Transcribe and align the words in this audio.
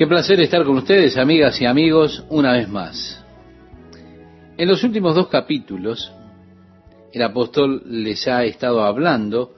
Qué 0.00 0.06
placer 0.06 0.40
estar 0.40 0.64
con 0.64 0.78
ustedes, 0.78 1.18
amigas 1.18 1.60
y 1.60 1.66
amigos, 1.66 2.24
una 2.30 2.54
vez 2.54 2.70
más. 2.70 3.22
En 4.56 4.66
los 4.66 4.82
últimos 4.82 5.14
dos 5.14 5.28
capítulos, 5.28 6.10
el 7.12 7.20
apóstol 7.20 7.82
les 7.84 8.26
ha 8.26 8.42
estado 8.44 8.82
hablando 8.82 9.56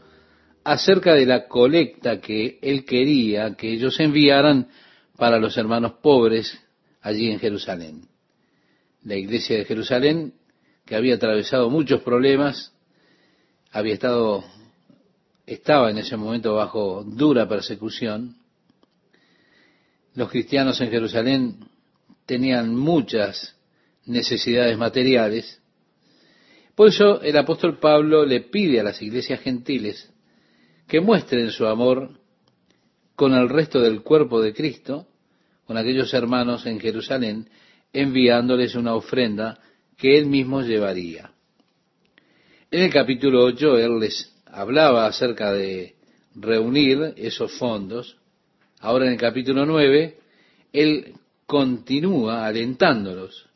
acerca 0.65 1.15
de 1.15 1.27
la 1.27 1.47
colecta 1.47 2.21
que 2.21 2.59
él 2.61 2.85
quería 2.85 3.55
que 3.55 3.73
ellos 3.73 4.01
enviaran 4.01 4.67
para 5.17 5.39
los 5.39 5.57
hermanos 5.57 5.93
pobres 6.03 6.59
allí 7.03 7.31
en 7.31 7.39
Jerusalén. 7.39 8.09
La 9.05 9.15
iglesia 9.15 9.59
de 9.59 9.65
Jerusalén, 9.65 10.35
que 10.85 10.97
había 10.97 11.15
atravesado 11.15 11.71
muchos 11.71 12.03
problemas, 12.03 12.75
había 13.71 13.95
estado, 13.95 14.43
estaba 15.47 15.93
en 15.93 15.99
ese 15.99 16.17
momento 16.17 16.57
bajo 16.57 17.05
dura 17.05 17.49
persecución. 17.49 18.42
Los 20.15 20.31
cristianos 20.31 20.81
en 20.81 20.91
Jerusalén 20.91 21.57
tenían 22.27 22.75
muchas 22.75 23.57
necesidades 24.05 24.77
materiales. 24.77 25.61
Por 26.75 26.89
eso 26.89 27.21
el 27.23 27.37
apóstol 27.37 27.79
Pablo 27.79 28.25
le 28.25 28.41
pide 28.41 28.81
a 28.81 28.85
las 28.85 29.01
iglesias 29.01 29.41
gentiles 29.41 30.13
que 30.87 31.01
muestren 31.01 31.51
su 31.51 31.67
amor 31.67 32.19
con 33.15 33.35
el 33.35 33.49
resto 33.49 33.81
del 33.81 34.03
cuerpo 34.03 34.41
de 34.41 34.53
Cristo, 34.53 35.07
con 35.67 35.77
aquellos 35.77 36.13
hermanos 36.13 36.67
en 36.67 36.81
Jerusalén, 36.81 37.49
enviándoles 37.93 38.75
una 38.75 38.95
ofrenda 38.95 39.61
que 39.97 40.19
él 40.19 40.27
mismo 40.27 40.63
llevaría. 40.63 41.33
En 42.71 42.81
el 42.83 42.93
capítulo 42.93 43.45
8 43.45 43.79
él 43.79 44.01
les 44.01 44.35
hablaba 44.47 45.07
acerca 45.07 45.53
de 45.53 45.95
reunir 46.35 47.15
esos 47.17 47.53
fondos. 47.59 48.17
Ahora 48.83 49.07
en 49.07 49.13
el 49.13 49.19
capítulo 49.19 49.65
9 49.65 50.19
él 50.73 51.15
continúa 51.47 52.45
alentándolos 52.47 53.47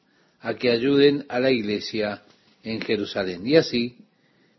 a 0.41 0.55
que 0.55 0.71
ayuden 0.71 1.27
a 1.29 1.41
la 1.41 1.51
iglesia 1.51 2.23
en 2.63 2.81
Jerusalén. 2.81 3.45
Y 3.45 3.57
así 3.57 3.99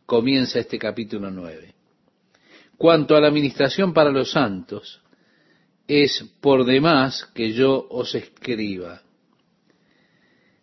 comienza 0.05 0.59
este 0.59 0.77
capítulo 0.77 1.31
9. 1.31 1.73
Cuanto 2.77 3.15
a 3.15 3.21
la 3.21 3.29
administración 3.29 3.93
para 3.93 4.11
los 4.11 4.31
santos, 4.31 4.99
es 5.87 6.25
por 6.41 6.65
demás 6.65 7.25
que 7.33 7.53
yo 7.53 7.87
os 7.89 8.13
escriba. 8.13 9.01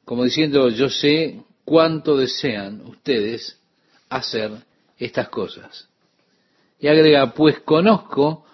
Como 0.05 0.25
diciendo, 0.25 0.69
yo 0.69 0.91
sé 0.91 1.41
cuánto 1.65 2.19
desean 2.19 2.83
ustedes 2.83 3.59
hacer 4.11 4.53
estas 4.99 5.31
cosas. 5.31 5.89
Y 6.79 6.89
agrega, 6.89 7.33
pues 7.33 7.61
conozco 7.61 8.45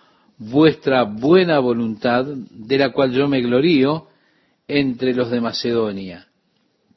vuestra 0.40 1.02
buena 1.02 1.58
voluntad, 1.58 2.24
de 2.24 2.78
la 2.78 2.92
cual 2.92 3.12
yo 3.12 3.28
me 3.28 3.42
glorío 3.42 4.08
entre 4.66 5.12
los 5.12 5.30
de 5.30 5.40
Macedonia, 5.40 6.28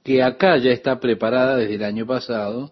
que 0.02 0.24
acá 0.24 0.58
ya 0.58 0.72
está 0.72 1.00
preparada 1.00 1.58
desde 1.58 1.76
el 1.76 1.84
año 1.84 2.08
pasado, 2.08 2.72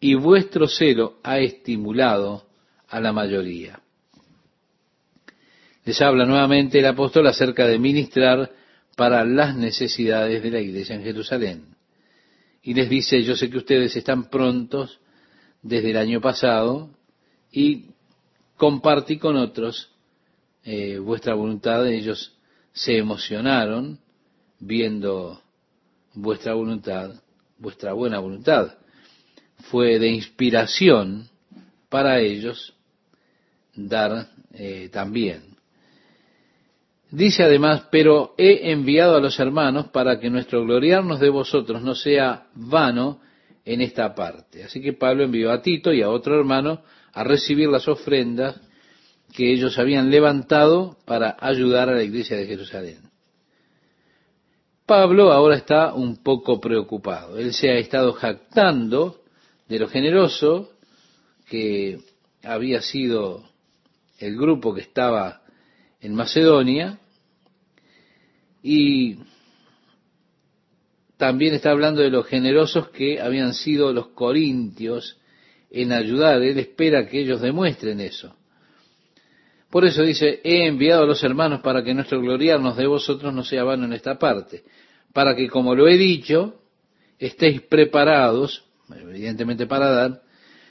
y 0.00 0.14
vuestro 0.14 0.66
celo 0.66 1.18
ha 1.22 1.38
estimulado 1.38 2.44
a 2.88 3.00
la 3.00 3.12
mayoría. 3.12 3.80
Les 5.84 6.00
habla 6.02 6.24
nuevamente 6.24 6.80
el 6.80 6.86
apóstol 6.86 7.28
acerca 7.28 7.66
de 7.68 7.78
ministrar 7.78 8.50
para 8.96 9.24
las 9.24 9.54
necesidades 9.54 10.42
de 10.42 10.50
la 10.50 10.60
iglesia 10.60 10.96
en 10.96 11.04
Jerusalén. 11.04 11.76
Y 12.62 12.74
les 12.74 12.88
dice, 12.88 13.22
yo 13.22 13.36
sé 13.36 13.48
que 13.48 13.58
ustedes 13.58 13.94
están 13.94 14.28
prontos 14.28 14.98
desde 15.62 15.92
el 15.92 15.98
año 15.98 16.20
pasado 16.20 16.90
y 17.52 17.93
compartí 18.56 19.18
con 19.18 19.36
otros 19.36 19.90
eh, 20.64 20.98
vuestra 20.98 21.34
voluntad. 21.34 21.86
Ellos 21.86 22.36
se 22.72 22.98
emocionaron 22.98 23.98
viendo 24.58 25.40
vuestra 26.14 26.54
voluntad, 26.54 27.12
vuestra 27.58 27.92
buena 27.92 28.18
voluntad. 28.18 28.74
Fue 29.70 29.98
de 29.98 30.08
inspiración 30.08 31.28
para 31.88 32.20
ellos 32.20 32.74
dar 33.74 34.28
eh, 34.52 34.88
también. 34.92 35.54
Dice 37.10 37.44
además, 37.44 37.86
pero 37.92 38.34
he 38.36 38.72
enviado 38.72 39.16
a 39.16 39.20
los 39.20 39.38
hermanos 39.38 39.88
para 39.88 40.18
que 40.18 40.30
nuestro 40.30 40.64
gloriarnos 40.64 41.20
de 41.20 41.28
vosotros 41.28 41.80
no 41.82 41.94
sea 41.94 42.48
vano 42.54 43.20
en 43.64 43.80
esta 43.80 44.14
parte. 44.14 44.64
Así 44.64 44.80
que 44.80 44.92
Pablo 44.92 45.22
envió 45.22 45.52
a 45.52 45.62
Tito 45.62 45.92
y 45.92 46.02
a 46.02 46.10
otro 46.10 46.36
hermano 46.36 46.82
a 47.14 47.24
recibir 47.24 47.68
las 47.68 47.88
ofrendas 47.88 48.60
que 49.32 49.52
ellos 49.52 49.78
habían 49.78 50.10
levantado 50.10 50.98
para 51.04 51.36
ayudar 51.40 51.88
a 51.88 51.94
la 51.94 52.02
iglesia 52.02 52.36
de 52.36 52.46
Jerusalén. 52.46 52.98
Pablo 54.86 55.32
ahora 55.32 55.56
está 55.56 55.94
un 55.94 56.22
poco 56.22 56.60
preocupado. 56.60 57.38
Él 57.38 57.54
se 57.54 57.70
ha 57.70 57.78
estado 57.78 58.12
jactando 58.12 59.22
de 59.66 59.78
lo 59.78 59.88
generoso 59.88 60.70
que 61.48 62.00
había 62.42 62.82
sido 62.82 63.44
el 64.18 64.36
grupo 64.36 64.74
que 64.74 64.82
estaba 64.82 65.42
en 66.00 66.14
Macedonia 66.14 66.98
y 68.62 69.18
también 71.16 71.54
está 71.54 71.70
hablando 71.70 72.02
de 72.02 72.10
los 72.10 72.26
generosos 72.26 72.88
que 72.90 73.20
habían 73.20 73.54
sido 73.54 73.92
los 73.92 74.08
corintios 74.08 75.18
en 75.74 75.92
ayudar. 75.92 76.42
Él 76.42 76.58
espera 76.58 77.06
que 77.06 77.20
ellos 77.20 77.40
demuestren 77.40 78.00
eso. 78.00 78.34
Por 79.70 79.84
eso 79.84 80.02
dice, 80.02 80.40
he 80.44 80.66
enviado 80.66 81.02
a 81.02 81.06
los 81.06 81.22
hermanos 81.24 81.60
para 81.60 81.82
que 81.82 81.94
nuestro 81.94 82.20
gloriarnos 82.20 82.76
de 82.76 82.86
vosotros 82.86 83.34
no 83.34 83.42
sea 83.42 83.64
vano 83.64 83.84
en 83.86 83.92
esta 83.92 84.18
parte, 84.18 84.62
para 85.12 85.34
que, 85.34 85.48
como 85.48 85.74
lo 85.74 85.88
he 85.88 85.96
dicho, 85.96 86.60
estéis 87.18 87.60
preparados, 87.62 88.64
evidentemente 88.94 89.66
para 89.66 89.90
dar, 89.90 90.22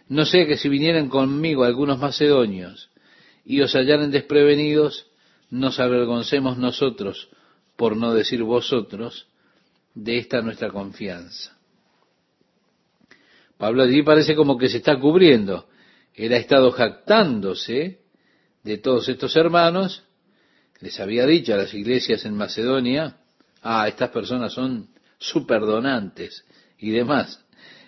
no 0.07 0.25
sea 0.25 0.45
que 0.45 0.57
si 0.57 0.69
vinieran 0.69 1.09
conmigo 1.09 1.65
algunos 1.65 1.99
macedonios 1.99 2.89
y 3.43 3.59
os 3.59 3.73
hallaren 3.73 4.11
desprevenidos, 4.11 5.07
nos 5.49 5.79
avergoncemos 5.79 6.57
nosotros 6.57 7.29
por 7.75 7.97
no 7.97 8.13
decir 8.13 8.41
vosotros, 8.43 9.27
de 9.93 10.17
esta 10.17 10.41
nuestra 10.41 10.69
confianza. 10.69 11.52
Pablo 13.63 13.83
allí 13.83 14.03
parece 14.03 14.35
como 14.35 14.57
que 14.57 14.67
se 14.67 14.79
está 14.79 14.99
cubriendo. 14.99 15.69
Él 16.15 16.33
ha 16.33 16.37
estado 16.37 16.69
jactándose 16.71 18.01
de 18.61 18.77
todos 18.77 19.07
estos 19.07 19.33
hermanos. 19.37 20.03
Les 20.81 20.99
había 20.99 21.25
dicho 21.25 21.53
a 21.53 21.57
las 21.57 21.73
iglesias 21.73 22.25
en 22.25 22.35
Macedonia, 22.35 23.15
ah, 23.61 23.87
estas 23.87 24.09
personas 24.09 24.51
son 24.51 24.89
superdonantes 25.17 26.43
y 26.77 26.91
demás. 26.91 27.41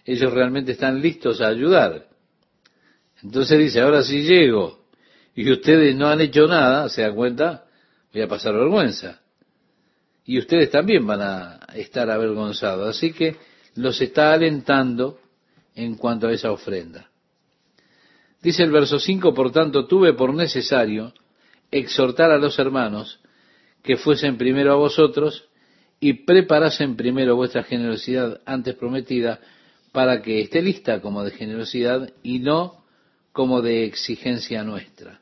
Ellos 0.05 0.31
realmente 0.31 0.71
están 0.71 1.01
listos 1.01 1.41
a 1.41 1.47
ayudar. 1.47 2.07
Entonces 3.21 3.59
dice, 3.59 3.81
ahora 3.81 4.01
si 4.01 4.21
llego 4.21 4.87
y 5.35 5.51
ustedes 5.51 5.93
no 5.93 6.07
han 6.07 6.21
hecho 6.21 6.47
nada, 6.47 6.87
¿se 6.87 7.01
dan 7.01 7.15
cuenta? 7.15 7.65
Voy 8.13 8.21
a 8.21 8.29
pasar 8.29 8.53
vergüenza 8.53 9.19
y 10.23 10.39
ustedes 10.39 10.71
también 10.71 11.05
van 11.05 11.21
a 11.21 11.59
estar 11.75 12.09
avergonzados. 12.09 12.95
Así 12.95 13.11
que 13.11 13.35
los 13.75 13.99
está 13.99 14.31
alentando 14.31 15.19
en 15.75 15.95
cuanto 15.95 16.27
a 16.27 16.33
esa 16.33 16.51
ofrenda. 16.51 17.09
Dice 18.41 18.63
el 18.63 18.71
verso 18.71 18.99
5, 18.99 19.33
por 19.33 19.51
tanto 19.51 19.87
tuve 19.87 20.13
por 20.13 20.33
necesario 20.33 21.13
exhortar 21.71 22.31
a 22.31 22.37
los 22.37 22.57
hermanos 22.59 23.19
que 23.83 23.97
fuesen 23.97 24.37
primero 24.37 24.73
a 24.73 24.77
vosotros 24.77 25.49
y 25.99 26.25
preparasen 26.25 26.95
primero 26.95 27.35
vuestra 27.35 27.63
generosidad 27.63 28.41
antes 28.45 28.75
prometida 28.75 29.39
para 29.91 30.21
que 30.21 30.41
esté 30.41 30.61
lista 30.61 31.01
como 31.01 31.23
de 31.23 31.31
generosidad 31.31 32.11
y 32.21 32.39
no 32.39 32.83
como 33.31 33.61
de 33.61 33.85
exigencia 33.85 34.63
nuestra. 34.63 35.21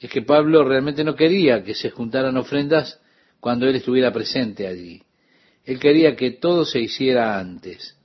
Es 0.00 0.10
que 0.10 0.22
Pablo 0.22 0.64
realmente 0.64 1.04
no 1.04 1.14
quería 1.14 1.64
que 1.64 1.74
se 1.74 1.90
juntaran 1.90 2.36
ofrendas 2.36 3.00
cuando 3.40 3.66
Él 3.66 3.76
estuviera 3.76 4.12
presente 4.12 4.66
allí. 4.66 5.02
Él 5.64 5.78
quería 5.80 6.14
que 6.16 6.32
todo 6.32 6.64
se 6.64 6.80
hiciera 6.80 7.38
antes. 7.38 7.95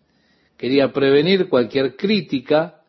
Quería 0.62 0.94
prevenir 0.94 1.50
cualquier 1.50 1.96
crítica 1.96 2.84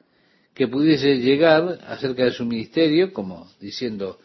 que 0.53 0.69
pudiese 0.69 1.17
llegar 1.17 1.79
acerca 1.87 2.23
de 2.23 2.33
su 2.33 2.45
ministerio, 2.45 3.15
como 3.15 3.51
diciendo, 3.59 4.19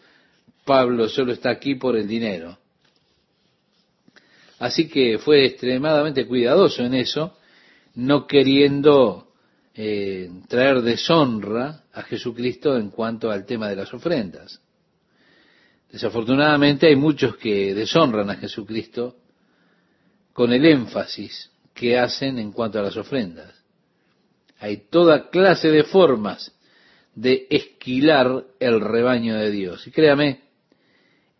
Pablo 0.66 1.08
solo 1.08 1.32
está 1.32 1.48
aquí 1.48 1.74
por 1.74 1.96
el 1.96 2.06
dinero. 2.06 2.58
Así 4.58 4.86
que 4.86 5.16
fue 5.16 5.46
extremadamente 5.46 6.26
cuidadoso 6.26 6.84
en 6.84 6.92
eso, 6.92 7.38
no 7.94 8.26
queriendo 8.26 9.32
eh, 9.74 10.28
traer 10.46 10.82
deshonra 10.82 11.84
a 11.94 12.02
Jesucristo 12.02 12.76
en 12.76 12.90
cuanto 12.90 13.30
al 13.30 13.46
tema 13.46 13.70
de 13.70 13.76
las 13.76 13.94
ofrendas. 13.94 14.60
Desafortunadamente 15.90 16.86
hay 16.86 16.96
muchos 16.96 17.38
que 17.38 17.72
deshonran 17.72 18.28
a 18.28 18.36
Jesucristo 18.36 19.16
con 20.34 20.52
el 20.52 20.66
énfasis 20.66 21.50
que 21.78 21.96
hacen 21.96 22.40
en 22.40 22.50
cuanto 22.50 22.80
a 22.80 22.82
las 22.82 22.96
ofrendas. 22.96 23.54
Hay 24.58 24.88
toda 24.90 25.30
clase 25.30 25.70
de 25.70 25.84
formas 25.84 26.52
de 27.14 27.46
esquilar 27.50 28.44
el 28.58 28.80
rebaño 28.80 29.36
de 29.36 29.52
Dios. 29.52 29.86
Y 29.86 29.92
créame, 29.92 30.40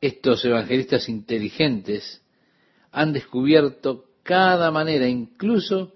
estos 0.00 0.44
evangelistas 0.44 1.08
inteligentes 1.08 2.22
han 2.92 3.12
descubierto 3.12 4.04
cada 4.22 4.70
manera, 4.70 5.08
incluso 5.08 5.92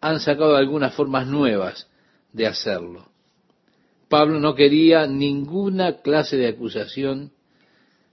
han 0.00 0.20
sacado 0.20 0.56
algunas 0.56 0.94
formas 0.94 1.26
nuevas 1.26 1.88
de 2.32 2.46
hacerlo. 2.46 3.10
Pablo 4.08 4.40
no 4.40 4.54
quería 4.54 5.06
ninguna 5.06 6.00
clase 6.00 6.38
de 6.38 6.48
acusación 6.48 7.32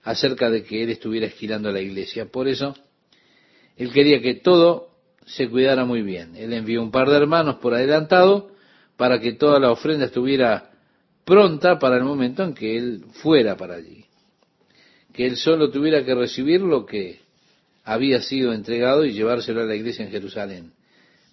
acerca 0.03 0.49
de 0.49 0.63
que 0.63 0.83
él 0.83 0.89
estuviera 0.89 1.27
esquilando 1.27 1.69
a 1.69 1.71
la 1.71 1.79
iglesia. 1.79 2.25
Por 2.25 2.49
eso, 2.49 2.75
él 3.77 3.93
quería 3.93 4.21
que 4.21 4.35
todo 4.35 4.94
se 5.25 5.49
cuidara 5.49 5.85
muy 5.85 6.01
bien. 6.01 6.35
Él 6.35 6.53
envió 6.53 6.81
un 6.81 6.91
par 6.91 7.09
de 7.09 7.17
hermanos 7.17 7.55
por 7.55 7.73
adelantado 7.73 8.51
para 8.95 9.19
que 9.19 9.33
toda 9.33 9.59
la 9.59 9.71
ofrenda 9.71 10.05
estuviera 10.05 10.71
pronta 11.25 11.79
para 11.79 11.97
el 11.97 12.03
momento 12.03 12.43
en 12.43 12.53
que 12.53 12.77
él 12.77 13.05
fuera 13.13 13.57
para 13.57 13.75
allí. 13.75 14.05
Que 15.11 15.25
él 15.25 15.37
solo 15.37 15.71
tuviera 15.71 16.03
que 16.05 16.13
recibir 16.13 16.61
lo 16.61 16.85
que 16.85 17.19
había 17.83 18.21
sido 18.21 18.53
entregado 18.53 19.05
y 19.05 19.13
llevárselo 19.13 19.61
a 19.61 19.65
la 19.65 19.75
iglesia 19.75 20.05
en 20.05 20.11
Jerusalén. 20.11 20.73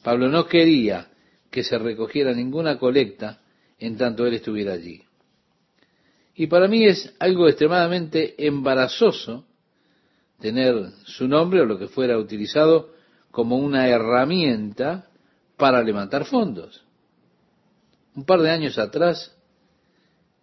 Pablo 0.03 0.29
no 0.29 0.47
quería 0.47 1.09
que 1.51 1.63
se 1.63 1.79
recogiera 1.79 2.33
ninguna 2.33 2.79
colecta 2.79 3.41
en 3.79 3.97
tanto 3.97 4.27
él 4.27 4.35
estuviera 4.35 4.73
allí. 4.73 5.03
Y 6.35 6.47
para 6.47 6.67
mí 6.67 6.87
es 6.87 7.15
algo 7.19 7.47
extremadamente 7.47 8.47
embarazoso 8.47 9.45
tener 10.41 10.75
su 11.05 11.29
nombre 11.29 11.61
o 11.61 11.67
lo 11.67 11.79
que 11.79 11.89
fuera 11.89 12.19
utilizado 12.19 12.91
como 13.33 13.57
una 13.57 13.89
herramienta 13.89 15.09
para 15.57 15.83
levantar 15.83 16.27
fondos. 16.27 16.85
Un 18.15 18.25
par 18.25 18.41
de 18.43 18.51
años 18.51 18.79
atrás 18.79 19.35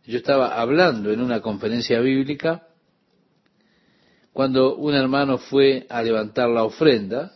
yo 0.06 0.18
estaba 0.18 0.60
hablando 0.60 1.12
en 1.12 1.22
una 1.22 1.40
conferencia 1.40 2.00
bíblica 2.00 2.68
cuando 4.34 4.76
un 4.76 4.96
hermano 4.96 5.38
fue 5.38 5.86
a 5.88 6.02
levantar 6.02 6.50
la 6.50 6.64
ofrenda. 6.64 7.32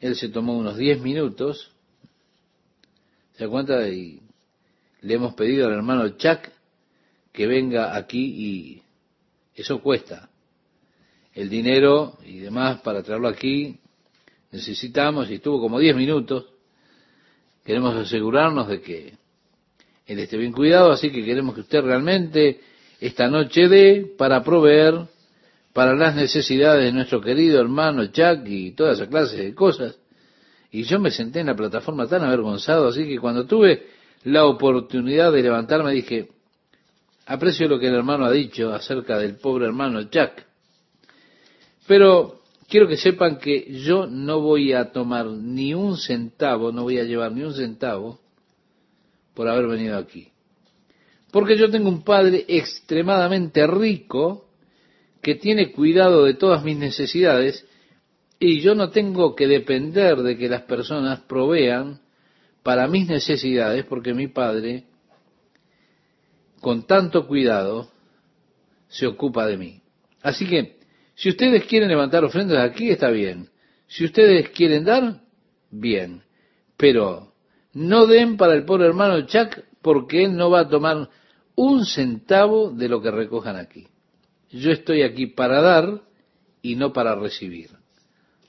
Él 0.00 0.16
se 0.16 0.28
tomó 0.28 0.56
unos 0.56 0.76
10 0.76 1.00
minutos, 1.00 1.72
se 3.36 3.44
da 3.44 3.50
cuenta, 3.50 3.88
y 3.88 4.20
le 5.00 5.14
hemos 5.14 5.34
pedido 5.34 5.66
al 5.66 5.72
hermano 5.72 6.08
Chuck 6.10 6.40
que 7.32 7.46
venga 7.46 7.96
aquí 7.96 8.20
y 8.20 8.82
eso 9.54 9.80
cuesta. 9.80 10.28
El 11.32 11.48
dinero 11.48 12.18
y 12.22 12.40
demás 12.40 12.80
para 12.80 13.02
traerlo 13.02 13.28
aquí 13.28 13.79
necesitamos 14.52 15.30
y 15.30 15.34
estuvo 15.34 15.60
como 15.60 15.78
10 15.78 15.96
minutos. 15.96 16.46
Queremos 17.64 17.94
asegurarnos 17.94 18.68
de 18.68 18.80
que 18.80 19.14
él 20.06 20.18
esté 20.18 20.36
bien 20.36 20.52
cuidado, 20.52 20.90
así 20.90 21.10
que 21.10 21.24
queremos 21.24 21.54
que 21.54 21.60
usted 21.60 21.82
realmente 21.82 22.60
esta 23.00 23.28
noche 23.28 23.68
dé 23.68 24.12
para 24.18 24.42
proveer 24.42 25.06
para 25.72 25.94
las 25.94 26.16
necesidades 26.16 26.84
de 26.84 26.92
nuestro 26.92 27.20
querido 27.20 27.60
hermano 27.60 28.06
Chuck 28.06 28.46
y 28.46 28.72
toda 28.72 28.92
esa 28.92 29.08
clase 29.08 29.36
de 29.36 29.54
cosas. 29.54 29.98
Y 30.72 30.82
yo 30.82 30.98
me 30.98 31.10
senté 31.10 31.40
en 31.40 31.46
la 31.46 31.56
plataforma 31.56 32.06
tan 32.06 32.22
avergonzado, 32.24 32.88
así 32.88 33.06
que 33.06 33.18
cuando 33.18 33.46
tuve 33.46 33.86
la 34.24 34.46
oportunidad 34.46 35.32
de 35.32 35.42
levantarme 35.42 35.92
dije, 35.92 36.28
aprecio 37.26 37.68
lo 37.68 37.78
que 37.78 37.88
el 37.88 37.94
hermano 37.94 38.24
ha 38.24 38.30
dicho 38.30 38.72
acerca 38.72 39.18
del 39.18 39.36
pobre 39.36 39.66
hermano 39.66 40.02
Jack, 40.10 40.46
pero 41.86 42.39
quiero 42.70 42.88
que 42.88 42.96
sepan 42.96 43.38
que 43.38 43.80
yo 43.84 44.06
no 44.06 44.40
voy 44.40 44.72
a 44.72 44.92
tomar 44.92 45.26
ni 45.26 45.74
un 45.74 45.98
centavo, 45.98 46.72
no 46.72 46.84
voy 46.84 46.98
a 46.98 47.04
llevar 47.04 47.32
ni 47.32 47.42
un 47.42 47.52
centavo 47.52 48.20
por 49.34 49.48
haber 49.48 49.66
venido 49.66 49.98
aquí. 49.98 50.28
Porque 51.32 51.58
yo 51.58 51.70
tengo 51.70 51.88
un 51.88 52.02
padre 52.02 52.44
extremadamente 52.48 53.66
rico 53.66 54.46
que 55.20 55.34
tiene 55.34 55.72
cuidado 55.72 56.24
de 56.24 56.34
todas 56.34 56.64
mis 56.64 56.76
necesidades 56.76 57.66
y 58.38 58.60
yo 58.60 58.74
no 58.74 58.90
tengo 58.90 59.34
que 59.34 59.46
depender 59.46 60.16
de 60.18 60.38
que 60.38 60.48
las 60.48 60.62
personas 60.62 61.20
provean 61.20 62.00
para 62.62 62.86
mis 62.88 63.08
necesidades, 63.08 63.84
porque 63.84 64.14
mi 64.14 64.28
Padre, 64.28 64.84
con 66.60 66.86
tanto 66.86 67.26
cuidado, 67.26 67.90
se 68.88 69.06
ocupa 69.06 69.46
de 69.46 69.56
mí. 69.56 69.82
Así 70.22 70.46
que, 70.46 70.79
si 71.20 71.28
ustedes 71.28 71.66
quieren 71.66 71.90
levantar 71.90 72.24
ofrendas 72.24 72.66
aquí, 72.66 72.88
está 72.90 73.10
bien. 73.10 73.50
Si 73.86 74.06
ustedes 74.06 74.48
quieren 74.48 74.86
dar, 74.86 75.20
bien. 75.70 76.22
Pero 76.78 77.34
no 77.74 78.06
den 78.06 78.38
para 78.38 78.54
el 78.54 78.64
pobre 78.64 78.86
hermano 78.86 79.26
Chuck 79.26 79.58
porque 79.82 80.24
él 80.24 80.34
no 80.34 80.48
va 80.48 80.60
a 80.60 80.68
tomar 80.70 81.10
un 81.56 81.84
centavo 81.84 82.70
de 82.70 82.88
lo 82.88 83.02
que 83.02 83.10
recojan 83.10 83.56
aquí. 83.56 83.86
Yo 84.50 84.70
estoy 84.70 85.02
aquí 85.02 85.26
para 85.26 85.60
dar 85.60 86.00
y 86.62 86.76
no 86.76 86.90
para 86.94 87.14
recibir. 87.14 87.68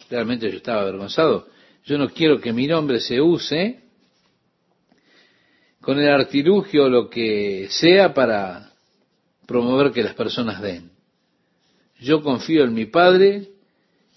Realmente 0.09 0.49
yo 0.49 0.55
estaba 0.55 0.83
avergonzado. 0.83 1.49
Yo 1.83 1.97
no 1.97 2.07
quiero 2.07 2.39
que 2.39 2.53
mi 2.53 2.67
nombre 2.67 3.01
se 3.01 3.19
use 3.19 3.81
con 5.81 5.99
el 5.99 6.07
artilugio 6.07 6.85
o 6.85 6.89
lo 6.89 7.09
que 7.09 7.67
sea 7.69 8.13
para 8.13 8.71
promover 9.45 9.91
que 9.91 10.03
las 10.03 10.13
personas 10.13 10.61
den. 10.61 10.90
Yo 12.01 12.23
confío 12.23 12.63
en 12.63 12.73
mi 12.73 12.85
Padre 12.85 13.49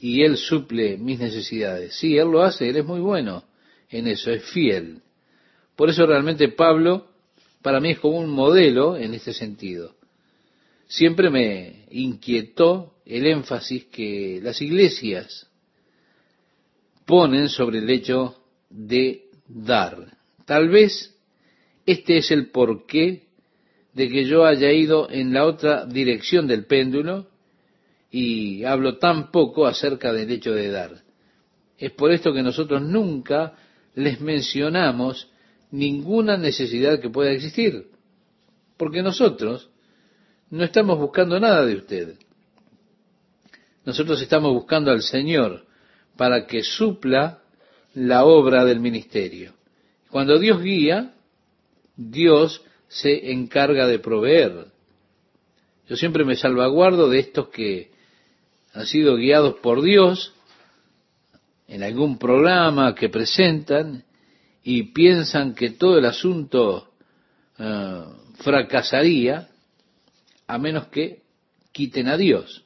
y 0.00 0.22
Él 0.22 0.38
suple 0.38 0.96
mis 0.96 1.18
necesidades. 1.18 1.94
Sí, 1.94 2.16
Él 2.16 2.28
lo 2.30 2.42
hace, 2.42 2.68
Él 2.68 2.76
es 2.76 2.84
muy 2.84 3.00
bueno 3.00 3.44
en 3.90 4.08
eso, 4.08 4.30
es 4.30 4.42
fiel. 4.44 5.02
Por 5.76 5.90
eso 5.90 6.06
realmente 6.06 6.48
Pablo 6.48 7.08
para 7.62 7.80
mí 7.80 7.92
es 7.92 7.98
como 7.98 8.18
un 8.18 8.30
modelo 8.30 8.96
en 8.96 9.14
este 9.14 9.32
sentido. 9.32 9.94
Siempre 10.86 11.30
me 11.30 11.86
inquietó 11.90 12.94
el 13.04 13.26
énfasis 13.26 13.84
que 13.86 14.40
las 14.42 14.60
iglesias 14.62 15.46
ponen 17.04 17.48
sobre 17.48 17.78
el 17.78 17.90
hecho 17.90 18.34
de 18.70 19.26
dar. 19.46 20.16
Tal 20.46 20.68
vez 20.68 21.14
este 21.84 22.18
es 22.18 22.30
el 22.30 22.50
porqué 22.50 23.24
de 23.92 24.08
que 24.08 24.24
yo 24.24 24.44
haya 24.44 24.72
ido 24.72 25.10
en 25.10 25.34
la 25.34 25.44
otra 25.44 25.84
dirección 25.86 26.46
del 26.46 26.64
péndulo 26.64 27.28
y 28.16 28.64
hablo 28.64 28.98
tan 28.98 29.32
poco 29.32 29.66
acerca 29.66 30.12
del 30.12 30.30
hecho 30.30 30.52
de 30.52 30.70
dar. 30.70 31.02
Es 31.76 31.90
por 31.90 32.12
esto 32.12 32.32
que 32.32 32.44
nosotros 32.44 32.80
nunca 32.80 33.54
les 33.96 34.20
mencionamos 34.20 35.32
ninguna 35.72 36.36
necesidad 36.36 37.00
que 37.00 37.10
pueda 37.10 37.32
existir, 37.32 37.88
porque 38.76 39.02
nosotros 39.02 39.68
no 40.48 40.62
estamos 40.62 40.96
buscando 40.96 41.40
nada 41.40 41.66
de 41.66 41.74
usted. 41.74 42.14
Nosotros 43.84 44.22
estamos 44.22 44.52
buscando 44.52 44.92
al 44.92 45.02
Señor 45.02 45.66
para 46.16 46.46
que 46.46 46.62
supla 46.62 47.42
la 47.94 48.24
obra 48.24 48.64
del 48.64 48.78
ministerio. 48.78 49.54
Cuando 50.08 50.38
Dios 50.38 50.62
guía, 50.62 51.16
Dios 51.96 52.62
se 52.86 53.32
encarga 53.32 53.88
de 53.88 53.98
proveer. 53.98 54.66
Yo 55.88 55.96
siempre 55.96 56.24
me 56.24 56.36
salvaguardo 56.36 57.10
de 57.10 57.18
estos 57.18 57.48
que 57.48 57.92
han 58.74 58.86
sido 58.86 59.16
guiados 59.16 59.54
por 59.62 59.82
Dios 59.82 60.34
en 61.68 61.82
algún 61.84 62.18
programa 62.18 62.94
que 62.94 63.08
presentan 63.08 64.04
y 64.62 64.92
piensan 64.92 65.54
que 65.54 65.70
todo 65.70 65.98
el 65.98 66.04
asunto 66.04 66.90
eh, 67.56 68.04
fracasaría 68.38 69.48
a 70.46 70.58
menos 70.58 70.88
que 70.88 71.22
quiten 71.70 72.08
a 72.08 72.16
Dios. 72.16 72.64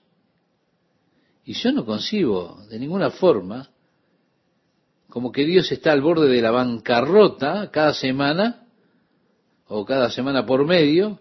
Y 1.45 1.53
yo 1.53 1.73
no 1.73 1.85
concibo 1.85 2.63
de 2.71 2.79
ninguna 2.79 3.11
forma 3.11 3.69
como 5.11 5.31
que 5.31 5.45
Dios 5.45 5.71
está 5.73 5.93
al 5.93 6.01
borde 6.01 6.29
de 6.29 6.43
la 6.43 6.51
bancarrota 6.51 7.71
cada 7.71 7.93
semana 7.93 8.67
o 9.67 9.85
cada 9.85 10.11
semana 10.11 10.47
por 10.47 10.67
medio 10.67 11.21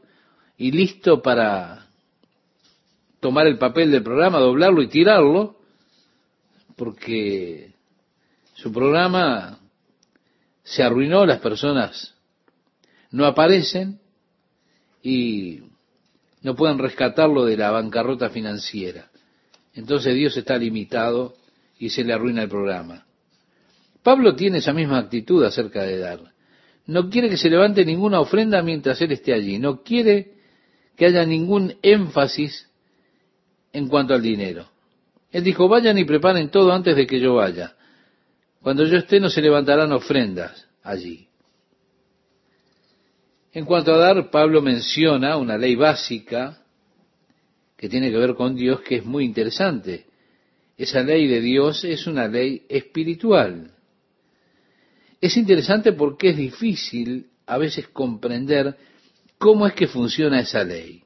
y 0.58 0.72
listo 0.72 1.22
para 1.22 1.87
tomar 3.28 3.46
el 3.46 3.58
papel 3.58 3.92
del 3.92 4.04
programa, 4.04 4.40
doblarlo 4.40 4.82
y 4.82 4.88
tirarlo, 4.88 5.58
porque 6.78 7.74
su 8.54 8.72
programa 8.72 9.60
se 10.64 10.82
arruinó, 10.82 11.26
las 11.26 11.42
personas 11.42 12.16
no 13.12 13.26
aparecen 13.26 14.00
y 15.04 15.60
no 16.42 16.56
pueden 16.56 16.78
rescatarlo 16.78 17.44
de 17.44 17.58
la 17.58 17.70
bancarrota 17.72 18.30
financiera. 18.30 19.12
Entonces 19.74 20.16
Dios 20.16 20.38
está 20.38 20.58
limitado 20.58 21.36
y 21.78 21.90
se 21.90 22.06
le 22.06 22.14
arruina 22.14 22.44
el 22.44 22.50
programa. 22.50 23.06
Pablo 24.04 24.38
tiene 24.38 24.60
esa 24.60 24.72
misma 24.72 25.00
actitud 25.00 25.44
acerca 25.44 25.82
de 25.82 25.98
dar 25.98 26.38
no 26.86 27.10
quiere 27.10 27.30
que 27.30 27.36
se 27.36 27.50
levante 27.50 27.84
ninguna 27.84 28.22
ofrenda 28.22 28.64
mientras 28.64 29.02
Él 29.02 29.12
esté 29.12 29.34
allí, 29.34 29.60
no 29.60 29.84
quiere 29.84 30.32
que 30.96 31.06
haya 31.06 31.26
ningún 31.26 31.76
énfasis 31.82 32.70
en 33.74 33.88
cuanto 33.88 34.14
al 34.14 34.22
dinero. 34.22 34.68
Él 35.32 35.44
dijo, 35.44 35.68
vayan 35.68 35.98
y 35.98 36.06
preparen 36.06 36.50
todo 36.50 36.72
antes 36.72 36.96
de 36.96 37.06
que 37.06 37.20
yo 37.20 37.36
vaya. 37.36 37.76
Cuando 38.62 38.86
yo 38.86 38.98
esté 38.98 39.20
no 39.20 39.30
se 39.30 39.42
levantarán 39.42 39.92
ofrendas 39.92 40.68
allí. 40.84 41.28
En 43.54 43.66
cuanto 43.66 43.94
a 43.94 43.98
dar, 43.98 44.30
Pablo 44.30 44.62
menciona 44.62 45.38
una 45.38 45.58
ley 45.58 45.76
básica 45.76 46.62
que 47.76 47.90
tiene 47.90 48.12
que 48.12 48.18
ver 48.18 48.36
con 48.36 48.56
Dios 48.56 48.82
que 48.82 48.98
es 48.98 49.06
muy 49.06 49.26
interesante. 49.26 50.06
Esa 50.78 51.02
ley 51.02 51.28
de 51.28 51.42
Dios 51.42 51.84
es 51.84 52.08
una 52.08 52.28
ley 52.28 52.64
espiritual. 52.70 53.72
Es 55.20 55.38
interesante 55.38 55.94
porque 55.94 56.30
es 56.30 56.38
difícil 56.38 57.32
a 57.46 57.58
veces 57.58 57.88
comprender 57.88 58.78
cómo 59.38 59.66
es 59.66 59.74
que 59.74 59.88
funciona 59.88 60.40
esa 60.40 60.64
ley. 60.64 61.04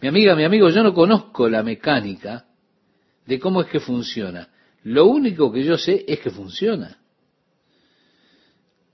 Mi 0.00 0.08
amiga, 0.08 0.36
mi 0.36 0.44
amigo, 0.44 0.68
yo 0.68 0.82
no 0.82 0.92
conozco 0.92 1.48
la 1.48 1.62
mecánica 1.62 2.46
de 3.24 3.40
cómo 3.40 3.62
es 3.62 3.68
que 3.68 3.80
funciona. 3.80 4.48
Lo 4.82 5.06
único 5.06 5.50
que 5.50 5.64
yo 5.64 5.78
sé 5.78 6.04
es 6.06 6.20
que 6.20 6.30
funciona. 6.30 6.98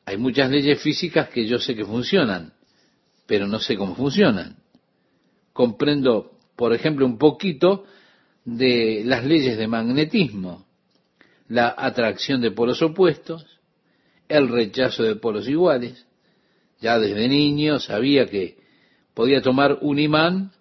Hay 0.05 0.17
muchas 0.17 0.51
leyes 0.51 0.81
físicas 0.81 1.29
que 1.29 1.47
yo 1.47 1.59
sé 1.59 1.75
que 1.75 1.85
funcionan, 1.85 2.53
pero 3.27 3.47
no 3.47 3.59
sé 3.59 3.77
cómo 3.77 3.95
funcionan. 3.95 4.57
Comprendo, 5.53 6.39
por 6.57 6.73
ejemplo, 6.73 7.05
un 7.05 7.19
poquito 7.19 7.85
de 8.45 9.03
las 9.05 9.25
leyes 9.25 9.57
de 9.59 9.67
magnetismo, 9.67 10.67
la 11.49 11.75
atracción 11.77 12.41
de 12.41 12.53
polos 12.53 12.81
opuestos, 12.81 13.45
el 14.29 14.49
rechazo 14.49 15.03
de 15.03 15.17
polos 15.17 15.49
iguales. 15.49 16.07
Ya 16.81 16.99
desde 16.99 17.29
niño 17.29 17.79
sabía 17.79 18.27
que 18.27 18.57
podía 19.15 19.43
tomar 19.43 19.79
un 19.83 19.99
imán 19.99 20.53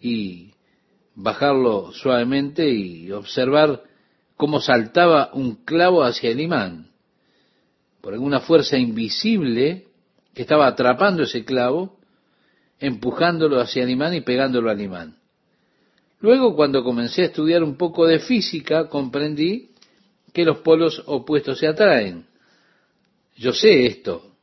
y 0.00 0.52
bajarlo 1.14 1.92
suavemente 1.92 2.68
y 2.70 3.10
observar 3.12 3.82
cómo 4.36 4.60
saltaba 4.60 5.30
un 5.34 5.56
clavo 5.64 6.02
hacia 6.02 6.30
el 6.30 6.40
imán 6.40 6.90
por 8.00 8.14
alguna 8.14 8.40
fuerza 8.40 8.78
invisible 8.78 9.84
que 10.34 10.42
estaba 10.42 10.66
atrapando 10.66 11.24
ese 11.24 11.44
clavo, 11.44 11.98
empujándolo 12.78 13.60
hacia 13.60 13.82
el 13.82 13.90
imán 13.90 14.14
y 14.14 14.22
pegándolo 14.22 14.70
al 14.70 14.80
imán. 14.80 15.16
Luego, 16.20 16.54
cuando 16.54 16.84
comencé 16.84 17.22
a 17.22 17.26
estudiar 17.26 17.62
un 17.62 17.76
poco 17.76 18.06
de 18.06 18.20
física, 18.20 18.88
comprendí 18.88 19.70
que 20.32 20.44
los 20.44 20.58
polos 20.58 21.02
opuestos 21.06 21.58
se 21.58 21.66
atraen. 21.66 22.26
Yo 23.36 23.52
sé 23.52 23.86
esto, 23.86 24.34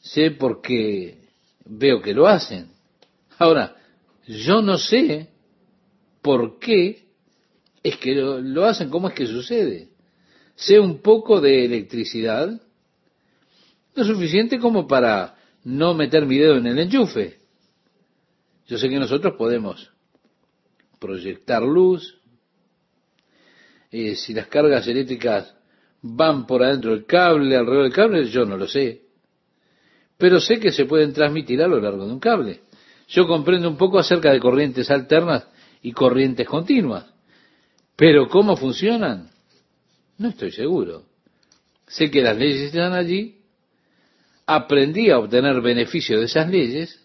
sé 0.00 0.32
porque 0.32 1.18
veo 1.64 2.00
que 2.00 2.14
lo 2.14 2.26
hacen. 2.26 2.70
Ahora, 3.38 3.76
yo 4.26 4.62
no 4.62 4.78
sé 4.78 5.28
por 6.22 6.58
qué 6.58 7.06
es 7.82 7.96
que 7.96 8.14
lo, 8.14 8.64
hacen, 8.64 8.90
cómo 8.90 9.08
es 9.08 9.14
que 9.14 9.26
sucede 9.26 9.90
sé 10.60 10.78
un 10.78 11.00
poco 11.00 11.40
de 11.40 11.64
electricidad, 11.64 12.60
lo 13.94 14.04
suficiente 14.04 14.58
como 14.58 14.86
para 14.86 15.36
no 15.64 15.94
meter 15.94 16.26
mi 16.26 16.36
dedo 16.36 16.56
en 16.58 16.66
el 16.66 16.78
enchufe. 16.78 17.38
Yo 18.66 18.76
sé 18.76 18.88
que 18.88 18.98
nosotros 18.98 19.34
podemos 19.36 19.90
proyectar 20.98 21.62
luz, 21.62 22.20
eh, 23.90 24.14
si 24.16 24.34
las 24.34 24.48
cargas 24.48 24.86
eléctricas 24.86 25.56
van 26.02 26.46
por 26.46 26.62
adentro 26.62 26.90
del 26.90 27.06
cable, 27.06 27.56
alrededor 27.56 27.84
del 27.84 27.92
cable, 27.92 28.24
yo 28.26 28.44
no 28.44 28.58
lo 28.58 28.68
sé. 28.68 29.02
Pero 30.18 30.40
sé 30.40 30.60
que 30.60 30.72
se 30.72 30.84
pueden 30.84 31.14
transmitir 31.14 31.62
a 31.62 31.68
lo 31.68 31.80
largo 31.80 32.06
de 32.06 32.12
un 32.12 32.20
cable. 32.20 32.60
Yo 33.10 33.26
comprendo 33.26 33.68
un 33.68 33.76
poco 33.76 33.98
acerca 33.98 34.32
de 34.32 34.40
corrientes 34.40 34.90
alternas 34.90 35.46
y 35.82 35.92
corrientes 35.92 36.46
continuas. 36.46 37.06
Pero 37.96 38.28
¿cómo 38.28 38.56
funcionan? 38.56 39.30
No 40.18 40.28
estoy 40.28 40.52
seguro. 40.52 41.04
Sé 41.88 42.10
que 42.10 42.22
las 42.22 42.36
leyes 42.36 42.62
están 42.62 42.92
allí, 42.92 43.40
aprendí 44.46 45.10
a 45.10 45.18
obtener 45.18 45.60
beneficio 45.60 46.20
de 46.20 46.26
esas 46.26 46.48
leyes. 46.48 47.04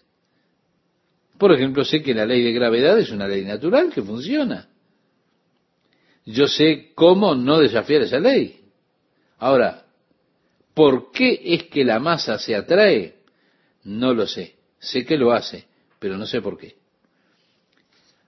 Por 1.38 1.52
ejemplo, 1.52 1.84
sé 1.84 2.02
que 2.02 2.14
la 2.14 2.24
ley 2.24 2.42
de 2.42 2.52
gravedad 2.52 2.98
es 2.98 3.10
una 3.10 3.26
ley 3.26 3.44
natural 3.44 3.92
que 3.92 4.02
funciona. 4.02 4.68
Yo 6.24 6.46
sé 6.46 6.92
cómo 6.94 7.34
no 7.34 7.58
desafiar 7.58 8.02
esa 8.02 8.20
ley. 8.20 8.60
Ahora, 9.38 9.86
¿por 10.72 11.10
qué 11.10 11.40
es 11.44 11.64
que 11.64 11.84
la 11.84 11.98
masa 11.98 12.38
se 12.38 12.54
atrae? 12.54 13.16
No 13.82 14.14
lo 14.14 14.26
sé. 14.26 14.54
Sé 14.78 15.04
que 15.04 15.16
lo 15.16 15.32
hace, 15.32 15.66
pero 15.98 16.16
no 16.16 16.26
sé 16.26 16.40
por 16.40 16.58
qué. 16.58 16.76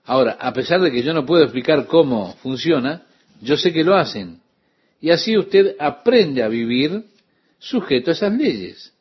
Ahora, 0.05 0.37
a 0.39 0.51
pesar 0.53 0.81
de 0.81 0.91
que 0.91 1.03
yo 1.03 1.13
no 1.13 1.25
puedo 1.25 1.43
explicar 1.43 1.85
cómo 1.85 2.33
funciona, 2.37 3.05
yo 3.41 3.57
sé 3.57 3.71
que 3.71 3.83
lo 3.83 3.95
hacen. 3.95 4.41
Y 5.01 5.11
así 5.11 5.37
usted 5.37 5.75
aprende 5.79 6.43
a 6.43 6.47
vivir 6.47 7.05
sujeto 7.59 8.11
a 8.11 8.13
esas 8.13 8.33
leyes. 8.33 8.93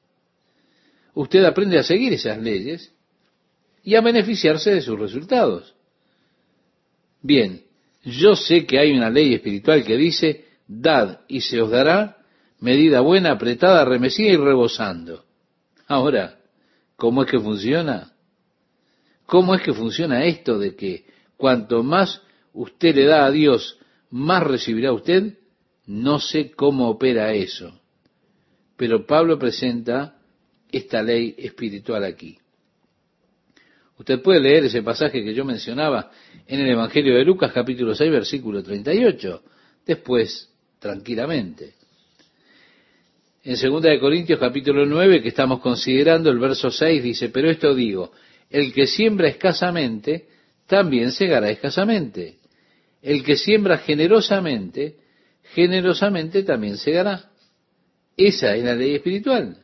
Usted 1.15 1.45
aprende 1.45 1.79
a 1.79 1.83
seguir 1.83 2.13
esas 2.13 2.39
leyes 2.39 2.93
y 3.83 3.95
a 3.95 4.01
beneficiarse 4.01 4.75
de 4.75 4.83
sus 4.83 4.99
resultados. 4.99 5.75
Bien, 7.23 7.63
yo 8.05 8.37
sé 8.37 8.67
que 8.67 8.79
hay 8.79 8.93
una 8.93 9.11
ley 9.11 9.35
espiritual 9.35 9.85
que 9.85 9.97
dice, 9.97 10.45
dad 10.67 11.21
y 11.27 11.41
se 11.41 11.61
os 11.61 11.71
dará 11.71 12.19
medida 12.61 13.01
buena, 13.01 13.33
apretada, 13.33 13.85
remecida 13.85 14.31
y 14.31 14.37
rebosando. 14.37 15.25
Ahora, 15.87 16.39
¿cómo 16.97 17.23
es 17.23 17.31
que 17.31 17.41
funciona? 17.41 18.13
¿Cómo 19.29 19.55
es 19.55 19.61
que 19.61 19.75
funciona 19.75 20.25
esto 20.25 20.59
de 20.59 20.75
que 20.75 21.05
cuanto 21.37 21.83
más 21.83 22.23
usted 22.55 22.95
le 22.95 23.05
da 23.05 23.27
a 23.27 23.31
Dios, 23.31 23.79
más 24.09 24.43
recibirá 24.43 24.91
usted? 24.91 25.35
No 25.85 26.19
sé 26.19 26.51
cómo 26.53 26.89
opera 26.89 27.35
eso, 27.35 27.79
pero 28.75 29.05
Pablo 29.05 29.39
presenta 29.39 30.17
esta 30.73 31.03
ley 31.03 31.35
espiritual 31.37 32.05
aquí. 32.05 32.39
Usted 33.99 34.23
puede 34.23 34.41
leer 34.41 34.65
ese 34.65 34.83
pasaje 34.83 35.23
que 35.23 35.35
yo 35.35 35.45
mencionaba 35.45 36.11
en 36.47 36.61
el 36.61 36.71
Evangelio 36.71 37.15
de 37.15 37.25
Lucas 37.27 37.53
capítulo 37.53 37.95
6 37.95 38.11
versículo 38.11 38.63
38, 38.63 39.43
después 39.85 40.51
tranquilamente. 40.79 41.75
En 43.45 43.57
2 43.61 43.83
de 43.83 44.01
Corintios 44.01 44.41
capítulo 44.41 44.87
9 44.87 45.21
que 45.21 45.29
estamos 45.29 45.61
considerando 45.61 46.31
el 46.31 46.39
verso 46.39 46.71
6 46.71 47.03
dice, 47.03 47.29
pero 47.29 47.51
esto 47.51 47.75
digo, 47.75 48.11
el 48.51 48.73
que 48.73 48.87
siembra 48.87 49.29
escasamente, 49.29 50.29
también 50.67 51.13
segará 51.13 51.51
escasamente. 51.51 52.39
El 53.03 53.25
que 53.25 53.37
siembra 53.37 53.79
generosamente, 53.79 54.97
generosamente 55.55 56.43
también 56.43 56.77
segará. 56.77 57.31
Esa 58.17 58.55
es 58.55 58.65
la 58.65 58.75
ley 58.75 58.97
espiritual. 58.97 59.63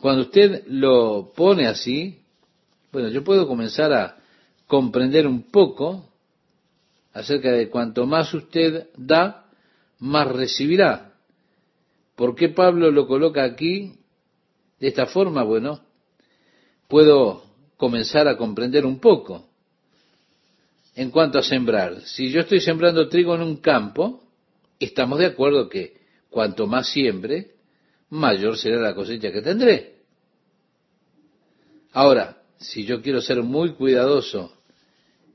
Cuando 0.00 0.22
usted 0.22 0.64
lo 0.66 1.32
pone 1.34 1.66
así, 1.66 2.20
bueno, 2.92 3.08
yo 3.08 3.24
puedo 3.24 3.46
comenzar 3.46 3.92
a 3.92 4.16
comprender 4.66 5.26
un 5.26 5.50
poco 5.50 6.10
acerca 7.12 7.52
de 7.52 7.68
cuanto 7.68 8.06
más 8.06 8.32
usted 8.34 8.88
da, 8.96 9.46
más 9.98 10.28
recibirá. 10.28 11.12
¿Por 12.16 12.34
qué 12.34 12.48
Pablo 12.48 12.90
lo 12.90 13.06
coloca 13.06 13.44
aquí 13.44 13.94
de 14.80 14.88
esta 14.88 15.06
forma? 15.06 15.42
Bueno, 15.42 15.80
puedo 16.88 17.43
comenzar 17.84 18.26
a 18.28 18.38
comprender 18.38 18.86
un 18.86 18.98
poco 18.98 19.44
en 20.94 21.10
cuanto 21.10 21.38
a 21.38 21.42
sembrar. 21.42 22.00
Si 22.06 22.30
yo 22.30 22.40
estoy 22.40 22.62
sembrando 22.62 23.10
trigo 23.10 23.34
en 23.34 23.42
un 23.42 23.56
campo, 23.58 24.22
estamos 24.80 25.18
de 25.18 25.26
acuerdo 25.26 25.68
que 25.68 25.98
cuanto 26.30 26.66
más 26.66 26.88
siembre, 26.88 27.56
mayor 28.08 28.56
será 28.56 28.80
la 28.80 28.94
cosecha 28.94 29.30
que 29.30 29.42
tendré. 29.42 29.96
Ahora, 31.92 32.38
si 32.56 32.86
yo 32.86 33.02
quiero 33.02 33.20
ser 33.20 33.42
muy 33.42 33.74
cuidadoso 33.74 34.56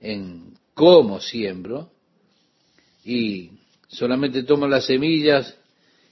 en 0.01 0.56
cómo 0.74 1.22
siembro 1.22 1.91
y 3.06 3.51
solamente 3.89 4.41
tomo 4.41 4.65
las 4.68 4.88
semillas 4.88 5.56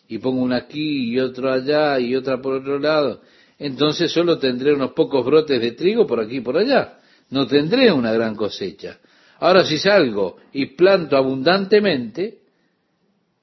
y 0.07 0.19
pongo 0.19 0.43
una 0.43 0.57
aquí 0.57 1.13
y 1.13 1.19
otra 1.19 1.55
allá 1.55 1.99
y 1.99 2.15
otra 2.15 2.39
por 2.39 2.53
otro 2.53 2.77
lado, 2.77 3.23
entonces 3.59 4.11
solo 4.11 4.37
tendré 4.37 4.73
unos 4.73 4.91
pocos 4.91 5.25
brotes 5.25 5.59
de 5.59 5.71
trigo 5.71 6.05
por 6.05 6.19
aquí 6.19 6.37
y 6.37 6.41
por 6.41 6.57
allá. 6.57 6.99
No 7.29 7.47
tendré 7.47 7.91
una 7.91 8.13
gran 8.13 8.35
cosecha. 8.35 8.99
Ahora 9.39 9.65
si 9.65 9.77
salgo 9.77 10.37
y 10.53 10.67
planto 10.67 11.17
abundantemente, 11.17 12.39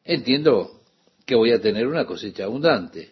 entiendo 0.05 0.81
que 1.27 1.35
voy 1.35 1.53
a 1.53 1.61
tener 1.61 1.87
una 1.87 2.05
cosecha 2.05 2.45
abundante. 2.45 3.11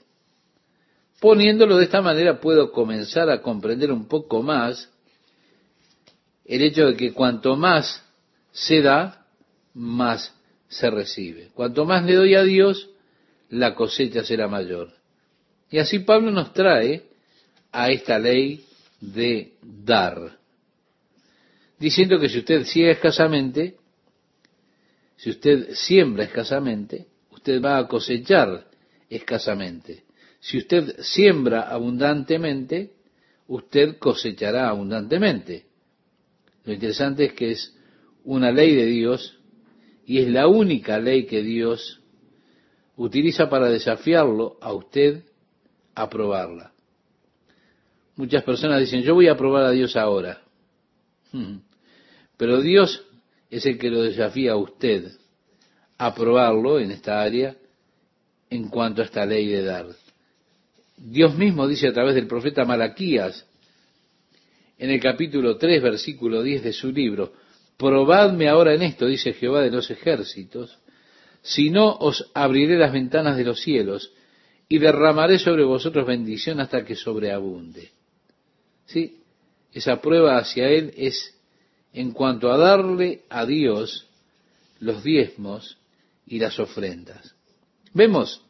Poniéndolo 1.21 1.77
de 1.77 1.85
esta 1.85 2.03
manera 2.03 2.41
puedo 2.41 2.73
comenzar 2.73 3.31
a 3.31 3.43
comprender 3.43 3.93
un 3.93 4.07
poco 4.07 4.43
más 4.43 4.91
el 6.45 6.63
hecho 6.63 6.87
de 6.87 6.97
que 6.97 7.13
cuanto 7.13 7.57
más 7.57 8.03
se 8.51 8.83
da, 8.83 9.27
más 9.75 10.35
se 10.69 10.91
recibe. 10.91 11.51
Cuanto 11.55 11.85
más 11.85 12.05
le 12.05 12.15
doy 12.15 12.35
a 12.35 12.43
Dios, 12.43 12.91
la 13.49 13.75
cosecha 13.75 14.25
será 14.25 14.49
mayor. 14.49 14.91
Y 15.73 15.79
así 15.79 16.01
Pablo 16.01 16.31
nos 16.31 16.53
trae 16.53 17.03
a 17.73 17.91
esta 17.91 18.19
ley 18.19 18.63
de 19.01 19.55
dar, 19.63 20.39
diciendo 21.79 22.21
que 22.21 22.29
si 22.29 22.41
usted 22.41 22.65
sigue 22.65 22.91
escasamente, 22.91 23.77
si 25.17 25.31
usted 25.31 25.71
siembra 25.73 26.25
escasamente, 26.25 27.07
usted 27.31 27.63
va 27.63 27.79
a 27.79 27.89
cosechar 27.89 28.67
escasamente. 29.09 30.05
Si 30.41 30.59
usted 30.59 31.01
siembra 31.01 31.63
abundantemente, 31.63 32.91
usted 33.49 33.97
cosechará 33.97 34.69
abundantemente. 34.69 35.65
Lo 36.65 36.75
interesante 36.75 37.25
es 37.25 37.33
que 37.33 37.51
es 37.53 37.75
una 38.25 38.53
ley 38.53 38.75
de 38.77 38.87
Dios 38.87 39.39
y 40.05 40.19
es 40.19 40.29
la 40.29 40.49
única 40.49 40.99
ley 40.99 41.25
que 41.25 41.43
Dios 41.43 42.01
utiliza 42.97 43.49
para 43.49 43.71
desafiarlo 43.71 44.59
a 44.61 44.75
usted 44.75 45.25
a 45.95 46.09
probarla. 46.09 46.73
Muchas 48.17 48.43
personas 48.45 48.81
dicen, 48.81 49.03
yo 49.03 49.15
voy 49.15 49.29
a 49.29 49.37
probar 49.37 49.65
a 49.65 49.71
Dios 49.71 49.97
ahora. 49.97 50.43
Hmm. 51.33 51.59
Pero 52.37 52.61
Dios 52.61 53.05
es 53.51 53.67
el 53.67 53.79
que 53.79 53.91
lo 53.91 54.03
desafía 54.03 54.53
a 54.53 54.57
usted 54.57 55.13
a 55.99 56.15
probarlo 56.15 56.79
en 56.79 56.91
esta 56.91 57.23
área 57.23 57.57
en 58.51 58.69
cuanto 58.69 59.03
a 59.03 59.05
esta 59.05 59.25
ley 59.25 59.47
de 59.47 59.63
dar. 59.63 59.87
Dios 60.97 61.37
mismo 61.37 61.67
dice 61.67 61.89
a 61.89 61.93
través 61.93 62.15
del 62.15 62.27
profeta 62.27 62.65
Malaquías, 62.65 63.47
en 64.79 64.91
el 64.91 65.01
capítulo 65.01 65.57
3, 65.57 65.83
versículo 65.83 66.43
10 66.43 66.65
de 66.65 66.73
su 66.73 66.91
libro, 66.93 67.33
probadme 67.77 68.49
ahora 68.49 68.75
en 68.75 68.83
esto, 68.83 69.07
dice 69.07 69.33
Jehová 69.33 69.63
de 69.63 69.71
los 69.71 69.91
ejércitos, 69.91 70.79
si 71.41 71.71
no 71.71 71.97
os 71.97 72.31
abriré 72.35 72.79
las 72.79 72.93
ventanas 72.93 73.37
de 73.37 73.45
los 73.45 73.61
cielos 73.61 74.13
y 74.73 74.79
derramaré 74.79 75.39
sobre 75.39 75.65
vosotros 75.65 76.07
bendición 76.07 76.59
hasta 76.59 76.83
que 76.83 76.97
sobreabunde. 76.97 77.91
¿Sí? 78.87 79.19
Esa 79.71 80.01
prueba 80.01 80.39
hacia 80.39 80.67
Él 80.71 80.95
es 80.97 81.39
en 81.93 82.13
cuanto 82.13 82.51
a 82.51 82.57
darle 82.57 83.21
a 83.29 83.45
Dios 83.45 84.07
los 84.81 85.05
diezmos 85.05 85.77
y 86.27 86.39
las 86.39 86.59
ofrendas. 86.59 87.35
Vemos, 87.93 88.41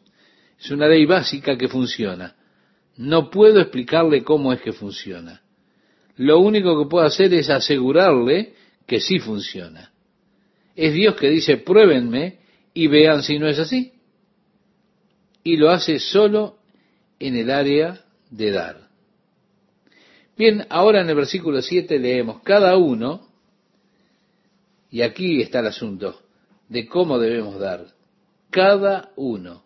es 0.60 0.70
una 0.70 0.86
ley 0.86 1.06
básica 1.06 1.58
que 1.58 1.66
funciona. 1.66 2.36
No 2.98 3.28
puedo 3.28 3.58
explicarle 3.58 4.22
cómo 4.22 4.52
es 4.52 4.60
que 4.60 4.72
funciona. 4.72 5.42
Lo 6.18 6.38
único 6.38 6.80
que 6.80 6.88
puedo 6.88 7.04
hacer 7.04 7.34
es 7.34 7.50
asegurarle 7.50 8.54
que 8.86 9.00
sí 9.00 9.18
funciona. 9.18 9.90
Es 10.76 10.94
Dios 10.94 11.16
que 11.16 11.30
dice, 11.30 11.56
pruébenme 11.56 12.38
y 12.74 12.86
vean 12.86 13.24
si 13.24 13.40
no 13.40 13.48
es 13.48 13.58
así. 13.58 13.94
Y 15.44 15.56
lo 15.56 15.70
hace 15.70 15.98
solo 15.98 16.58
en 17.18 17.36
el 17.36 17.50
área 17.50 18.04
de 18.30 18.50
dar. 18.50 18.88
Bien, 20.36 20.66
ahora 20.70 21.02
en 21.02 21.08
el 21.08 21.16
versículo 21.16 21.60
7 21.60 21.98
leemos, 21.98 22.42
cada 22.42 22.76
uno, 22.76 23.28
y 24.90 25.02
aquí 25.02 25.40
está 25.40 25.60
el 25.60 25.66
asunto, 25.66 26.20
de 26.68 26.86
cómo 26.86 27.18
debemos 27.18 27.58
dar. 27.58 27.86
Cada 28.50 29.10
uno. 29.16 29.62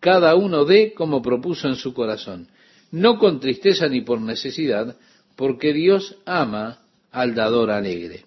Cada 0.00 0.34
uno 0.34 0.64
dé 0.64 0.92
como 0.92 1.22
propuso 1.22 1.68
en 1.68 1.76
su 1.76 1.94
corazón. 1.94 2.48
No 2.90 3.18
con 3.18 3.40
tristeza 3.40 3.88
ni 3.88 4.02
por 4.02 4.20
necesidad, 4.20 4.96
porque 5.36 5.72
Dios 5.72 6.16
ama 6.24 6.82
al 7.10 7.34
dador 7.34 7.70
alegre. 7.70 8.24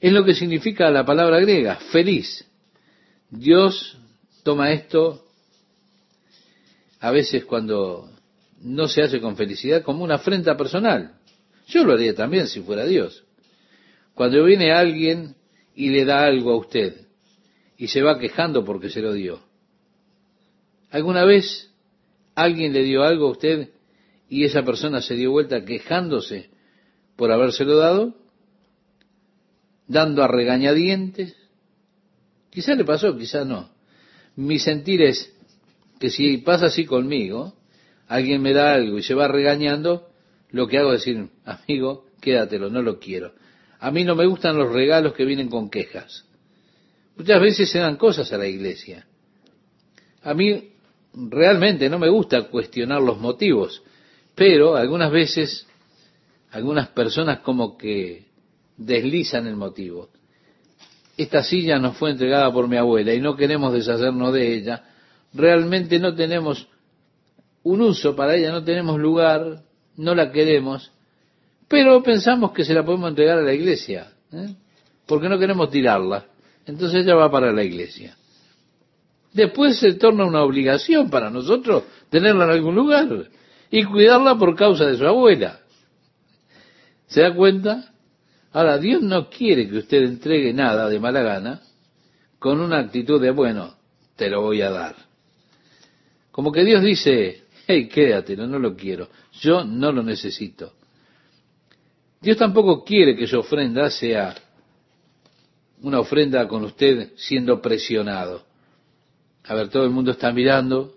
Es 0.00 0.12
lo 0.12 0.24
que 0.24 0.34
significa 0.34 0.90
la 0.90 1.04
palabra 1.04 1.40
griega, 1.40 1.76
feliz. 1.76 2.44
Dios 3.30 3.96
toma 4.42 4.72
esto 4.72 5.24
a 7.00 7.10
veces 7.10 7.44
cuando 7.44 8.10
no 8.60 8.88
se 8.88 9.02
hace 9.02 9.20
con 9.20 9.36
felicidad 9.36 9.82
como 9.82 10.04
una 10.04 10.16
afrenta 10.16 10.56
personal. 10.56 11.18
Yo 11.66 11.84
lo 11.84 11.94
haría 11.94 12.14
también 12.14 12.46
si 12.46 12.60
fuera 12.60 12.84
Dios. 12.84 13.24
Cuando 14.14 14.44
viene 14.44 14.72
alguien 14.72 15.34
y 15.74 15.90
le 15.90 16.04
da 16.04 16.24
algo 16.24 16.52
a 16.52 16.56
usted 16.58 17.06
y 17.76 17.88
se 17.88 18.02
va 18.02 18.18
quejando 18.18 18.64
porque 18.64 18.90
se 18.90 19.00
lo 19.00 19.12
dio. 19.12 19.40
¿Alguna 20.90 21.24
vez 21.24 21.70
alguien 22.34 22.72
le 22.72 22.82
dio 22.82 23.02
algo 23.02 23.28
a 23.28 23.32
usted 23.32 23.70
y 24.28 24.44
esa 24.44 24.62
persona 24.62 25.00
se 25.00 25.14
dio 25.14 25.30
vuelta 25.30 25.64
quejándose 25.64 26.50
por 27.16 27.32
habérselo 27.32 27.76
dado? 27.76 28.14
Dando 29.88 30.22
a 30.22 30.28
regañadientes. 30.28 31.34
Quizá 32.50 32.74
le 32.74 32.84
pasó, 32.84 33.16
quizá 33.16 33.44
no. 33.44 33.70
Mi 34.36 34.58
sentir 34.58 35.02
es 35.02 35.32
que 35.98 36.10
si 36.10 36.38
pasa 36.38 36.66
así 36.66 36.84
conmigo, 36.84 37.54
alguien 38.08 38.42
me 38.42 38.52
da 38.52 38.74
algo 38.74 38.98
y 38.98 39.02
se 39.02 39.14
va 39.14 39.28
regañando, 39.28 40.08
lo 40.50 40.66
que 40.66 40.78
hago 40.78 40.92
es 40.92 41.04
decir, 41.04 41.28
amigo, 41.44 42.06
quédatelo, 42.20 42.70
no 42.70 42.82
lo 42.82 42.98
quiero. 42.98 43.32
A 43.78 43.90
mí 43.90 44.04
no 44.04 44.14
me 44.14 44.26
gustan 44.26 44.56
los 44.56 44.72
regalos 44.72 45.14
que 45.14 45.24
vienen 45.24 45.48
con 45.48 45.70
quejas. 45.70 46.24
Muchas 47.16 47.40
veces 47.40 47.70
se 47.70 47.78
dan 47.78 47.96
cosas 47.96 48.32
a 48.32 48.38
la 48.38 48.46
iglesia. 48.46 49.06
A 50.22 50.34
mí 50.34 50.70
realmente 51.14 51.88
no 51.90 51.98
me 51.98 52.08
gusta 52.08 52.44
cuestionar 52.44 53.02
los 53.02 53.18
motivos, 53.18 53.82
pero 54.34 54.76
algunas 54.76 55.10
veces 55.10 55.66
algunas 56.52 56.88
personas 56.88 57.40
como 57.40 57.76
que 57.76 58.26
deslizan 58.76 59.46
el 59.46 59.56
motivo. 59.56 60.10
Esta 61.16 61.42
silla 61.42 61.78
nos 61.78 61.96
fue 61.96 62.10
entregada 62.10 62.52
por 62.52 62.68
mi 62.68 62.76
abuela 62.76 63.12
y 63.12 63.20
no 63.20 63.36
queremos 63.36 63.72
deshacernos 63.72 64.32
de 64.32 64.54
ella. 64.54 64.84
Realmente 65.34 65.98
no 65.98 66.14
tenemos 66.14 66.68
un 67.62 67.82
uso 67.82 68.16
para 68.16 68.34
ella, 68.34 68.50
no 68.50 68.64
tenemos 68.64 68.98
lugar, 68.98 69.62
no 69.96 70.14
la 70.14 70.32
queremos 70.32 70.92
pero 71.72 72.02
pensamos 72.02 72.52
que 72.52 72.66
se 72.66 72.74
la 72.74 72.84
podemos 72.84 73.08
entregar 73.08 73.38
a 73.38 73.40
la 73.42 73.54
iglesia, 73.54 74.12
¿eh? 74.30 74.54
porque 75.06 75.26
no 75.26 75.38
queremos 75.38 75.70
tirarla. 75.70 76.26
Entonces 76.66 77.02
ella 77.02 77.14
va 77.14 77.30
para 77.30 77.50
la 77.50 77.64
iglesia. 77.64 78.14
Después 79.32 79.78
se 79.78 79.94
torna 79.94 80.26
una 80.26 80.42
obligación 80.42 81.08
para 81.08 81.30
nosotros 81.30 81.84
tenerla 82.10 82.44
en 82.44 82.50
algún 82.50 82.74
lugar 82.74 83.08
y 83.70 83.84
cuidarla 83.84 84.36
por 84.36 84.54
causa 84.54 84.84
de 84.84 84.98
su 84.98 85.06
abuela. 85.06 85.60
¿Se 87.06 87.22
da 87.22 87.34
cuenta? 87.34 87.91
Ahora, 88.52 88.78
Dios 88.78 89.02
no 89.02 89.30
quiere 89.30 89.68
que 89.68 89.78
usted 89.78 90.02
entregue 90.02 90.52
nada 90.52 90.88
de 90.88 91.00
mala 91.00 91.22
gana 91.22 91.62
con 92.38 92.60
una 92.60 92.78
actitud 92.78 93.20
de, 93.20 93.30
bueno, 93.30 93.74
te 94.16 94.28
lo 94.28 94.42
voy 94.42 94.60
a 94.60 94.70
dar. 94.70 94.96
Como 96.30 96.52
que 96.52 96.64
Dios 96.64 96.82
dice, 96.82 97.44
hey, 97.66 97.88
quédatelo, 97.88 98.46
no 98.46 98.58
lo 98.58 98.76
quiero, 98.76 99.08
yo 99.40 99.64
no 99.64 99.92
lo 99.92 100.02
necesito. 100.02 100.74
Dios 102.20 102.36
tampoco 102.36 102.84
quiere 102.84 103.16
que 103.16 103.26
su 103.26 103.38
ofrenda 103.38 103.90
sea 103.90 104.34
una 105.80 106.00
ofrenda 106.00 106.46
con 106.46 106.64
usted 106.64 107.12
siendo 107.16 107.60
presionado. 107.60 108.44
A 109.44 109.54
ver, 109.54 109.68
todo 109.68 109.84
el 109.84 109.90
mundo 109.90 110.12
está 110.12 110.32
mirando, 110.32 110.94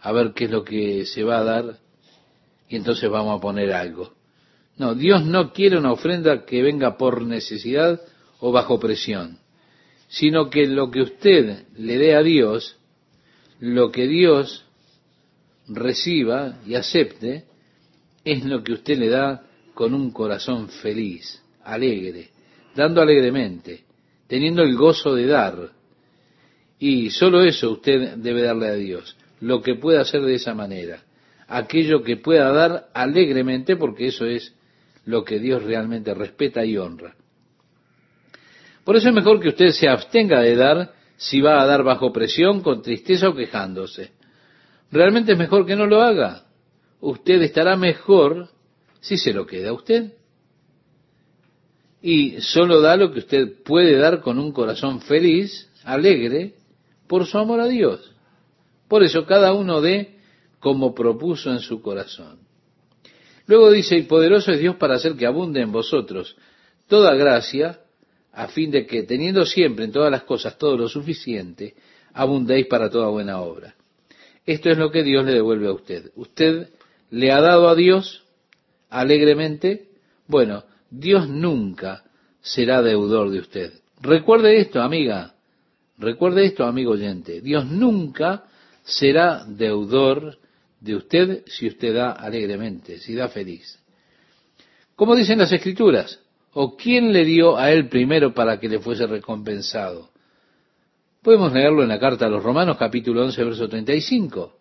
a 0.00 0.12
ver 0.12 0.32
qué 0.34 0.44
es 0.44 0.50
lo 0.50 0.64
que 0.64 1.04
se 1.04 1.22
va 1.22 1.38
a 1.38 1.44
dar, 1.44 1.78
y 2.68 2.76
entonces 2.76 3.10
vamos 3.10 3.36
a 3.36 3.40
poner 3.40 3.72
algo. 3.72 4.14
No, 4.82 4.96
Dios 4.96 5.24
no 5.24 5.52
quiere 5.52 5.78
una 5.78 5.92
ofrenda 5.92 6.44
que 6.44 6.60
venga 6.60 6.96
por 6.96 7.22
necesidad 7.22 8.00
o 8.40 8.50
bajo 8.50 8.80
presión, 8.80 9.38
sino 10.08 10.50
que 10.50 10.66
lo 10.66 10.90
que 10.90 11.02
usted 11.02 11.66
le 11.76 11.98
dé 11.98 12.16
a 12.16 12.22
Dios, 12.24 12.76
lo 13.60 13.92
que 13.92 14.08
Dios 14.08 14.64
reciba 15.68 16.58
y 16.66 16.74
acepte, 16.74 17.44
es 18.24 18.44
lo 18.44 18.64
que 18.64 18.72
usted 18.72 18.98
le 18.98 19.08
da 19.08 19.44
con 19.72 19.94
un 19.94 20.10
corazón 20.10 20.68
feliz, 20.68 21.40
alegre, 21.62 22.30
dando 22.74 23.00
alegremente, 23.02 23.84
teniendo 24.26 24.62
el 24.62 24.74
gozo 24.74 25.14
de 25.14 25.26
dar. 25.26 25.70
Y 26.80 27.10
solo 27.10 27.44
eso 27.44 27.70
usted 27.70 28.16
debe 28.16 28.42
darle 28.42 28.66
a 28.66 28.74
Dios, 28.74 29.16
lo 29.38 29.62
que 29.62 29.76
pueda 29.76 30.00
hacer 30.00 30.22
de 30.22 30.34
esa 30.34 30.54
manera, 30.54 31.04
aquello 31.46 32.02
que 32.02 32.16
pueda 32.16 32.50
dar 32.50 32.88
alegremente, 32.94 33.76
porque 33.76 34.08
eso 34.08 34.26
es 34.26 34.52
lo 35.04 35.24
que 35.24 35.38
Dios 35.38 35.62
realmente 35.62 36.14
respeta 36.14 36.64
y 36.64 36.76
honra. 36.76 37.14
Por 38.84 38.96
eso 38.96 39.08
es 39.08 39.14
mejor 39.14 39.40
que 39.40 39.48
usted 39.48 39.68
se 39.68 39.88
abstenga 39.88 40.40
de 40.40 40.56
dar 40.56 40.92
si 41.16 41.40
va 41.40 41.62
a 41.62 41.66
dar 41.66 41.84
bajo 41.84 42.12
presión, 42.12 42.62
con 42.62 42.82
tristeza 42.82 43.28
o 43.28 43.34
quejándose. 43.34 44.12
Realmente 44.90 45.32
es 45.32 45.38
mejor 45.38 45.64
que 45.66 45.76
no 45.76 45.86
lo 45.86 46.02
haga. 46.02 46.44
Usted 47.00 47.42
estará 47.42 47.76
mejor 47.76 48.48
si 49.00 49.16
se 49.16 49.32
lo 49.32 49.46
queda 49.46 49.70
a 49.70 49.74
usted. 49.74 50.14
Y 52.00 52.40
solo 52.40 52.80
da 52.80 52.96
lo 52.96 53.12
que 53.12 53.20
usted 53.20 53.62
puede 53.62 53.96
dar 53.96 54.20
con 54.20 54.38
un 54.38 54.52
corazón 54.52 55.00
feliz, 55.00 55.70
alegre, 55.84 56.54
por 57.06 57.26
su 57.26 57.38
amor 57.38 57.60
a 57.60 57.68
Dios. 57.68 58.14
Por 58.88 59.04
eso 59.04 59.24
cada 59.24 59.52
uno 59.52 59.80
dé 59.80 60.18
como 60.58 60.94
propuso 60.94 61.50
en 61.50 61.60
su 61.60 61.80
corazón. 61.80 62.41
Luego 63.46 63.70
dice, 63.70 63.96
y 63.96 64.02
poderoso 64.02 64.52
es 64.52 64.60
Dios 64.60 64.76
para 64.76 64.94
hacer 64.94 65.14
que 65.16 65.26
abunde 65.26 65.60
en 65.60 65.72
vosotros 65.72 66.36
toda 66.86 67.14
gracia, 67.14 67.80
a 68.32 68.48
fin 68.48 68.70
de 68.70 68.86
que, 68.86 69.02
teniendo 69.02 69.44
siempre 69.44 69.84
en 69.84 69.92
todas 69.92 70.10
las 70.10 70.22
cosas 70.22 70.56
todo 70.56 70.76
lo 70.76 70.88
suficiente, 70.88 71.74
abundéis 72.14 72.66
para 72.66 72.90
toda 72.90 73.08
buena 73.08 73.40
obra. 73.40 73.74
Esto 74.46 74.70
es 74.70 74.78
lo 74.78 74.90
que 74.90 75.02
Dios 75.02 75.24
le 75.24 75.32
devuelve 75.32 75.68
a 75.68 75.72
usted. 75.72 76.10
Usted 76.16 76.68
le 77.10 77.30
ha 77.30 77.40
dado 77.40 77.68
a 77.68 77.74
Dios 77.74 78.24
alegremente, 78.90 79.88
bueno, 80.26 80.64
Dios 80.90 81.28
nunca 81.28 82.04
será 82.40 82.82
deudor 82.82 83.30
de 83.30 83.38
usted. 83.38 83.72
Recuerde 84.00 84.60
esto, 84.60 84.82
amiga, 84.82 85.34
recuerde 85.98 86.44
esto, 86.44 86.64
amigo 86.64 86.92
oyente, 86.92 87.40
Dios 87.40 87.66
nunca 87.66 88.44
será 88.82 89.44
deudor 89.46 90.38
de 90.82 90.96
usted 90.96 91.44
si 91.46 91.68
usted 91.68 91.94
da 91.94 92.10
alegremente, 92.10 92.98
si 92.98 93.14
da 93.14 93.28
feliz. 93.28 93.78
Como 94.96 95.14
dicen 95.14 95.38
las 95.38 95.52
escrituras, 95.52 96.20
¿o 96.52 96.76
quién 96.76 97.12
le 97.12 97.24
dio 97.24 97.56
a 97.56 97.70
él 97.70 97.88
primero 97.88 98.34
para 98.34 98.58
que 98.58 98.68
le 98.68 98.80
fuese 98.80 99.06
recompensado? 99.06 100.10
Podemos 101.22 101.52
leerlo 101.52 101.84
en 101.84 101.88
la 101.88 102.00
carta 102.00 102.26
a 102.26 102.28
los 102.28 102.42
Romanos 102.42 102.76
capítulo 102.78 103.22
11, 103.24 103.44
verso 103.44 103.68
35. 103.68 104.56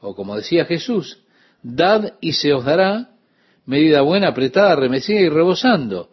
O 0.00 0.14
como 0.14 0.36
decía 0.36 0.64
Jesús, 0.64 1.18
dad 1.62 2.14
y 2.20 2.32
se 2.32 2.54
os 2.54 2.64
dará 2.64 3.10
medida 3.66 4.00
buena, 4.00 4.28
apretada, 4.28 4.74
remecida 4.74 5.20
y 5.20 5.28
rebosando. 5.28 6.08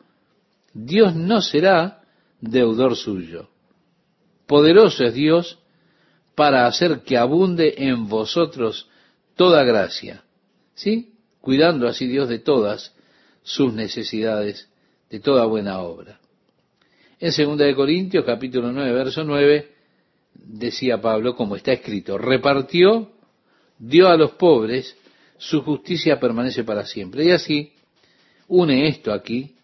Dios 0.74 1.16
no 1.16 1.42
será 1.42 2.02
deudor 2.42 2.98
suyo. 2.98 3.48
Poderoso 4.48 5.06
es 5.06 5.14
Dios 5.14 5.60
para 6.36 6.66
hacer 6.66 7.04
que 7.04 7.18
abunde 7.18 7.76
en 7.78 8.10
vosotros 8.10 8.90
toda 9.36 9.64
gracia. 9.64 10.24
¿Sí? 10.76 11.14
Cuidando 11.42 11.88
así 11.88 12.08
Dios 12.08 12.30
de 12.30 12.40
todas 12.40 12.96
sus 13.44 13.74
necesidades, 13.74 14.70
de 15.10 15.20
toda 15.20 15.46
buena 15.46 15.80
obra. 15.80 16.20
En 17.20 17.32
2 17.32 17.58
de 17.58 17.76
Corintios 17.76 18.26
capítulo 18.26 18.72
9, 18.72 18.92
verso 18.92 19.24
9, 19.24 19.74
decía 20.34 21.00
Pablo, 21.00 21.36
como 21.36 21.56
está 21.56 21.74
escrito, 21.74 22.18
repartió, 22.18 23.12
dio 23.78 24.10
a 24.10 24.18
los 24.18 24.32
pobres, 24.32 24.96
su 25.38 25.62
justicia 25.62 26.20
permanece 26.20 26.64
para 26.64 26.86
siempre. 26.86 27.26
Y 27.26 27.32
así 27.32 27.74
une 28.48 28.88
esto 28.88 29.14
aquí, 29.14 29.56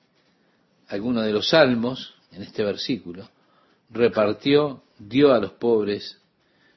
alguno 0.87 1.21
de 1.21 1.33
los 1.33 1.49
salmos, 1.49 2.15
en 2.31 2.43
este 2.43 2.63
versículo, 2.63 3.29
repartió, 3.89 4.83
dio 4.97 5.33
a 5.33 5.39
los 5.39 5.53
pobres, 5.53 6.21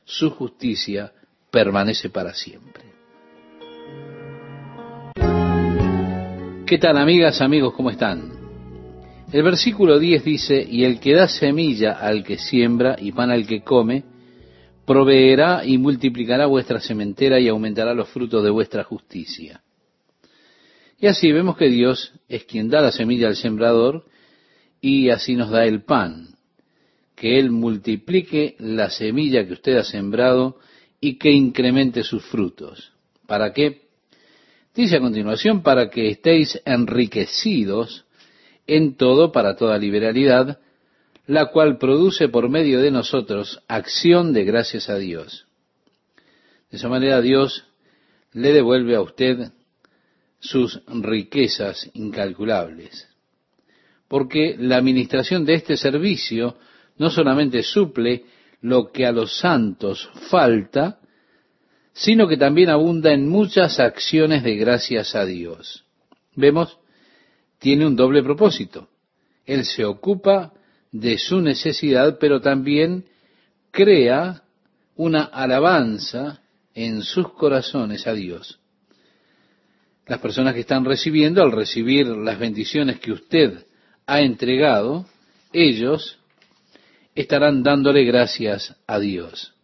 su 0.05 0.31
justicia 0.31 1.13
permanece 1.53 2.09
para 2.09 2.33
siempre. 2.33 2.83
¿Qué 6.67 6.79
tal 6.79 6.97
amigas, 6.97 7.43
amigos? 7.43 7.75
¿Cómo 7.75 7.91
están? 7.91 8.33
El 9.31 9.43
versículo 9.43 9.99
10 9.99 10.25
dice, 10.25 10.67
y 10.67 10.85
el 10.85 10.99
que 10.99 11.13
da 11.13 11.29
semilla 11.29 11.93
al 11.93 12.25
que 12.25 12.39
siembra 12.39 12.97
y 12.99 13.13
pan 13.13 13.31
al 13.31 13.47
que 13.47 13.63
come, 13.63 14.05
proveerá 14.87 15.65
y 15.65 15.77
multiplicará 15.77 16.47
vuestra 16.47 16.81
sementera 16.81 17.39
y 17.39 17.49
aumentará 17.49 17.93
los 17.93 18.09
frutos 18.09 18.43
de 18.43 18.51
vuestra 18.51 18.85
justicia. 18.85 19.63
Y 20.99 21.07
así 21.07 21.31
vemos 21.33 21.57
que 21.59 21.69
Dios 21.69 22.13
es 22.29 22.45
quien 22.45 22.71
da 22.71 22.81
la 22.81 22.93
semilla 22.93 23.29
al 23.29 23.37
sembrador 23.37 24.07
y 24.81 25.11
así 25.11 25.37
nos 25.37 25.51
da 25.51 25.65
el 25.65 25.83
pan 25.83 26.29
que 27.15 27.39
Él 27.39 27.51
multiplique 27.51 28.57
la 28.59 28.89
semilla 28.91 29.47
que 29.47 29.53
usted 29.53 29.77
ha 29.77 29.85
sembrado 29.85 30.59
y 31.05 31.19
que 31.19 31.33
incremente 31.33 32.05
sus 32.05 32.25
frutos. 32.25 32.93
¿Para 33.27 33.53
qué? 33.53 33.83
Dice 34.73 34.97
a 34.97 35.01
continuación, 35.01 35.65
para 35.65 35.91
que 35.91 36.09
estéis 36.09 36.63
enriquecidos 36.65 38.07
en 38.69 38.97
todo 38.97 39.33
para 39.33 39.57
toda 39.57 39.79
liberalidad, 39.79 40.61
la 41.27 41.47
cual 41.47 41.77
produce 41.79 42.29
por 42.29 42.49
medio 42.49 42.81
de 42.81 42.93
nosotros 42.93 43.61
acción 43.67 44.33
de 44.33 44.45
gracias 44.45 44.89
a 44.89 44.97
Dios. 44.97 45.47
De 46.71 46.77
esa 46.77 46.89
manera 46.89 47.21
Dios 47.21 47.65
le 48.33 48.53
devuelve 48.53 48.95
a 48.95 49.03
usted 49.03 49.51
sus 50.39 50.83
riquezas 50.87 51.91
incalculables. 51.95 53.09
Porque 54.07 54.55
la 54.57 54.77
administración 54.77 55.45
de 55.45 55.55
este 55.55 55.77
servicio 55.77 56.57
no 56.97 57.11
solamente 57.11 57.65
suple 57.65 58.25
lo 58.63 58.91
que 58.91 59.05
a 59.05 59.13
los 59.13 59.39
santos 59.39 60.09
falta, 60.31 61.01
sino 61.93 62.27
que 62.27 62.37
también 62.37 62.71
abunda 62.71 63.13
en 63.13 63.29
muchas 63.29 63.79
acciones 63.79 64.43
de 64.43 64.57
gracias 64.57 65.15
a 65.15 65.27
Dios. 65.27 65.85
Vemos, 66.35 66.79
tiene 67.59 67.87
un 67.87 67.97
doble 67.97 68.23
propósito. 68.23 68.89
Él 69.45 69.65
se 69.65 69.85
ocupa 69.85 70.53
de 70.91 71.19
su 71.19 71.41
necesidad, 71.41 72.19
pero 72.19 72.41
también 72.41 73.05
crea 73.71 74.43
una 74.95 75.25
alabanza 75.25 76.41
en 76.75 77.03
sus 77.03 77.33
corazones 77.33 78.07
a 78.07 78.15
Dios. 78.15 78.61
Las 80.07 80.21
personas 80.21 80.55
que 80.55 80.61
están 80.61 80.85
recibiendo, 80.85 81.43
al 81.43 81.53
recibir 81.53 82.07
las 82.07 82.39
bendiciones 82.39 83.01
que 83.01 83.13
usted 83.13 83.67
ha 84.07 84.21
entregado, 84.21 85.07
ellos 85.53 86.19
estarán 87.15 87.63
dándole 87.63 88.05
gracias 88.05 88.77
a 88.87 88.99
Dios. 88.99 89.55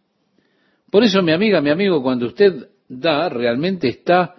Por 0.91 1.03
eso, 1.03 1.21
mi 1.21 1.31
amiga, 1.31 1.61
mi 1.61 1.69
amigo, 1.69 2.01
cuando 2.01 2.27
usted 2.27 2.69
da, 2.87 3.29
realmente 3.29 3.87
está 3.87 4.35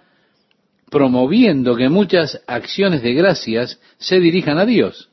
promoviendo 0.89 1.75
que 1.75 1.87
muchas 1.87 2.41
acciones 2.47 3.01
de 3.01 3.13
gracias 3.13 3.79
se 3.97 4.19
dirijan 4.19 4.57
a 4.57 4.65
Dios. 4.65 5.09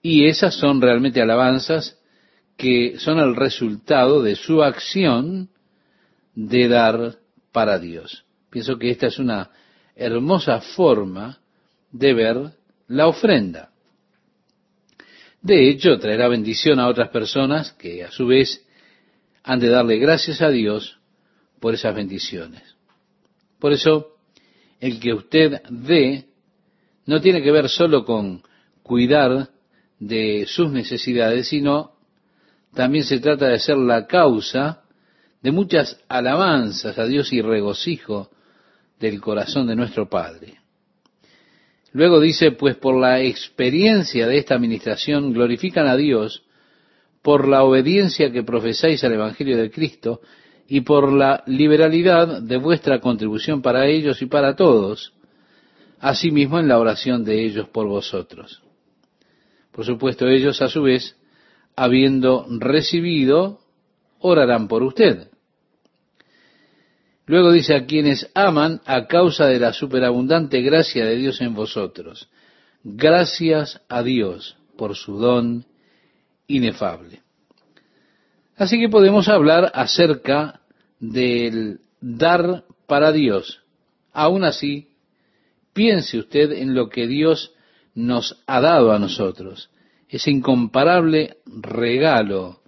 Y 0.00 0.26
esas 0.26 0.54
son 0.54 0.80
realmente 0.80 1.20
alabanzas 1.20 1.98
que 2.56 2.98
son 2.98 3.20
el 3.20 3.36
resultado 3.36 4.22
de 4.22 4.34
su 4.34 4.62
acción 4.62 5.50
de 6.34 6.68
dar 6.68 7.16
para 7.52 7.78
Dios. 7.78 8.24
Pienso 8.50 8.78
que 8.78 8.90
esta 8.90 9.08
es 9.08 9.18
una 9.18 9.50
hermosa 9.94 10.60
forma 10.60 11.38
de 11.92 12.14
ver 12.14 12.36
la 12.86 13.06
ofrenda. 13.06 13.70
De 15.40 15.70
hecho, 15.70 15.98
traerá 15.98 16.28
bendición 16.28 16.80
a 16.80 16.88
otras 16.88 17.10
personas 17.10 17.72
que 17.72 18.04
a 18.04 18.10
su 18.10 18.26
vez 18.26 18.64
han 19.44 19.60
de 19.60 19.68
darle 19.68 19.98
gracias 19.98 20.42
a 20.42 20.50
Dios 20.50 20.98
por 21.60 21.74
esas 21.74 21.94
bendiciones. 21.94 22.62
Por 23.58 23.72
eso, 23.72 24.16
el 24.80 25.00
que 25.00 25.14
usted 25.14 25.62
dé 25.70 26.26
no 27.06 27.20
tiene 27.20 27.42
que 27.42 27.50
ver 27.50 27.68
solo 27.68 28.04
con 28.04 28.42
cuidar 28.82 29.48
de 29.98 30.44
sus 30.46 30.70
necesidades, 30.70 31.48
sino 31.48 31.92
también 32.74 33.04
se 33.04 33.18
trata 33.18 33.48
de 33.48 33.58
ser 33.58 33.76
la 33.78 34.06
causa 34.06 34.82
de 35.40 35.50
muchas 35.52 35.98
alabanzas 36.08 36.98
a 36.98 37.06
Dios 37.06 37.32
y 37.32 37.40
regocijo 37.40 38.30
del 38.98 39.20
corazón 39.20 39.66
de 39.66 39.76
nuestro 39.76 40.08
Padre. 40.08 40.58
Luego 41.92 42.20
dice, 42.20 42.52
pues 42.52 42.76
por 42.76 42.98
la 42.98 43.22
experiencia 43.22 44.26
de 44.26 44.38
esta 44.38 44.54
administración 44.54 45.32
glorifican 45.32 45.86
a 45.86 45.96
Dios 45.96 46.44
por 47.22 47.48
la 47.48 47.62
obediencia 47.64 48.30
que 48.30 48.42
profesáis 48.42 49.02
al 49.04 49.14
Evangelio 49.14 49.56
de 49.56 49.70
Cristo 49.70 50.20
y 50.68 50.82
por 50.82 51.12
la 51.12 51.42
liberalidad 51.46 52.42
de 52.42 52.56
vuestra 52.58 53.00
contribución 53.00 53.62
para 53.62 53.86
ellos 53.86 54.20
y 54.20 54.26
para 54.26 54.54
todos, 54.54 55.14
asimismo 55.98 56.58
en 56.58 56.68
la 56.68 56.78
oración 56.78 57.24
de 57.24 57.44
ellos 57.44 57.68
por 57.68 57.86
vosotros. 57.86 58.62
Por 59.72 59.84
supuesto, 59.84 60.28
ellos 60.28 60.60
a 60.60 60.68
su 60.68 60.82
vez, 60.82 61.16
habiendo 61.74 62.46
recibido, 62.58 63.60
orarán 64.18 64.68
por 64.68 64.82
usted. 64.82 65.28
Luego 67.28 67.52
dice 67.52 67.74
a 67.74 67.84
quienes 67.84 68.30
aman 68.34 68.80
a 68.86 69.06
causa 69.06 69.46
de 69.46 69.60
la 69.60 69.74
superabundante 69.74 70.62
gracia 70.62 71.04
de 71.04 71.14
Dios 71.14 71.42
en 71.42 71.54
vosotros. 71.54 72.30
Gracias 72.82 73.82
a 73.88 74.02
Dios 74.02 74.56
por 74.78 74.96
su 74.96 75.18
don 75.18 75.66
inefable. 76.46 77.20
Así 78.56 78.80
que 78.80 78.88
podemos 78.88 79.28
hablar 79.28 79.70
acerca 79.74 80.62
del 81.00 81.80
dar 82.00 82.64
para 82.86 83.12
Dios. 83.12 83.62
Aún 84.14 84.42
así, 84.42 84.88
piense 85.74 86.18
usted 86.18 86.52
en 86.52 86.74
lo 86.74 86.88
que 86.88 87.06
Dios 87.06 87.52
nos 87.94 88.42
ha 88.46 88.62
dado 88.62 88.90
a 88.90 88.98
nosotros, 88.98 89.68
ese 90.08 90.30
incomparable 90.30 91.36
regalo 91.44 92.62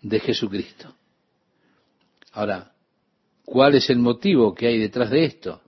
de 0.00 0.20
Jesucristo. 0.20 0.94
Ahora, 2.32 2.75
¿Cuál 3.46 3.76
es 3.76 3.88
el 3.90 4.00
motivo 4.00 4.52
que 4.52 4.66
hay 4.66 4.78
detrás 4.78 5.08
de 5.08 5.24
esto? 5.24 5.62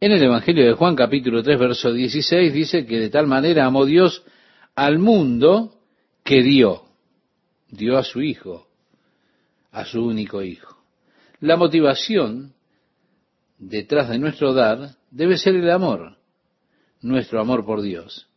En 0.00 0.10
el 0.10 0.22
Evangelio 0.22 0.64
de 0.64 0.72
Juan 0.72 0.96
capítulo 0.96 1.42
3 1.42 1.60
verso 1.60 1.92
16 1.92 2.52
dice 2.52 2.86
que 2.86 2.98
de 2.98 3.10
tal 3.10 3.26
manera 3.26 3.66
amó 3.66 3.84
Dios 3.84 4.24
al 4.74 4.98
mundo 4.98 5.82
que 6.24 6.42
dio, 6.42 6.86
dio 7.68 7.98
a 7.98 8.04
su 8.04 8.22
Hijo, 8.22 8.68
a 9.70 9.84
su 9.84 10.02
único 10.02 10.42
Hijo. 10.42 10.78
La 11.40 11.58
motivación 11.58 12.54
detrás 13.58 14.08
de 14.08 14.18
nuestro 14.18 14.54
dar 14.54 14.96
debe 15.10 15.36
ser 15.36 15.56
el 15.56 15.70
amor, 15.70 16.16
nuestro 17.02 17.38
amor 17.38 17.66
por 17.66 17.82
Dios. 17.82 18.28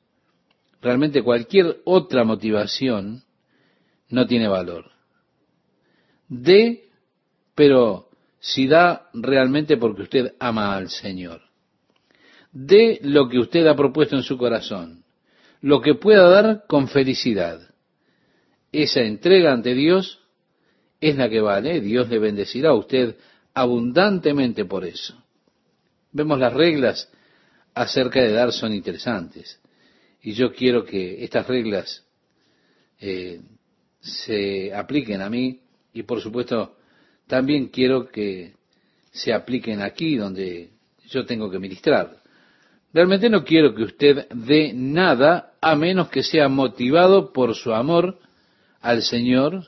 Realmente 0.81 1.23
cualquier 1.23 1.77
otra 1.85 2.25
motivación 2.25 3.23
no 4.09 4.27
tiene 4.27 4.49
valor. 4.49 4.91
De 6.27 6.84
pero 7.55 8.09
si 8.39 8.67
da 8.67 9.09
realmente 9.13 9.77
porque 9.77 10.03
usted 10.03 10.35
ama 10.39 10.75
al 10.75 10.89
Señor. 10.89 11.41
De 12.51 12.99
lo 13.01 13.27
que 13.27 13.39
usted 13.39 13.65
ha 13.65 13.75
propuesto 13.75 14.15
en 14.15 14.23
su 14.23 14.37
corazón, 14.37 15.03
lo 15.61 15.81
que 15.81 15.95
pueda 15.95 16.29
dar 16.29 16.65
con 16.67 16.87
felicidad. 16.87 17.59
Esa 18.71 19.01
entrega 19.01 19.51
ante 19.51 19.73
Dios 19.73 20.19
es 21.01 21.15
la 21.15 21.29
que 21.29 21.41
vale. 21.41 21.81
Dios 21.81 22.09
le 22.09 22.19
bendecirá 22.19 22.69
a 22.69 22.75
usted 22.75 23.15
abundantemente 23.53 24.65
por 24.65 24.85
eso. 24.85 25.15
Vemos 26.11 26.39
las 26.39 26.53
reglas 26.53 27.09
acerca 27.73 28.21
de 28.21 28.31
dar 28.31 28.51
son 28.51 28.73
interesantes. 28.73 29.59
Y 30.21 30.33
yo 30.33 30.53
quiero 30.53 30.83
que 30.85 31.23
estas 31.23 31.47
reglas 31.47 32.05
eh, 32.99 33.41
se 33.99 34.73
apliquen 34.73 35.21
a 35.21 35.29
mí 35.29 35.61
y 35.93 36.03
por 36.03 36.21
supuesto 36.21 36.74
también 37.27 37.67
quiero 37.67 38.09
que 38.09 38.53
se 39.11 39.33
apliquen 39.33 39.81
aquí 39.81 40.15
donde 40.15 40.71
yo 41.07 41.25
tengo 41.25 41.49
que 41.49 41.59
ministrar. 41.59 42.17
Realmente 42.93 43.29
no 43.29 43.43
quiero 43.43 43.75
que 43.75 43.83
usted 43.83 44.27
dé 44.29 44.71
nada 44.73 45.53
a 45.61 45.75
menos 45.75 46.09
que 46.09 46.23
sea 46.23 46.47
motivado 46.47 47.33
por 47.33 47.55
su 47.55 47.73
amor 47.73 48.19
al 48.81 49.01
Señor 49.01 49.67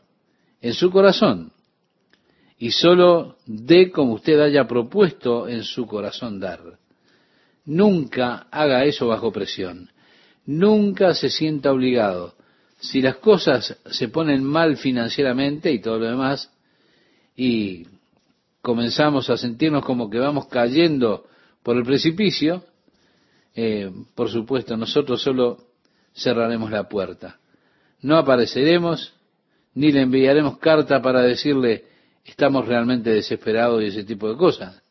en 0.61 0.73
su 0.73 0.91
corazón. 0.91 1.51
Y 2.57 2.71
solo 2.71 3.37
dé 3.45 3.91
como 3.91 4.13
usted 4.13 4.39
haya 4.39 4.67
propuesto 4.67 5.47
en 5.47 5.63
su 5.63 5.85
corazón 5.85 6.39
dar. 6.39 6.61
Nunca 7.65 8.47
haga 8.49 8.85
eso 8.85 9.07
bajo 9.07 9.31
presión. 9.31 9.89
Nunca 10.45 11.13
se 11.13 11.29
sienta 11.29 11.71
obligado. 11.71 12.35
Si 12.79 13.01
las 13.01 13.17
cosas 13.17 13.77
se 13.85 14.07
ponen 14.07 14.43
mal 14.43 14.77
financieramente 14.77 15.71
y 15.71 15.79
todo 15.79 15.99
lo 15.99 16.05
demás, 16.05 16.51
y 17.37 17.85
comenzamos 18.61 19.29
a 19.29 19.37
sentirnos 19.37 19.85
como 19.85 20.09
que 20.09 20.17
vamos 20.17 20.47
cayendo 20.47 21.25
por 21.63 21.77
el 21.77 21.83
precipicio, 21.83 22.65
eh, 23.55 23.91
por 24.15 24.29
supuesto, 24.29 24.75
nosotros 24.75 25.21
solo 25.21 25.59
cerraremos 26.13 26.71
la 26.71 26.89
puerta. 26.89 27.39
No 28.01 28.17
apareceremos, 28.17 29.13
ni 29.75 29.91
le 29.91 30.01
enviaremos 30.01 30.57
carta 30.57 31.01
para 31.01 31.21
decirle 31.21 31.85
estamos 32.25 32.67
realmente 32.67 33.11
desesperados 33.11 33.81
y 33.81 33.85
ese 33.85 34.03
tipo 34.03 34.29
de 34.29 34.35
cosas. 34.35 34.81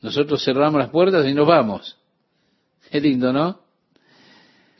Nosotros 0.00 0.42
cerramos 0.42 0.80
las 0.80 0.90
puertas 0.90 1.26
y 1.26 1.34
nos 1.34 1.46
vamos. 1.46 1.96
Es 2.90 3.02
lindo, 3.02 3.32
¿no? 3.32 3.60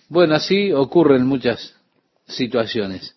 Bueno, 0.08 0.34
así 0.34 0.72
ocurre 0.72 1.16
en 1.16 1.26
muchas 1.26 1.74
situaciones. 2.26 3.16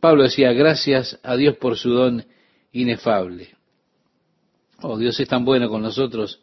Pablo 0.00 0.22
decía, 0.22 0.52
gracias 0.52 1.18
a 1.22 1.36
Dios 1.36 1.56
por 1.56 1.76
su 1.76 1.90
don 1.90 2.24
inefable. 2.80 3.48
Oh, 4.82 4.98
Dios 4.98 5.18
es 5.18 5.28
tan 5.28 5.44
bueno 5.44 5.68
con 5.68 5.82
nosotros 5.82 6.40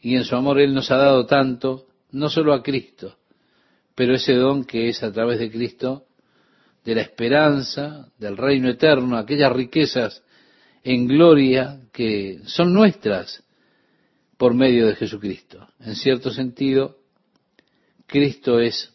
y 0.00 0.14
en 0.14 0.24
su 0.24 0.36
amor 0.36 0.60
Él 0.60 0.72
nos 0.74 0.90
ha 0.90 0.96
dado 0.96 1.26
tanto, 1.26 1.86
no 2.12 2.28
solo 2.28 2.52
a 2.52 2.62
Cristo, 2.62 3.16
pero 3.94 4.14
ese 4.14 4.34
don 4.34 4.64
que 4.64 4.88
es 4.88 5.02
a 5.02 5.12
través 5.12 5.40
de 5.40 5.50
Cristo, 5.50 6.06
de 6.84 6.94
la 6.94 7.02
esperanza, 7.02 8.08
del 8.18 8.36
reino 8.36 8.68
eterno, 8.68 9.16
aquellas 9.16 9.52
riquezas 9.52 10.22
en 10.84 11.08
gloria 11.08 11.80
que 11.92 12.40
son 12.44 12.72
nuestras 12.72 13.42
por 14.36 14.54
medio 14.54 14.86
de 14.86 14.94
Jesucristo. 14.94 15.68
En 15.80 15.96
cierto 15.96 16.30
sentido, 16.30 16.98
Cristo 18.06 18.60
es 18.60 18.94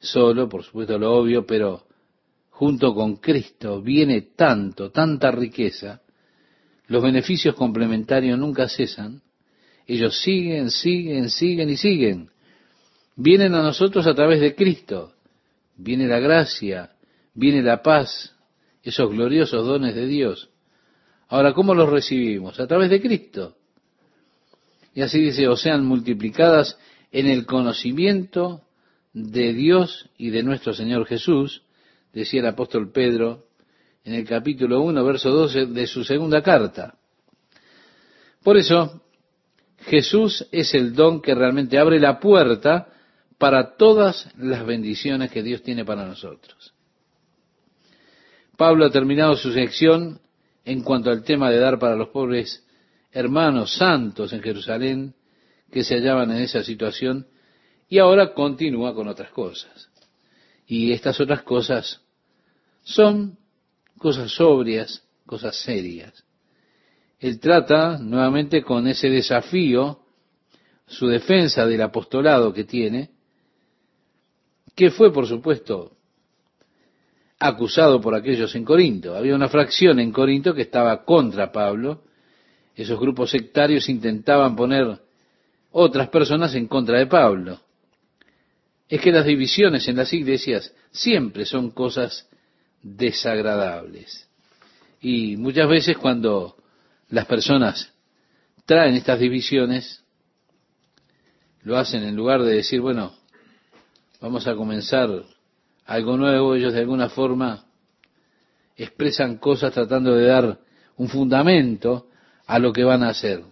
solo, 0.00 0.48
por 0.48 0.64
supuesto 0.64 0.98
lo 0.98 1.12
obvio, 1.12 1.44
pero 1.46 1.86
junto 2.54 2.94
con 2.94 3.16
Cristo 3.16 3.82
viene 3.82 4.28
tanto, 4.36 4.90
tanta 4.90 5.32
riqueza, 5.32 6.02
los 6.86 7.02
beneficios 7.02 7.56
complementarios 7.56 8.38
nunca 8.38 8.68
cesan, 8.68 9.22
ellos 9.86 10.20
siguen, 10.22 10.70
siguen, 10.70 11.30
siguen 11.30 11.70
y 11.70 11.76
siguen. 11.76 12.30
Vienen 13.16 13.54
a 13.54 13.62
nosotros 13.62 14.06
a 14.06 14.14
través 14.14 14.40
de 14.40 14.54
Cristo, 14.54 15.14
viene 15.76 16.06
la 16.06 16.20
gracia, 16.20 16.92
viene 17.34 17.60
la 17.60 17.82
paz, 17.82 18.36
esos 18.84 19.10
gloriosos 19.10 19.66
dones 19.66 19.94
de 19.96 20.06
Dios. 20.06 20.50
Ahora, 21.28 21.54
¿cómo 21.54 21.74
los 21.74 21.88
recibimos? 21.88 22.60
A 22.60 22.68
través 22.68 22.88
de 22.88 23.00
Cristo. 23.00 23.56
Y 24.94 25.02
así 25.02 25.20
dice, 25.20 25.48
o 25.48 25.56
sean 25.56 25.84
multiplicadas 25.84 26.78
en 27.10 27.26
el 27.26 27.46
conocimiento 27.46 28.62
de 29.12 29.52
Dios 29.54 30.08
y 30.16 30.30
de 30.30 30.44
nuestro 30.44 30.72
Señor 30.72 31.06
Jesús, 31.06 31.63
decía 32.14 32.40
el 32.40 32.46
apóstol 32.46 32.90
Pedro 32.92 33.46
en 34.04 34.14
el 34.14 34.26
capítulo 34.26 34.80
1, 34.82 35.04
verso 35.04 35.30
12 35.30 35.66
de 35.66 35.86
su 35.86 36.04
segunda 36.04 36.42
carta. 36.42 36.94
Por 38.42 38.56
eso, 38.56 39.02
Jesús 39.80 40.46
es 40.52 40.74
el 40.74 40.94
don 40.94 41.20
que 41.20 41.34
realmente 41.34 41.78
abre 41.78 41.98
la 41.98 42.20
puerta 42.20 42.88
para 43.38 43.76
todas 43.76 44.28
las 44.36 44.64
bendiciones 44.64 45.30
que 45.30 45.42
Dios 45.42 45.62
tiene 45.62 45.84
para 45.84 46.06
nosotros. 46.06 46.72
Pablo 48.56 48.86
ha 48.86 48.90
terminado 48.90 49.34
su 49.36 49.52
sección 49.52 50.20
en 50.64 50.82
cuanto 50.82 51.10
al 51.10 51.24
tema 51.24 51.50
de 51.50 51.58
dar 51.58 51.78
para 51.78 51.96
los 51.96 52.08
pobres 52.08 52.64
hermanos 53.10 53.74
santos 53.76 54.32
en 54.32 54.42
Jerusalén 54.42 55.14
que 55.70 55.82
se 55.82 55.96
hallaban 55.96 56.30
en 56.30 56.42
esa 56.42 56.62
situación 56.62 57.26
y 57.88 57.98
ahora 57.98 58.32
continúa 58.32 58.94
con 58.94 59.08
otras 59.08 59.30
cosas. 59.30 59.90
Y 60.66 60.92
estas 60.92 61.20
otras 61.20 61.42
cosas 61.42 62.03
son 62.84 63.36
cosas 63.98 64.30
sobrias, 64.32 65.02
cosas 65.26 65.56
serias. 65.56 66.24
Él 67.18 67.40
trata 67.40 67.98
nuevamente 67.98 68.62
con 68.62 68.86
ese 68.86 69.08
desafío, 69.08 70.00
su 70.86 71.08
defensa 71.08 71.66
del 71.66 71.82
apostolado 71.82 72.52
que 72.52 72.64
tiene, 72.64 73.10
que 74.74 74.90
fue, 74.90 75.12
por 75.12 75.26
supuesto, 75.26 75.96
acusado 77.38 78.00
por 78.00 78.14
aquellos 78.14 78.54
en 78.54 78.64
Corinto. 78.64 79.16
Había 79.16 79.34
una 79.34 79.48
fracción 79.48 79.98
en 79.98 80.12
Corinto 80.12 80.54
que 80.54 80.62
estaba 80.62 81.04
contra 81.04 81.50
Pablo. 81.50 82.04
Esos 82.76 83.00
grupos 83.00 83.30
sectarios 83.30 83.88
intentaban 83.88 84.54
poner 84.54 85.00
otras 85.70 86.08
personas 86.08 86.54
en 86.54 86.66
contra 86.68 86.98
de 86.98 87.06
Pablo 87.06 87.60
es 88.88 89.00
que 89.00 89.12
las 89.12 89.24
divisiones 89.24 89.88
en 89.88 89.96
las 89.96 90.12
iglesias 90.12 90.72
siempre 90.90 91.46
son 91.46 91.70
cosas 91.70 92.28
desagradables. 92.84 94.28
Y 95.00 95.36
muchas 95.36 95.68
veces 95.68 95.96
cuando 95.96 96.56
las 97.08 97.26
personas 97.26 97.92
traen 98.66 98.94
estas 98.94 99.18
divisiones, 99.18 100.04
lo 101.62 101.76
hacen 101.76 102.04
en 102.04 102.14
lugar 102.14 102.42
de 102.42 102.54
decir, 102.54 102.80
bueno, 102.80 103.14
vamos 104.20 104.46
a 104.46 104.54
comenzar 104.54 105.10
algo 105.86 106.16
nuevo, 106.16 106.54
ellos 106.54 106.72
de 106.72 106.80
alguna 106.80 107.08
forma 107.08 107.64
expresan 108.76 109.38
cosas 109.38 109.72
tratando 109.72 110.14
de 110.14 110.26
dar 110.26 110.58
un 110.96 111.08
fundamento 111.08 112.08
a 112.46 112.58
lo 112.58 112.72
que 112.72 112.84
van 112.84 113.02
a 113.02 113.08
hacer. 113.08 113.42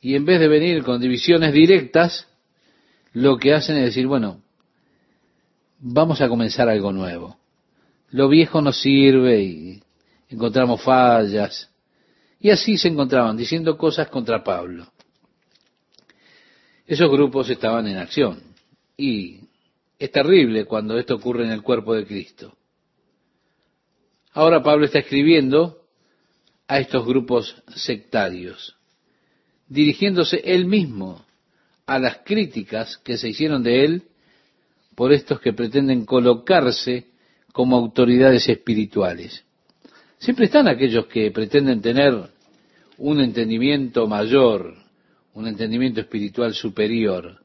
Y 0.00 0.14
en 0.14 0.24
vez 0.24 0.40
de 0.40 0.48
venir 0.48 0.82
con 0.82 1.00
divisiones 1.00 1.52
directas, 1.52 2.28
lo 3.12 3.38
que 3.38 3.54
hacen 3.54 3.76
es 3.78 3.84
decir, 3.86 4.06
bueno, 4.06 4.42
vamos 5.78 6.20
a 6.20 6.28
comenzar 6.28 6.68
algo 6.68 6.92
nuevo. 6.92 7.38
Lo 8.10 8.28
viejo 8.28 8.60
nos 8.62 8.80
sirve 8.80 9.42
y 9.42 9.82
encontramos 10.28 10.82
fallas. 10.82 11.70
Y 12.40 12.50
así 12.50 12.76
se 12.76 12.88
encontraban 12.88 13.36
diciendo 13.36 13.76
cosas 13.76 14.08
contra 14.08 14.44
Pablo. 14.44 14.86
Esos 16.86 17.10
grupos 17.10 17.50
estaban 17.50 17.86
en 17.88 17.96
acción. 17.96 18.42
Y 18.96 19.40
es 19.98 20.10
terrible 20.12 20.64
cuando 20.64 20.98
esto 20.98 21.14
ocurre 21.14 21.44
en 21.44 21.50
el 21.50 21.62
cuerpo 21.62 21.94
de 21.94 22.06
Cristo. 22.06 22.56
Ahora 24.32 24.62
Pablo 24.62 24.84
está 24.84 24.98
escribiendo 24.98 25.82
a 26.68 26.78
estos 26.78 27.06
grupos 27.06 27.62
sectarios, 27.74 28.76
dirigiéndose 29.68 30.42
él 30.44 30.66
mismo 30.66 31.24
a 31.86 31.98
las 31.98 32.18
críticas 32.18 32.98
que 32.98 33.16
se 33.16 33.28
hicieron 33.28 33.62
de 33.62 33.84
él 33.84 34.02
por 34.94 35.12
estos 35.12 35.40
que 35.40 35.52
pretenden 35.52 36.04
colocarse 36.04 37.06
como 37.56 37.78
autoridades 37.78 38.46
espirituales. 38.50 39.42
Siempre 40.18 40.44
están 40.44 40.68
aquellos 40.68 41.06
que 41.06 41.30
pretenden 41.30 41.80
tener 41.80 42.12
un 42.98 43.18
entendimiento 43.18 44.06
mayor, 44.06 44.74
un 45.32 45.48
entendimiento 45.48 46.02
espiritual 46.02 46.52
superior, 46.52 47.40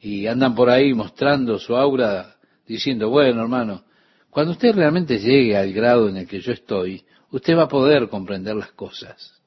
y 0.00 0.26
andan 0.26 0.54
por 0.54 0.70
ahí 0.70 0.94
mostrando 0.94 1.58
su 1.58 1.76
aura 1.76 2.36
diciendo, 2.66 3.10
bueno 3.10 3.42
hermano, 3.42 3.84
cuando 4.30 4.52
usted 4.52 4.74
realmente 4.74 5.18
llegue 5.18 5.54
al 5.58 5.74
grado 5.74 6.08
en 6.08 6.16
el 6.16 6.26
que 6.26 6.40
yo 6.40 6.52
estoy, 6.52 7.04
usted 7.30 7.54
va 7.54 7.64
a 7.64 7.68
poder 7.68 8.08
comprender 8.08 8.56
las 8.56 8.72
cosas. 8.72 9.38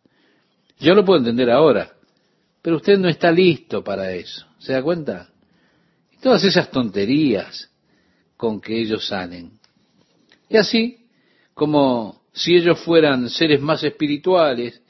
Yo 0.80 0.94
lo 0.94 1.04
puedo 1.04 1.18
entender 1.18 1.50
ahora, 1.50 1.92
pero 2.62 2.76
usted 2.76 3.00
no 3.00 3.10
está 3.10 3.32
listo 3.32 3.84
para 3.84 4.12
eso. 4.12 4.46
¿Se 4.60 4.74
da 4.74 4.84
cuenta? 4.84 5.32
Y 6.12 6.18
todas 6.18 6.44
esas 6.44 6.70
tonterías 6.70 7.72
con 8.38 8.62
que 8.62 8.80
ellos 8.80 9.08
salen. 9.08 9.60
Y 10.52 10.58
así, 10.58 11.06
como 11.54 12.24
si 12.34 12.56
ellos 12.56 12.80
fueran 12.82 13.30
seres 13.30 13.62
más 13.62 13.84
espirituales, 13.86 14.82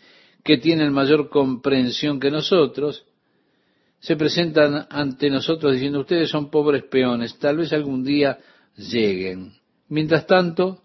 que 0.44 0.58
tienen 0.58 0.92
mayor 0.92 1.30
comprensión 1.30 2.20
que 2.20 2.32
nosotros, 2.32 3.06
se 4.00 4.16
presentan 4.16 4.88
ante 4.90 5.30
nosotros 5.30 5.74
diciendo, 5.74 6.00
ustedes 6.00 6.32
son 6.32 6.50
pobres 6.50 6.84
peones, 6.86 7.38
tal 7.38 7.58
vez 7.58 7.72
algún 7.74 8.04
día 8.04 8.40
lleguen. 8.76 9.54
Mientras 9.90 10.26
tanto, 10.26 10.82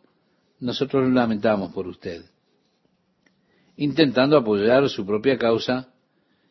nosotros 0.61 1.11
lamentamos 1.11 1.73
por 1.73 1.87
usted, 1.87 2.23
intentando 3.79 4.37
apoyar 4.37 4.87
su 4.91 5.07
propia 5.07 5.39
causa 5.39 5.89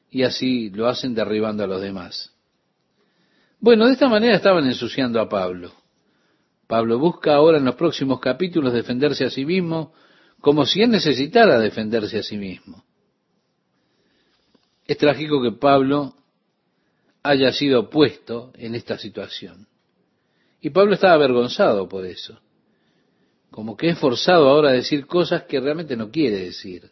y 0.09 0.23
así 0.23 0.71
lo 0.71 0.87
hacen 0.87 1.13
derribando 1.13 1.63
a 1.63 1.67
los 1.67 1.79
demás. 1.79 2.33
Bueno, 3.59 3.85
de 3.85 3.93
esta 3.93 4.09
manera 4.09 4.35
estaban 4.35 4.65
ensuciando 4.65 5.21
a 5.21 5.29
Pablo. 5.29 5.84
Pablo 6.67 6.97
busca 6.97 7.35
ahora 7.35 7.57
en 7.57 7.65
los 7.65 7.75
próximos 7.75 8.19
capítulos 8.19 8.73
defenderse 8.73 9.25
a 9.25 9.29
sí 9.29 9.45
mismo 9.45 9.93
como 10.41 10.65
si 10.65 10.81
él 10.81 10.91
necesitara 10.91 11.59
defenderse 11.59 12.19
a 12.19 12.23
sí 12.23 12.37
mismo. 12.37 12.83
Es 14.85 14.97
trágico 14.97 15.41
que 15.41 15.51
Pablo 15.51 16.15
haya 17.23 17.51
sido 17.51 17.89
puesto 17.89 18.51
en 18.55 18.75
esta 18.75 18.97
situación. 18.97 19.67
Y 20.61 20.69
Pablo 20.69 20.93
estaba 20.93 21.13
avergonzado 21.13 21.87
por 21.87 22.05
eso. 22.05 22.39
Como 23.49 23.75
que 23.75 23.89
es 23.89 23.97
forzado 23.97 24.49
ahora 24.49 24.69
a 24.69 24.73
decir 24.73 25.07
cosas 25.07 25.43
que 25.43 25.59
realmente 25.59 25.95
no 25.95 26.11
quiere 26.11 26.37
decir. 26.37 26.91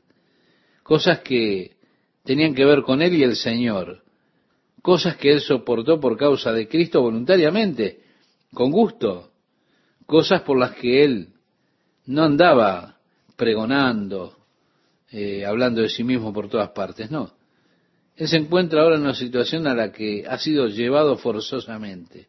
Cosas 0.82 1.20
que 1.20 1.78
tenían 2.24 2.56
que 2.56 2.66
ver 2.66 2.82
con 2.82 3.02
él 3.02 3.14
y 3.16 3.24
el 3.24 3.36
Señor. 3.36 4.04
Cosas 4.82 5.18
que 5.18 5.32
él 5.32 5.42
soportó 5.42 6.00
por 6.00 6.18
causa 6.18 6.52
de 6.52 6.68
Cristo 6.68 7.02
voluntariamente, 7.02 8.02
con 8.54 8.72
gusto. 8.72 9.33
Cosas 10.06 10.42
por 10.42 10.58
las 10.60 10.72
que 10.72 11.04
él 11.04 11.30
no 12.06 12.24
andaba 12.24 12.98
pregonando, 13.36 14.38
eh, 15.12 15.46
hablando 15.46 15.82
de 15.82 15.89
sí 15.89 16.04
mismo 16.04 16.34
por 16.34 16.50
todas 16.50 16.70
partes, 16.70 17.10
no. 17.12 17.32
Él 18.16 18.28
se 18.28 18.38
encuentra 18.38 18.82
ahora 18.82 18.96
en 18.96 19.02
una 19.02 19.16
situación 19.16 19.66
a 19.68 19.74
la 19.74 19.92
que 19.92 20.26
ha 20.28 20.38
sido 20.38 20.68
llevado 20.68 21.18
forzosamente, 21.18 22.28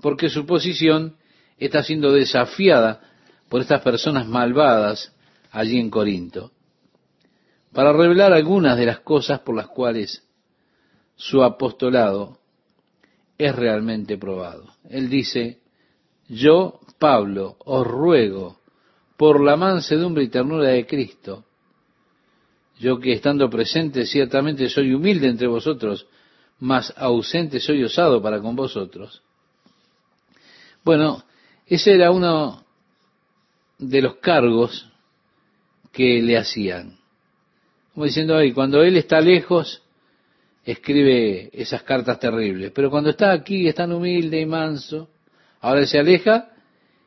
porque 0.00 0.28
su 0.28 0.44
posición 0.44 1.16
está 1.58 1.82
siendo 1.82 2.12
desafiada 2.12 3.00
por 3.48 3.60
estas 3.60 3.82
personas 3.82 4.26
malvadas 4.26 5.14
allí 5.50 5.78
en 5.78 5.90
Corinto, 5.90 6.52
para 7.72 7.92
revelar 7.92 8.32
algunas 8.32 8.76
de 8.76 8.86
las 8.86 9.00
cosas 9.00 9.40
por 9.40 9.54
las 9.54 9.68
cuales 9.68 10.26
su 11.14 11.42
apostolado 11.42 12.40
es 13.38 13.54
realmente 13.54 14.18
probado. 14.18 14.74
Él 14.88 15.08
dice, 15.08 15.61
yo, 16.28 16.80
Pablo, 16.98 17.56
os 17.64 17.86
ruego 17.86 18.58
por 19.16 19.40
la 19.40 19.56
mansedumbre 19.56 20.24
y 20.24 20.28
ternura 20.28 20.68
de 20.68 20.86
Cristo, 20.86 21.44
yo 22.78 22.98
que 22.98 23.12
estando 23.12 23.48
presente 23.48 24.06
ciertamente 24.06 24.68
soy 24.68 24.92
humilde 24.92 25.28
entre 25.28 25.46
vosotros, 25.46 26.06
mas 26.58 26.92
ausente 26.96 27.60
soy 27.60 27.84
osado 27.84 28.20
para 28.20 28.40
con 28.40 28.56
vosotros. 28.56 29.22
Bueno, 30.84 31.22
ese 31.66 31.94
era 31.94 32.10
uno 32.10 32.64
de 33.78 34.02
los 34.02 34.16
cargos 34.16 34.88
que 35.92 36.20
le 36.22 36.36
hacían. 36.36 36.98
Como 37.94 38.06
diciendo, 38.06 38.36
ahí, 38.36 38.52
cuando 38.52 38.82
él 38.82 38.96
está 38.96 39.20
lejos, 39.20 39.82
escribe 40.64 41.50
esas 41.52 41.82
cartas 41.82 42.18
terribles. 42.18 42.72
Pero 42.74 42.90
cuando 42.90 43.10
está 43.10 43.32
aquí, 43.32 43.68
es 43.68 43.74
tan 43.74 43.92
humilde 43.92 44.40
y 44.40 44.46
manso, 44.46 45.08
ahora 45.62 45.86
se 45.86 45.98
aleja 45.98 46.50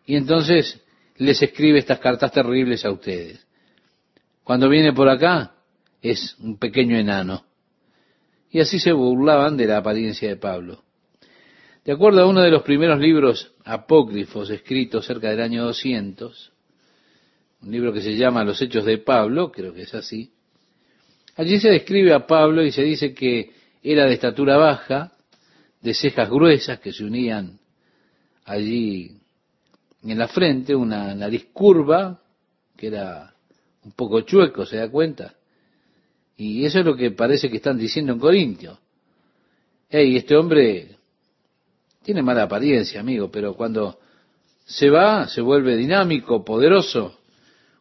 y 0.06 0.16
entonces 0.16 0.82
les 1.18 1.42
escribe 1.42 1.78
estas 1.78 2.00
cartas 2.00 2.32
terribles 2.32 2.84
a 2.86 2.92
ustedes. 2.92 3.46
Cuando 4.44 4.70
viene 4.70 4.94
por 4.94 5.10
acá, 5.10 5.56
es 6.02 6.36
un 6.40 6.58
pequeño 6.58 6.98
enano. 6.98 7.46
Y 8.50 8.60
así 8.62 8.80
se 8.80 8.94
burlaban 8.94 9.58
de 9.58 9.68
la 9.68 9.78
apariencia 9.78 10.30
de 10.30 10.38
Pablo. 10.38 10.84
De 11.84 11.92
acuerdo 11.92 12.22
a 12.22 12.28
uno 12.28 12.42
de 12.42 12.50
los 12.50 12.64
primeros 12.64 13.00
libros 13.00 13.54
apócrifos 13.66 14.50
escritos 14.50 15.06
cerca 15.06 15.30
del 15.30 15.42
año 15.42 15.66
200, 15.66 16.52
un 17.62 17.72
libro 17.72 17.92
que 17.92 18.02
se 18.02 18.16
llama 18.16 18.44
Los 18.44 18.62
Hechos 18.62 18.86
de 18.86 19.00
Pablo, 19.00 19.52
creo 19.52 19.74
que 19.74 19.82
es 19.82 19.94
así, 19.94 20.32
allí 21.36 21.60
se 21.60 21.70
describe 21.70 22.14
a 22.14 22.26
Pablo 22.26 22.64
y 22.64 22.72
se 22.72 22.84
dice 22.84 23.14
que 23.14 23.52
era 23.84 24.06
de 24.06 24.14
estatura 24.14 24.58
baja, 24.58 25.12
de 25.82 25.94
cejas 25.94 26.30
gruesas 26.30 26.80
que 26.80 26.94
se 26.94 27.04
unían 27.04 27.60
allí 28.46 29.12
en 30.04 30.18
la 30.18 30.28
frente, 30.28 30.76
una 30.76 31.14
nariz 31.16 31.48
curva, 31.52 32.22
que 32.78 32.88
era 32.88 33.34
un 33.84 33.92
poco 33.92 34.22
chueco, 34.22 34.66
¿se 34.66 34.78
da 34.78 34.90
cuenta? 34.90 35.36
Y 36.38 36.66
eso 36.66 36.80
es 36.80 36.86
lo 36.86 36.96
que 36.96 37.12
parece 37.12 37.50
que 37.50 37.58
están 37.58 37.78
diciendo 37.78 38.14
en 38.14 38.20
Corintio. 38.20 38.80
Hey, 39.90 40.16
este 40.16 40.36
hombre 40.36 40.98
tiene 42.04 42.22
mala 42.22 42.44
apariencia, 42.44 43.00
amigo, 43.00 43.32
pero 43.32 43.56
cuando 43.56 44.00
se 44.66 44.90
va, 44.90 45.28
se 45.28 45.42
vuelve 45.42 45.76
dinámico, 45.76 46.44
poderoso. 46.44 47.18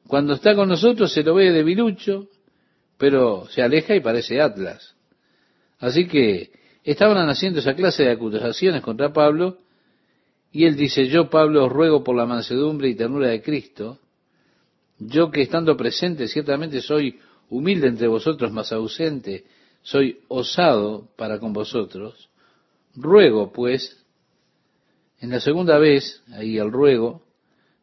Cuando 0.06 0.34
está 0.34 0.54
con 0.54 0.68
nosotros 0.68 1.12
se 1.12 1.22
lo 1.22 1.34
ve 1.34 1.50
debilucho, 1.50 2.28
pero 2.96 3.46
se 3.50 3.62
aleja 3.62 3.94
y 3.94 4.00
parece 4.00 4.40
Atlas. 4.40 4.94
Así 5.78 6.06
que 6.06 6.52
estaban 6.84 7.28
haciendo 7.28 7.60
esa 7.60 7.74
clase 7.74 8.04
de 8.04 8.12
acusaciones 8.12 8.82
contra 8.82 9.12
Pablo, 9.12 9.58
y 10.54 10.66
él 10.66 10.76
dice, 10.76 11.08
yo 11.08 11.28
Pablo 11.28 11.64
os 11.64 11.72
ruego 11.72 12.04
por 12.04 12.14
la 12.14 12.26
mansedumbre 12.26 12.88
y 12.88 12.94
ternura 12.94 13.28
de 13.28 13.42
Cristo, 13.42 13.98
yo 15.00 15.28
que 15.32 15.42
estando 15.42 15.76
presente 15.76 16.28
ciertamente 16.28 16.80
soy 16.80 17.18
humilde 17.50 17.88
entre 17.88 18.06
vosotros, 18.06 18.52
más 18.52 18.70
ausente, 18.72 19.46
soy 19.82 20.20
osado 20.28 21.08
para 21.16 21.40
con 21.40 21.52
vosotros. 21.52 22.30
Ruego, 22.94 23.52
pues, 23.52 24.00
en 25.18 25.30
la 25.30 25.40
segunda 25.40 25.76
vez, 25.78 26.22
ahí 26.32 26.56
el 26.56 26.70
ruego, 26.70 27.24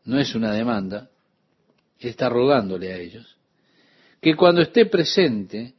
no 0.06 0.18
es 0.18 0.34
una 0.34 0.54
demanda, 0.54 1.10
está 2.00 2.30
rogándole 2.30 2.94
a 2.94 2.98
ellos, 3.00 3.36
que 4.22 4.34
cuando 4.38 4.62
esté 4.62 4.86
presente 4.86 5.74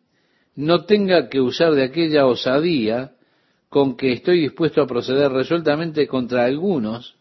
no 0.56 0.84
tenga 0.84 1.30
que 1.30 1.40
usar 1.40 1.72
de 1.72 1.84
aquella 1.84 2.26
osadía 2.26 3.12
con 3.72 3.96
que 3.96 4.12
estoy 4.12 4.40
dispuesto 4.40 4.82
a 4.82 4.86
proceder 4.86 5.32
resueltamente 5.32 6.06
contra 6.06 6.44
algunos 6.44 7.16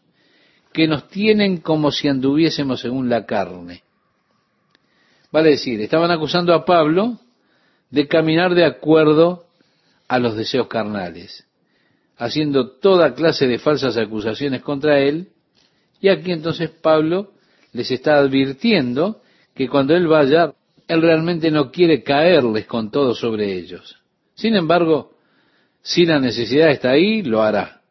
que 0.70 0.86
nos 0.86 1.08
tienen 1.08 1.56
como 1.56 1.90
si 1.90 2.08
anduviésemos 2.08 2.78
según 2.82 3.08
la 3.08 3.24
carne 3.24 3.82
Vale 5.30 5.52
decir, 5.52 5.80
estaban 5.80 6.10
acusando 6.10 6.52
a 6.52 6.66
Pablo 6.66 7.18
de 7.88 8.06
caminar 8.06 8.54
de 8.54 8.66
acuerdo 8.66 9.46
a 10.06 10.18
los 10.18 10.36
deseos 10.36 10.68
carnales, 10.68 11.46
haciendo 12.18 12.72
toda 12.72 13.14
clase 13.14 13.46
de 13.46 13.58
falsas 13.58 13.96
acusaciones 13.96 14.60
contra 14.60 14.98
él, 14.98 15.28
y 16.02 16.10
aquí 16.10 16.32
entonces 16.32 16.68
Pablo 16.68 17.32
les 17.72 17.90
está 17.90 18.18
advirtiendo 18.18 19.22
que 19.54 19.70
cuando 19.70 19.96
él 19.96 20.06
vaya, 20.06 20.52
él 20.86 21.00
realmente 21.00 21.50
no 21.50 21.70
quiere 21.70 22.02
caerles 22.02 22.66
con 22.66 22.90
todo 22.90 23.14
sobre 23.14 23.54
ellos. 23.54 23.96
Sin 24.34 24.54
embargo, 24.54 25.11
si 25.82 26.06
la 26.06 26.18
necesidad 26.20 26.70
está 26.70 26.90
ahí, 26.90 27.22
lo 27.22 27.42
hará. 27.42 27.82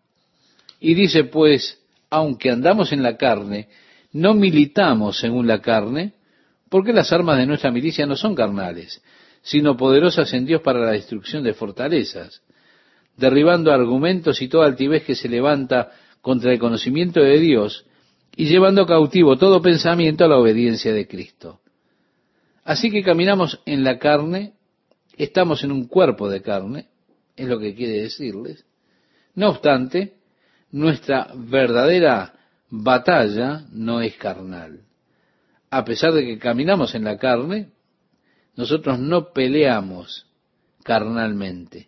Y 0.79 0.93
dice 0.93 1.25
pues, 1.25 1.79
aunque 2.09 2.49
andamos 2.49 2.91
en 2.91 3.03
la 3.03 3.17
carne, 3.17 3.67
no 4.13 4.33
militamos 4.33 5.19
según 5.19 5.47
la 5.47 5.61
carne, 5.61 6.13
porque 6.69 6.93
las 6.93 7.11
armas 7.11 7.37
de 7.37 7.45
nuestra 7.45 7.71
milicia 7.71 8.05
no 8.05 8.15
son 8.15 8.33
carnales, 8.33 9.01
sino 9.41 9.77
poderosas 9.77 10.33
en 10.33 10.45
Dios 10.45 10.61
para 10.61 10.79
la 10.79 10.91
destrucción 10.91 11.43
de 11.43 11.53
fortalezas, 11.53 12.41
derribando 13.17 13.71
argumentos 13.71 14.41
y 14.41 14.47
toda 14.47 14.67
altivez 14.67 15.03
que 15.03 15.15
se 15.15 15.29
levanta 15.29 15.91
contra 16.21 16.51
el 16.51 16.59
conocimiento 16.59 17.21
de 17.21 17.39
Dios 17.39 17.85
y 18.35 18.45
llevando 18.45 18.85
cautivo 18.85 19.37
todo 19.37 19.61
pensamiento 19.61 20.23
a 20.23 20.27
la 20.27 20.37
obediencia 20.37 20.93
de 20.93 21.07
Cristo. 21.07 21.59
Así 22.63 22.89
que 22.89 23.03
caminamos 23.03 23.59
en 23.65 23.83
la 23.83 23.97
carne, 23.97 24.53
estamos 25.17 25.63
en 25.63 25.71
un 25.71 25.87
cuerpo 25.87 26.29
de 26.29 26.41
carne, 26.41 26.85
es 27.43 27.49
lo 27.49 27.59
que 27.59 27.75
quiere 27.75 28.01
decirles. 28.01 28.65
No 29.35 29.49
obstante, 29.49 30.15
nuestra 30.71 31.31
verdadera 31.35 32.33
batalla 32.69 33.65
no 33.71 34.01
es 34.01 34.15
carnal 34.15 34.81
a 35.71 35.85
pesar 35.85 36.13
de 36.13 36.25
que 36.25 36.37
caminamos 36.37 36.93
en 36.95 37.05
la 37.05 37.17
carne, 37.17 37.69
nosotros 38.57 38.99
no 38.99 39.31
peleamos 39.31 40.27
carnalmente. 40.83 41.87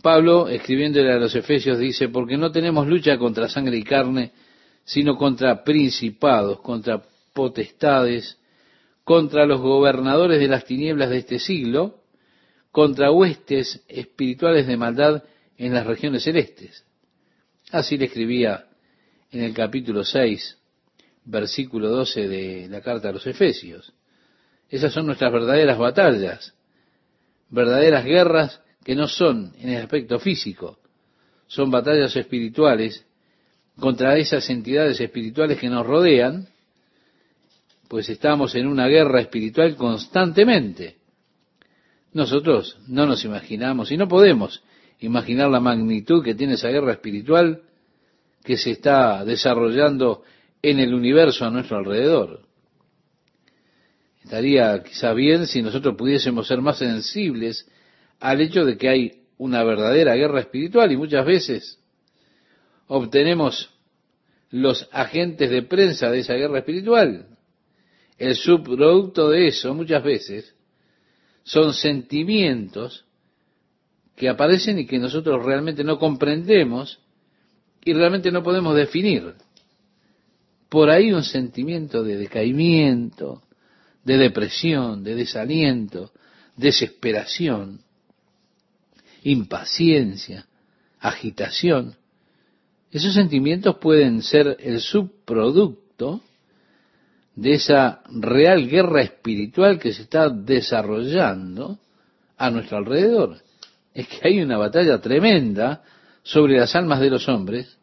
Pablo, 0.00 0.48
escribiéndole 0.48 1.12
a 1.12 1.18
los 1.18 1.34
Efesios, 1.34 1.78
dice, 1.78 2.08
porque 2.08 2.36
no 2.36 2.52
tenemos 2.52 2.86
lucha 2.86 3.18
contra 3.18 3.48
sangre 3.48 3.76
y 3.76 3.82
carne, 3.82 4.32
sino 4.84 5.16
contra 5.16 5.64
principados, 5.64 6.60
contra 6.60 7.02
potestades, 7.32 8.38
contra 9.04 9.44
los 9.44 9.60
gobernadores 9.60 10.38
de 10.38 10.48
las 10.48 10.64
tinieblas 10.64 11.10
de 11.10 11.18
este 11.18 11.40
siglo, 11.40 12.01
contra 12.72 13.12
huestes 13.12 13.84
espirituales 13.86 14.66
de 14.66 14.76
maldad 14.76 15.22
en 15.56 15.74
las 15.74 15.86
regiones 15.86 16.24
celestes. 16.24 16.84
Así 17.70 17.96
le 17.96 18.06
escribía 18.06 18.66
en 19.30 19.42
el 19.44 19.54
capítulo 19.54 20.04
6 20.04 20.58
versículo 21.24 21.88
12 21.88 22.28
de 22.28 22.68
la 22.68 22.80
carta 22.80 23.08
a 23.08 23.12
los 23.12 23.26
Efesios. 23.26 23.92
Esas 24.68 24.92
son 24.92 25.06
nuestras 25.06 25.32
verdaderas 25.32 25.78
batallas, 25.78 26.54
verdaderas 27.50 28.04
guerras 28.04 28.60
que 28.84 28.94
no 28.94 29.06
son 29.06 29.54
en 29.60 29.70
el 29.70 29.82
aspecto 29.82 30.18
físico, 30.18 30.78
son 31.46 31.70
batallas 31.70 32.16
espirituales 32.16 33.04
contra 33.78 34.16
esas 34.16 34.48
entidades 34.50 35.00
espirituales 35.00 35.58
que 35.58 35.68
nos 35.68 35.86
rodean, 35.86 36.48
pues 37.88 38.08
estamos 38.08 38.54
en 38.54 38.66
una 38.66 38.86
guerra 38.86 39.20
espiritual 39.20 39.76
constantemente. 39.76 40.96
Nosotros 42.12 42.78
no 42.88 43.06
nos 43.06 43.24
imaginamos 43.24 43.90
y 43.90 43.96
no 43.96 44.08
podemos 44.08 44.62
imaginar 45.00 45.50
la 45.50 45.60
magnitud 45.60 46.22
que 46.22 46.34
tiene 46.34 46.54
esa 46.54 46.68
guerra 46.68 46.92
espiritual 46.92 47.62
que 48.44 48.56
se 48.56 48.72
está 48.72 49.24
desarrollando 49.24 50.22
en 50.60 50.78
el 50.78 50.94
universo 50.94 51.44
a 51.44 51.50
nuestro 51.50 51.78
alrededor. 51.78 52.40
Estaría 54.24 54.82
quizá 54.82 55.12
bien 55.12 55.46
si 55.46 55.62
nosotros 55.62 55.96
pudiésemos 55.96 56.46
ser 56.46 56.60
más 56.60 56.78
sensibles 56.78 57.68
al 58.20 58.40
hecho 58.40 58.64
de 58.64 58.76
que 58.76 58.88
hay 58.88 59.22
una 59.38 59.64
verdadera 59.64 60.14
guerra 60.14 60.40
espiritual 60.40 60.92
y 60.92 60.96
muchas 60.96 61.26
veces 61.26 61.78
obtenemos 62.86 63.70
los 64.50 64.88
agentes 64.92 65.50
de 65.50 65.62
prensa 65.62 66.10
de 66.10 66.20
esa 66.20 66.34
guerra 66.34 66.58
espiritual. 66.58 67.26
El 68.18 68.36
subproducto 68.36 69.30
de 69.30 69.48
eso 69.48 69.74
muchas 69.74 70.04
veces 70.04 70.54
son 71.44 71.74
sentimientos 71.74 73.04
que 74.16 74.28
aparecen 74.28 74.78
y 74.78 74.86
que 74.86 74.98
nosotros 74.98 75.44
realmente 75.44 75.84
no 75.84 75.98
comprendemos 75.98 77.00
y 77.84 77.92
realmente 77.92 78.30
no 78.30 78.42
podemos 78.42 78.76
definir. 78.76 79.34
Por 80.68 80.90
ahí 80.90 81.12
un 81.12 81.24
sentimiento 81.24 82.02
de 82.02 82.16
decaimiento, 82.16 83.42
de 84.04 84.16
depresión, 84.16 85.02
de 85.04 85.14
desaliento, 85.14 86.12
desesperación, 86.56 87.80
impaciencia, 89.22 90.46
agitación. 91.00 91.96
Esos 92.90 93.14
sentimientos 93.14 93.76
pueden 93.78 94.22
ser 94.22 94.56
el 94.60 94.80
subproducto 94.80 96.22
de 97.34 97.54
esa 97.54 98.02
real 98.10 98.68
guerra 98.68 99.02
espiritual 99.02 99.78
que 99.78 99.92
se 99.92 100.02
está 100.02 100.28
desarrollando 100.28 101.78
a 102.36 102.50
nuestro 102.50 102.78
alrededor. 102.78 103.38
Es 103.94 104.08
que 104.08 104.28
hay 104.28 104.40
una 104.40 104.58
batalla 104.58 105.00
tremenda 105.00 105.82
sobre 106.22 106.58
las 106.58 106.74
almas 106.74 107.00
de 107.00 107.10
los 107.10 107.28
hombres 107.28 107.78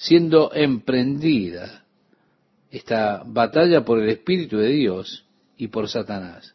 siendo 0.00 0.50
emprendida 0.54 1.84
esta 2.70 3.22
batalla 3.26 3.84
por 3.84 4.00
el 4.00 4.08
Espíritu 4.08 4.56
de 4.56 4.68
Dios 4.68 5.26
y 5.58 5.68
por 5.68 5.88
Satanás. 5.88 6.54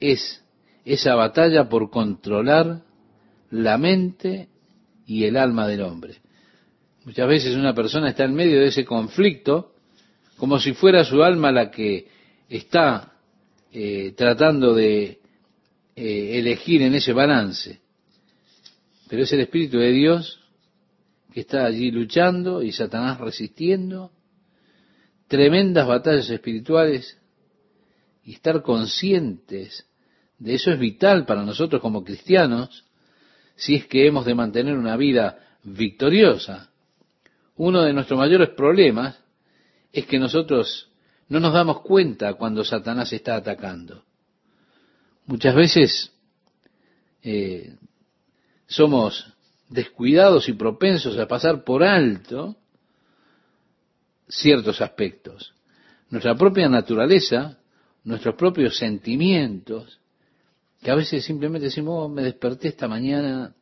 Es 0.00 0.44
esa 0.84 1.14
batalla 1.14 1.68
por 1.68 1.88
controlar 1.90 2.82
la 3.50 3.78
mente 3.78 4.48
y 5.06 5.24
el 5.24 5.38
alma 5.38 5.66
del 5.66 5.80
hombre. 5.80 6.16
Muchas 7.06 7.26
veces 7.26 7.56
una 7.56 7.74
persona 7.74 8.10
está 8.10 8.24
en 8.24 8.34
medio 8.34 8.60
de 8.60 8.66
ese 8.66 8.84
conflicto 8.84 9.73
como 10.44 10.60
si 10.60 10.74
fuera 10.74 11.02
su 11.04 11.22
alma 11.22 11.50
la 11.50 11.70
que 11.70 12.06
está 12.50 13.14
eh, 13.72 14.12
tratando 14.14 14.74
de 14.74 15.18
eh, 15.96 16.38
elegir 16.38 16.82
en 16.82 16.94
ese 16.94 17.14
balance. 17.14 17.80
Pero 19.08 19.22
es 19.22 19.32
el 19.32 19.40
Espíritu 19.40 19.78
de 19.78 19.90
Dios 19.90 20.42
que 21.32 21.40
está 21.40 21.64
allí 21.64 21.90
luchando 21.90 22.62
y 22.62 22.72
Satanás 22.72 23.20
resistiendo. 23.20 24.12
Tremendas 25.28 25.86
batallas 25.86 26.28
espirituales 26.28 27.18
y 28.22 28.34
estar 28.34 28.60
conscientes 28.60 29.86
de 30.38 30.56
eso 30.56 30.72
es 30.72 30.78
vital 30.78 31.24
para 31.24 31.42
nosotros 31.42 31.80
como 31.80 32.04
cristianos 32.04 32.84
si 33.56 33.76
es 33.76 33.86
que 33.86 34.06
hemos 34.06 34.26
de 34.26 34.34
mantener 34.34 34.76
una 34.76 34.98
vida 34.98 35.38
victoriosa. 35.62 36.68
Uno 37.56 37.80
de 37.80 37.94
nuestros 37.94 38.18
mayores 38.18 38.50
problemas 38.50 39.23
es 39.94 40.06
que 40.06 40.18
nosotros 40.18 40.90
no 41.28 41.38
nos 41.38 41.54
damos 41.54 41.82
cuenta 41.82 42.34
cuando 42.34 42.64
Satanás 42.64 43.12
está 43.12 43.36
atacando. 43.36 44.02
Muchas 45.26 45.54
veces 45.54 46.12
eh, 47.22 47.76
somos 48.66 49.32
descuidados 49.68 50.48
y 50.48 50.54
propensos 50.54 51.16
a 51.16 51.28
pasar 51.28 51.62
por 51.62 51.84
alto 51.84 52.56
ciertos 54.28 54.80
aspectos. 54.80 55.54
Nuestra 56.10 56.34
propia 56.34 56.68
naturaleza, 56.68 57.58
nuestros 58.02 58.34
propios 58.34 58.76
sentimientos, 58.76 60.00
que 60.82 60.90
a 60.90 60.96
veces 60.96 61.24
simplemente 61.24 61.66
decimos, 61.66 61.94
oh, 62.04 62.08
me 62.08 62.22
desperté 62.22 62.68
esta 62.68 62.88
mañana 62.88 63.54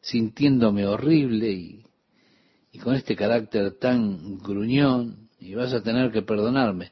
sintiéndome 0.00 0.86
horrible 0.86 1.50
y, 1.50 1.84
y 2.72 2.78
con 2.80 2.94
este 2.94 3.14
carácter 3.14 3.78
tan 3.78 4.38
gruñón, 4.38 5.27
y 5.40 5.54
vas 5.54 5.72
a 5.72 5.82
tener 5.82 6.10
que 6.10 6.22
perdonarme. 6.22 6.90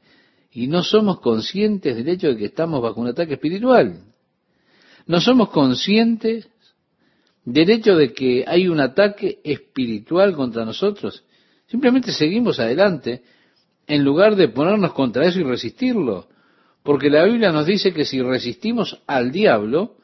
Y 0.52 0.68
no 0.68 0.82
somos 0.82 1.20
conscientes 1.20 1.96
del 1.96 2.08
hecho 2.08 2.28
de 2.28 2.36
que 2.36 2.46
estamos 2.46 2.80
bajo 2.80 3.00
un 3.00 3.08
ataque 3.08 3.34
espiritual. 3.34 4.00
No 5.06 5.20
somos 5.20 5.50
conscientes 5.50 6.48
del 7.44 7.70
hecho 7.70 7.94
de 7.96 8.12
que 8.12 8.44
hay 8.46 8.68
un 8.68 8.80
ataque 8.80 9.40
espiritual 9.44 10.34
contra 10.34 10.64
nosotros. 10.64 11.24
Simplemente 11.66 12.12
seguimos 12.12 12.58
adelante 12.58 13.22
en 13.86 14.04
lugar 14.04 14.36
de 14.36 14.48
ponernos 14.48 14.92
contra 14.92 15.26
eso 15.26 15.40
y 15.40 15.44
resistirlo. 15.44 16.28
Porque 16.82 17.10
la 17.10 17.24
Biblia 17.24 17.52
nos 17.52 17.66
dice 17.66 17.92
que 17.92 18.04
si 18.04 18.22
resistimos 18.22 19.02
al 19.06 19.32
diablo, 19.32 19.96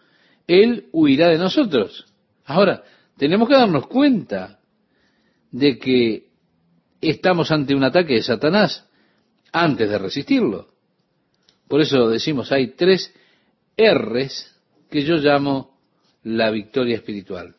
él 0.46 0.86
huirá 0.92 1.28
de 1.28 1.38
nosotros. 1.38 2.06
Ahora, 2.44 2.82
tenemos 3.16 3.48
que 3.48 3.54
darnos 3.54 3.86
cuenta 3.86 4.58
de 5.50 5.78
que 5.78 6.31
estamos 7.10 7.50
ante 7.50 7.74
un 7.74 7.84
ataque 7.84 8.14
de 8.14 8.22
Satanás 8.22 8.88
antes 9.52 9.90
de 9.90 9.98
resistirlo. 9.98 10.68
Por 11.68 11.80
eso 11.80 12.08
decimos, 12.08 12.52
hay 12.52 12.68
tres 12.68 13.12
R's 13.76 14.54
que 14.90 15.02
yo 15.02 15.16
llamo 15.16 15.78
la 16.22 16.50
victoria 16.50 16.96
espiritual. 16.96 17.56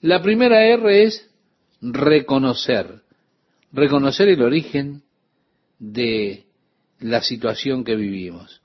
La 0.00 0.20
primera 0.20 0.66
R 0.66 1.04
es 1.04 1.30
reconocer, 1.80 3.02
reconocer 3.72 4.28
el 4.28 4.42
origen 4.42 5.02
de 5.78 6.44
la 7.00 7.22
situación 7.22 7.84
que 7.84 7.96
vivimos. 7.96 8.60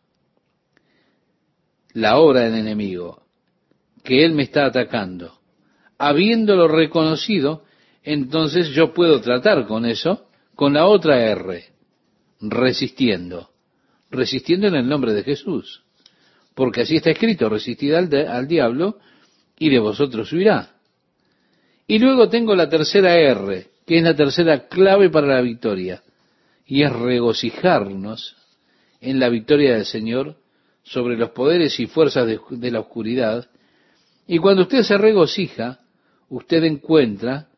La 1.94 2.18
obra 2.18 2.42
del 2.42 2.56
enemigo, 2.56 3.24
que 4.04 4.26
él 4.26 4.34
me 4.34 4.44
está 4.44 4.66
atacando. 4.66 5.40
Habiéndolo 5.98 6.68
reconocido, 6.68 7.64
entonces 8.12 8.70
yo 8.70 8.92
puedo 8.92 9.22
tratar 9.22 9.68
con 9.68 9.86
eso 9.86 10.26
con 10.56 10.74
la 10.74 10.88
otra 10.88 11.28
R, 11.28 11.64
resistiendo, 12.42 13.52
resistiendo 14.10 14.66
en 14.66 14.74
el 14.74 14.90
nombre 14.90 15.14
de 15.14 15.22
Jesús, 15.22 15.84
porque 16.56 16.82
así 16.82 16.96
está 16.96 17.12
escrito, 17.12 17.48
resistid 17.50 17.94
al, 17.94 18.12
al 18.28 18.48
diablo 18.48 18.98
y 19.60 19.70
de 19.70 19.78
vosotros 19.78 20.34
huirá. 20.34 20.72
Y 21.86 22.00
luego 22.00 22.30
tengo 22.30 22.56
la 22.56 22.68
tercera 22.68 23.16
R, 23.16 23.68
que 23.86 23.98
es 23.98 24.04
la 24.04 24.16
tercera 24.16 24.68
clave 24.68 25.12
para 25.12 25.28
la 25.28 25.42
victoria, 25.42 26.02
y 26.66 26.82
es 26.82 26.92
regocijarnos 26.92 28.36
en 29.02 29.20
la 29.20 29.30
victoria 29.30 29.76
del 29.76 29.86
Señor 29.86 30.36
sobre 30.82 31.16
los 31.16 31.30
poderes 31.30 31.80
y 31.80 31.86
fuerzas 31.86 32.26
de, 32.26 32.40
de 32.50 32.72
la 32.72 32.80
oscuridad. 32.80 33.48
Y 34.26 34.40
cuando 34.40 34.64
usted 34.64 34.82
se 34.82 34.98
regocija, 34.98 35.82
usted 36.28 36.64
encuentra 36.64 37.50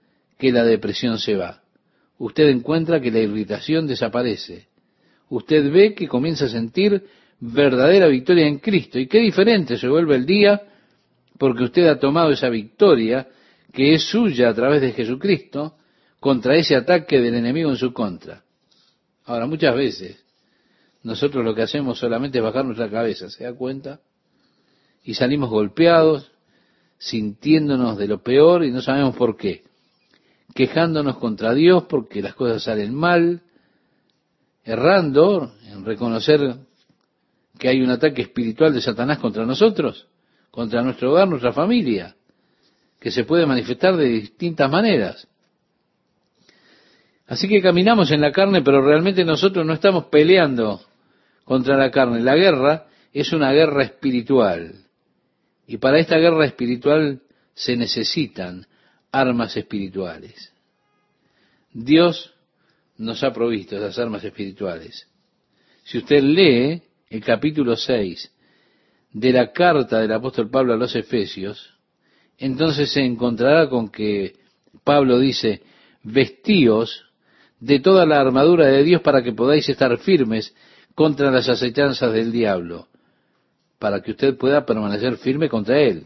que 0.42 0.52
la 0.52 0.64
depresión 0.64 1.20
se 1.20 1.36
va. 1.36 1.62
Usted 2.18 2.50
encuentra 2.50 3.00
que 3.00 3.12
la 3.12 3.20
irritación 3.20 3.86
desaparece. 3.86 4.70
Usted 5.30 5.72
ve 5.72 5.94
que 5.94 6.08
comienza 6.08 6.46
a 6.46 6.50
sentir 6.50 7.06
verdadera 7.40 8.08
victoria 8.08 8.48
en 8.48 8.58
Cristo. 8.58 8.98
Y 8.98 9.06
qué 9.06 9.20
diferente 9.20 9.78
se 9.78 9.88
vuelve 9.88 10.16
el 10.16 10.26
día 10.26 10.60
porque 11.38 11.66
usted 11.66 11.86
ha 11.86 12.00
tomado 12.00 12.32
esa 12.32 12.50
victoria 12.50 13.28
que 13.72 13.94
es 13.94 14.06
suya 14.06 14.50
a 14.50 14.54
través 14.56 14.82
de 14.82 14.94
Jesucristo 14.94 15.76
contra 16.20 16.56
ese 16.56 16.76
ataque 16.76 17.20
del 17.20 17.36
enemigo 17.36 17.70
en 17.70 17.78
su 17.78 17.94
contra. 17.94 18.44
Ahora, 19.26 19.46
muchas 19.46 19.76
veces 19.76 20.26
nosotros 21.04 21.46
lo 21.46 21.54
que 21.54 21.62
hacemos 21.62 22.00
solamente 22.00 22.40
es 22.40 22.44
bajar 22.44 22.66
nuestra 22.66 22.90
cabeza, 22.90 23.30
¿se 23.30 23.44
da 23.44 23.54
cuenta? 23.54 24.00
Y 25.04 25.14
salimos 25.14 25.52
golpeados, 25.52 26.32
sintiéndonos 26.98 27.96
de 28.00 28.08
lo 28.08 28.24
peor 28.24 28.66
y 28.66 28.72
no 28.72 28.82
sabemos 28.82 29.16
por 29.16 29.38
qué 29.38 29.70
quejándonos 30.54 31.18
contra 31.18 31.54
Dios 31.54 31.84
porque 31.90 32.22
las 32.22 32.36
cosas 32.36 32.64
salen 32.64 32.94
mal, 32.94 33.42
errando 34.64 35.54
en 35.68 35.86
reconocer 35.86 36.56
que 37.58 37.70
hay 37.70 37.82
un 37.82 37.90
ataque 37.90 38.24
espiritual 38.24 38.74
de 38.74 38.82
Satanás 38.82 39.20
contra 39.20 39.46
nosotros, 39.46 40.08
contra 40.50 40.82
nuestro 40.82 41.12
hogar, 41.12 41.28
nuestra 41.28 41.54
familia, 41.54 42.16
que 43.00 43.12
se 43.12 43.24
puede 43.24 43.46
manifestar 43.46 43.96
de 43.96 44.06
distintas 44.06 44.70
maneras. 44.70 45.28
Así 47.28 47.48
que 47.48 47.62
caminamos 47.62 48.12
en 48.12 48.22
la 48.22 48.32
carne, 48.32 48.62
pero 48.62 48.82
realmente 48.82 49.24
nosotros 49.24 49.66
no 49.66 49.74
estamos 49.74 50.06
peleando 50.06 50.82
contra 51.46 51.78
la 51.78 51.90
carne. 51.90 52.20
La 52.20 52.36
guerra 52.36 52.88
es 53.14 53.32
una 53.32 53.52
guerra 53.54 53.84
espiritual. 53.84 54.76
Y 55.66 55.78
para 55.78 56.00
esta 56.00 56.18
guerra 56.18 56.46
espiritual 56.46 57.22
se 57.54 57.78
necesitan 57.78 58.68
armas 59.12 59.56
espirituales. 59.58 60.52
Dios 61.74 62.34
nos 62.98 63.24
ha 63.24 63.34
provisto 63.34 63.78
esas 63.78 63.98
armas 64.00 64.24
espirituales. 64.24 65.08
Si 65.84 65.98
usted 65.98 66.22
lee 66.22 66.82
el 67.10 67.24
capítulo 67.24 67.76
6 67.76 68.32
de 69.14 69.34
la 69.34 69.52
carta 69.52 70.00
del 70.00 70.12
apóstol 70.12 70.50
Pablo 70.50 70.74
a 70.74 70.78
los 70.78 70.96
Efesios, 70.96 71.74
entonces 72.38 72.92
se 72.92 73.02
encontrará 73.02 73.70
con 73.70 73.90
que 73.90 74.36
Pablo 74.84 75.20
dice, 75.20 75.62
vestíos 76.04 77.06
de 77.60 77.80
toda 77.80 78.06
la 78.06 78.20
armadura 78.20 78.68
de 78.68 78.84
Dios 78.84 79.02
para 79.02 79.22
que 79.24 79.34
podáis 79.34 79.68
estar 79.70 79.96
firmes 80.00 80.56
contra 80.96 81.32
las 81.32 81.48
acechanzas 81.50 82.14
del 82.14 82.32
diablo, 82.32 82.88
para 83.80 84.02
que 84.02 84.12
usted 84.12 84.38
pueda 84.38 84.66
permanecer 84.66 85.18
firme 85.18 85.50
contra 85.50 85.80
él. 85.80 86.06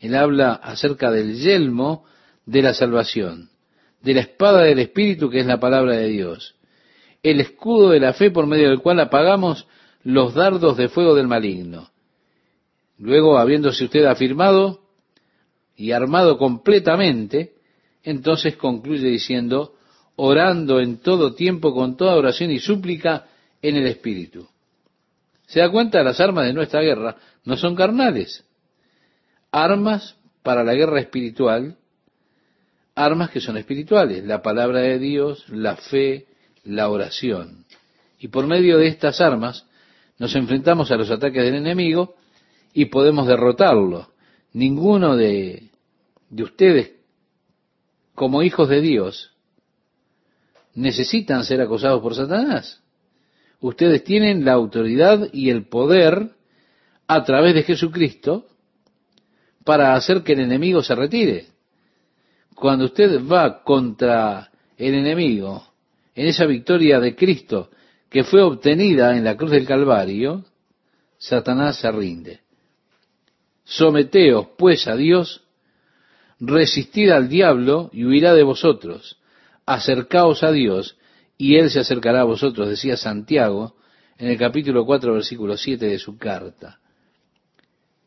Él 0.00 0.14
habla 0.14 0.52
acerca 0.52 1.10
del 1.10 1.36
yelmo 1.36 2.04
de 2.44 2.62
la 2.62 2.74
salvación, 2.74 3.50
de 4.02 4.14
la 4.14 4.20
espada 4.20 4.62
del 4.62 4.78
Espíritu 4.78 5.30
que 5.30 5.40
es 5.40 5.46
la 5.46 5.58
palabra 5.58 5.96
de 5.96 6.08
Dios, 6.08 6.54
el 7.22 7.40
escudo 7.40 7.90
de 7.90 8.00
la 8.00 8.12
fe 8.12 8.30
por 8.30 8.46
medio 8.46 8.68
del 8.68 8.80
cual 8.80 9.00
apagamos 9.00 9.66
los 10.02 10.34
dardos 10.34 10.76
de 10.76 10.88
fuego 10.88 11.14
del 11.14 11.26
maligno. 11.26 11.90
Luego, 12.98 13.38
habiéndose 13.38 13.84
usted 13.84 14.04
afirmado 14.04 14.80
y 15.74 15.92
armado 15.92 16.38
completamente, 16.38 17.54
entonces 18.02 18.56
concluye 18.56 19.08
diciendo, 19.08 19.74
orando 20.14 20.80
en 20.80 20.98
todo 20.98 21.34
tiempo 21.34 21.74
con 21.74 21.96
toda 21.96 22.14
oración 22.14 22.50
y 22.52 22.60
súplica 22.60 23.26
en 23.60 23.76
el 23.76 23.86
Espíritu. 23.86 24.48
¿Se 25.46 25.60
da 25.60 25.70
cuenta? 25.70 26.02
Las 26.02 26.20
armas 26.20 26.46
de 26.46 26.52
nuestra 26.52 26.80
guerra 26.80 27.16
no 27.44 27.56
son 27.56 27.74
carnales. 27.74 28.45
Armas 29.56 30.16
para 30.42 30.62
la 30.62 30.74
guerra 30.74 31.00
espiritual, 31.00 31.78
armas 32.94 33.30
que 33.30 33.40
son 33.40 33.56
espirituales, 33.56 34.22
la 34.22 34.42
palabra 34.42 34.80
de 34.80 34.98
Dios, 34.98 35.48
la 35.48 35.76
fe, 35.76 36.26
la 36.62 36.90
oración. 36.90 37.64
Y 38.18 38.28
por 38.28 38.46
medio 38.46 38.76
de 38.76 38.88
estas 38.88 39.18
armas 39.22 39.64
nos 40.18 40.36
enfrentamos 40.36 40.90
a 40.90 40.96
los 40.96 41.10
ataques 41.10 41.42
del 41.42 41.54
enemigo 41.54 42.16
y 42.74 42.84
podemos 42.84 43.26
derrotarlo. 43.26 44.10
Ninguno 44.52 45.16
de, 45.16 45.70
de 46.28 46.42
ustedes, 46.42 46.92
como 48.14 48.42
hijos 48.42 48.68
de 48.68 48.82
Dios, 48.82 49.32
necesitan 50.74 51.44
ser 51.44 51.62
acosados 51.62 52.02
por 52.02 52.14
Satanás. 52.14 52.82
Ustedes 53.60 54.04
tienen 54.04 54.44
la 54.44 54.52
autoridad 54.52 55.30
y 55.32 55.48
el 55.48 55.66
poder 55.66 56.32
a 57.06 57.24
través 57.24 57.54
de 57.54 57.62
Jesucristo 57.62 58.44
para 59.66 59.96
hacer 59.96 60.22
que 60.22 60.34
el 60.34 60.40
enemigo 60.40 60.80
se 60.80 60.94
retire. 60.94 61.48
Cuando 62.54 62.84
usted 62.84 63.20
va 63.26 63.64
contra 63.64 64.48
el 64.78 64.94
enemigo 64.94 65.66
en 66.14 66.28
esa 66.28 66.46
victoria 66.46 67.00
de 67.00 67.16
Cristo 67.16 67.68
que 68.08 68.22
fue 68.22 68.42
obtenida 68.42 69.16
en 69.16 69.24
la 69.24 69.36
cruz 69.36 69.50
del 69.50 69.66
Calvario, 69.66 70.44
Satanás 71.18 71.78
se 71.80 71.90
rinde. 71.90 72.40
Someteos 73.64 74.46
pues 74.56 74.86
a 74.86 74.94
Dios, 74.94 75.42
resistid 76.38 77.10
al 77.10 77.28
diablo 77.28 77.90
y 77.92 78.04
huirá 78.04 78.34
de 78.34 78.44
vosotros 78.44 79.18
acercaos 79.66 80.44
a 80.44 80.52
Dios 80.52 80.96
y 81.36 81.56
Él 81.56 81.70
se 81.70 81.80
acercará 81.80 82.20
a 82.20 82.24
vosotros, 82.24 82.68
decía 82.68 82.96
Santiago 82.96 83.74
en 84.16 84.28
el 84.28 84.38
capítulo 84.38 84.86
4, 84.86 85.12
versículo 85.12 85.56
7 85.56 85.86
de 85.86 85.98
su 85.98 86.16
carta. 86.16 86.78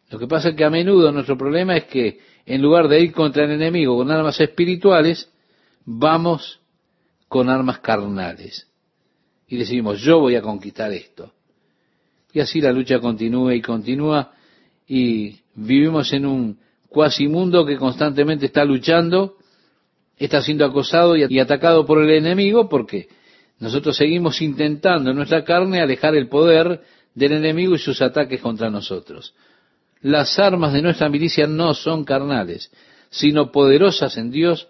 Lo 0.10 0.18
que 0.18 0.28
pasa 0.28 0.50
es 0.50 0.56
que 0.56 0.64
a 0.64 0.70
menudo 0.70 1.12
nuestro 1.12 1.38
problema 1.38 1.78
es 1.78 1.86
que 1.86 2.20
en 2.46 2.62
lugar 2.62 2.88
de 2.88 3.00
ir 3.00 3.12
contra 3.12 3.46
el 3.46 3.52
enemigo 3.52 3.96
con 3.96 4.10
armas 4.10 4.40
espirituales, 4.40 5.30
vamos 5.86 6.60
con 7.28 7.50
armas 7.50 7.80
carnales. 7.80 8.68
Y 9.48 9.58
decimos, 9.58 10.02
yo 10.02 10.20
voy 10.20 10.36
a 10.36 10.42
conquistar 10.42 10.92
esto. 10.92 11.34
Y 12.34 12.40
así 12.40 12.62
la 12.62 12.72
lucha 12.72 13.00
continúa 13.00 13.54
y 13.56 13.62
continúa 13.62 14.32
y 14.88 15.40
vivimos 15.56 16.12
en 16.14 16.26
un 16.26 16.60
cuasi 16.88 17.28
mundo 17.28 17.66
que 17.66 17.78
constantemente 17.78 18.48
está 18.48 18.66
luchando 18.66 19.36
está 20.20 20.42
siendo 20.42 20.66
acosado 20.66 21.16
y 21.16 21.40
atacado 21.40 21.86
por 21.86 22.04
el 22.04 22.10
enemigo 22.12 22.68
porque 22.68 23.08
nosotros 23.60 23.96
seguimos 23.96 24.42
intentando 24.42 25.12
en 25.12 25.16
nuestra 25.16 25.44
carne 25.46 25.82
alejar 25.82 26.16
el 26.16 26.28
poder 26.28 26.82
del 27.16 27.32
enemigo 27.32 27.76
y 27.76 27.80
sus 27.80 28.02
ataques 28.02 28.42
contra 28.42 28.70
nosotros. 28.70 29.34
Las 30.02 30.40
armas 30.40 30.72
de 30.72 30.82
nuestra 30.82 31.10
milicia 31.10 31.46
no 31.46 31.74
son 31.74 32.06
carnales, 32.06 32.72
sino 33.10 33.52
poderosas 33.52 34.18
en 34.18 34.32
Dios 34.32 34.68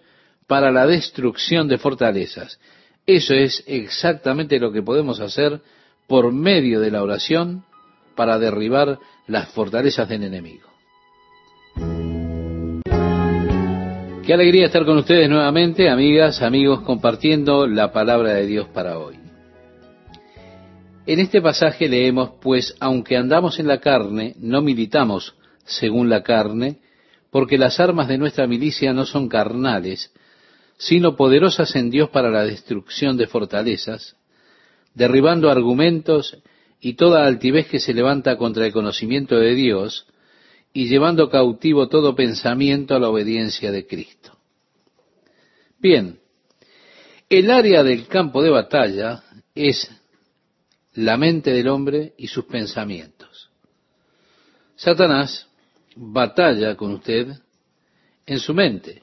para 0.48 0.72
la 0.72 0.86
destrucción 0.86 1.68
de 1.68 1.78
fortalezas. 1.78 2.58
Eso 3.06 3.34
es 3.34 3.62
exactamente 3.66 4.58
lo 4.58 4.72
que 4.72 4.82
podemos 4.82 5.20
hacer 5.20 5.60
por 6.08 6.32
medio 6.32 6.80
de 6.80 6.90
la 6.90 7.02
oración 7.02 7.64
para 8.16 8.38
derribar 8.38 8.98
las 9.28 9.48
fortalezas 9.50 10.08
del 10.08 10.24
enemigo. 10.24 10.68
Qué 14.26 14.34
alegría 14.34 14.66
estar 14.66 14.84
con 14.84 14.98
ustedes 14.98 15.28
nuevamente, 15.28 15.88
amigas, 15.88 16.42
amigos, 16.42 16.80
compartiendo 16.80 17.68
la 17.68 17.92
palabra 17.92 18.34
de 18.34 18.46
Dios 18.46 18.68
para 18.68 18.98
hoy. 18.98 19.19
En 21.06 21.18
este 21.18 21.40
pasaje 21.40 21.88
leemos, 21.88 22.32
pues 22.40 22.74
aunque 22.80 23.16
andamos 23.16 23.58
en 23.58 23.66
la 23.66 23.80
carne, 23.80 24.34
no 24.38 24.60
militamos 24.60 25.34
según 25.64 26.08
la 26.08 26.22
carne, 26.22 26.78
porque 27.30 27.58
las 27.58 27.80
armas 27.80 28.08
de 28.08 28.18
nuestra 28.18 28.46
milicia 28.46 28.92
no 28.92 29.06
son 29.06 29.28
carnales, 29.28 30.12
sino 30.76 31.16
poderosas 31.16 31.74
en 31.76 31.90
Dios 31.90 32.10
para 32.10 32.30
la 32.30 32.44
destrucción 32.44 33.16
de 33.16 33.26
fortalezas, 33.26 34.16
derribando 34.94 35.50
argumentos 35.50 36.38
y 36.80 36.94
toda 36.94 37.26
altivez 37.26 37.68
que 37.68 37.80
se 37.80 37.94
levanta 37.94 38.36
contra 38.36 38.66
el 38.66 38.72
conocimiento 38.72 39.36
de 39.36 39.54
Dios, 39.54 40.06
y 40.72 40.86
llevando 40.86 41.30
cautivo 41.30 41.88
todo 41.88 42.14
pensamiento 42.14 42.94
a 42.94 43.00
la 43.00 43.08
obediencia 43.08 43.72
de 43.72 43.86
Cristo. 43.86 44.36
Bien, 45.78 46.20
el 47.28 47.50
área 47.50 47.82
del 47.82 48.06
campo 48.06 48.42
de 48.42 48.50
batalla 48.50 49.22
es 49.54 49.90
la 50.94 51.16
mente 51.16 51.52
del 51.52 51.68
hombre 51.68 52.14
y 52.16 52.26
sus 52.26 52.44
pensamientos. 52.46 53.50
Satanás 54.76 55.46
batalla 55.96 56.76
con 56.76 56.94
usted 56.94 57.28
en 58.26 58.38
su 58.38 58.54
mente. 58.54 59.02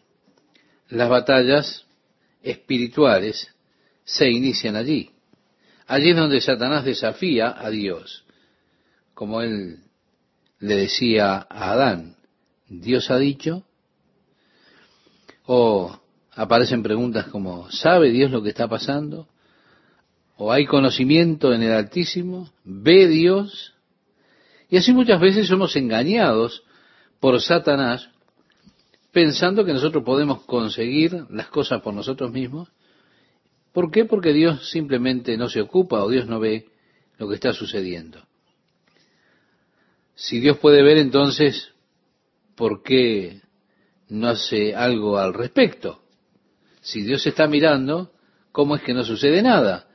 Las 0.89 1.09
batallas 1.09 1.85
espirituales 2.41 3.53
se 4.03 4.29
inician 4.29 4.75
allí. 4.75 5.11
Allí 5.85 6.11
es 6.11 6.17
donde 6.17 6.41
Satanás 6.41 6.83
desafía 6.83 7.55
a 7.57 7.69
Dios, 7.69 8.25
como 9.13 9.41
él 9.41 9.79
le 10.59 10.75
decía 10.75 11.45
a 11.49 11.71
Adán, 11.71 12.17
Dios 12.67 13.09
ha 13.09 13.17
dicho, 13.17 13.65
o 15.45 15.97
aparecen 16.31 16.83
preguntas 16.83 17.27
como, 17.27 17.71
¿sabe 17.71 18.11
Dios 18.11 18.31
lo 18.31 18.43
que 18.43 18.49
está 18.49 18.67
pasando? 18.67 19.29
¿O 20.37 20.51
hay 20.51 20.65
conocimiento 20.65 21.53
en 21.53 21.63
el 21.63 21.71
Altísimo? 21.71 22.49
¿Ve 22.63 23.07
Dios? 23.07 23.73
Y 24.69 24.77
así 24.77 24.93
muchas 24.93 25.19
veces 25.19 25.47
somos 25.47 25.75
engañados 25.75 26.63
por 27.19 27.41
Satanás 27.41 28.09
pensando 29.11 29.65
que 29.65 29.73
nosotros 29.73 30.03
podemos 30.03 30.43
conseguir 30.43 31.25
las 31.31 31.47
cosas 31.47 31.81
por 31.81 31.93
nosotros 31.93 32.31
mismos. 32.31 32.69
¿Por 33.73 33.89
qué? 33.89 34.05
Porque 34.05 34.31
Dios 34.31 34.69
simplemente 34.69 35.37
no 35.37 35.49
se 35.49 35.61
ocupa 35.61 36.03
o 36.03 36.09
Dios 36.09 36.27
no 36.27 36.39
ve 36.39 36.67
lo 37.17 37.27
que 37.27 37.35
está 37.35 37.51
sucediendo. 37.51 38.21
Si 40.13 40.39
Dios 40.39 40.57
puede 40.57 40.83
ver, 40.83 40.97
entonces, 40.97 41.73
¿por 42.55 42.83
qué 42.83 43.41
no 44.09 44.27
hace 44.27 44.75
algo 44.75 45.17
al 45.17 45.33
respecto? 45.33 46.01
Si 46.81 47.01
Dios 47.01 47.25
está 47.25 47.47
mirando, 47.47 48.11
¿cómo 48.51 48.75
es 48.75 48.83
que 48.83 48.93
no 48.93 49.03
sucede 49.03 49.41
nada? 49.41 49.86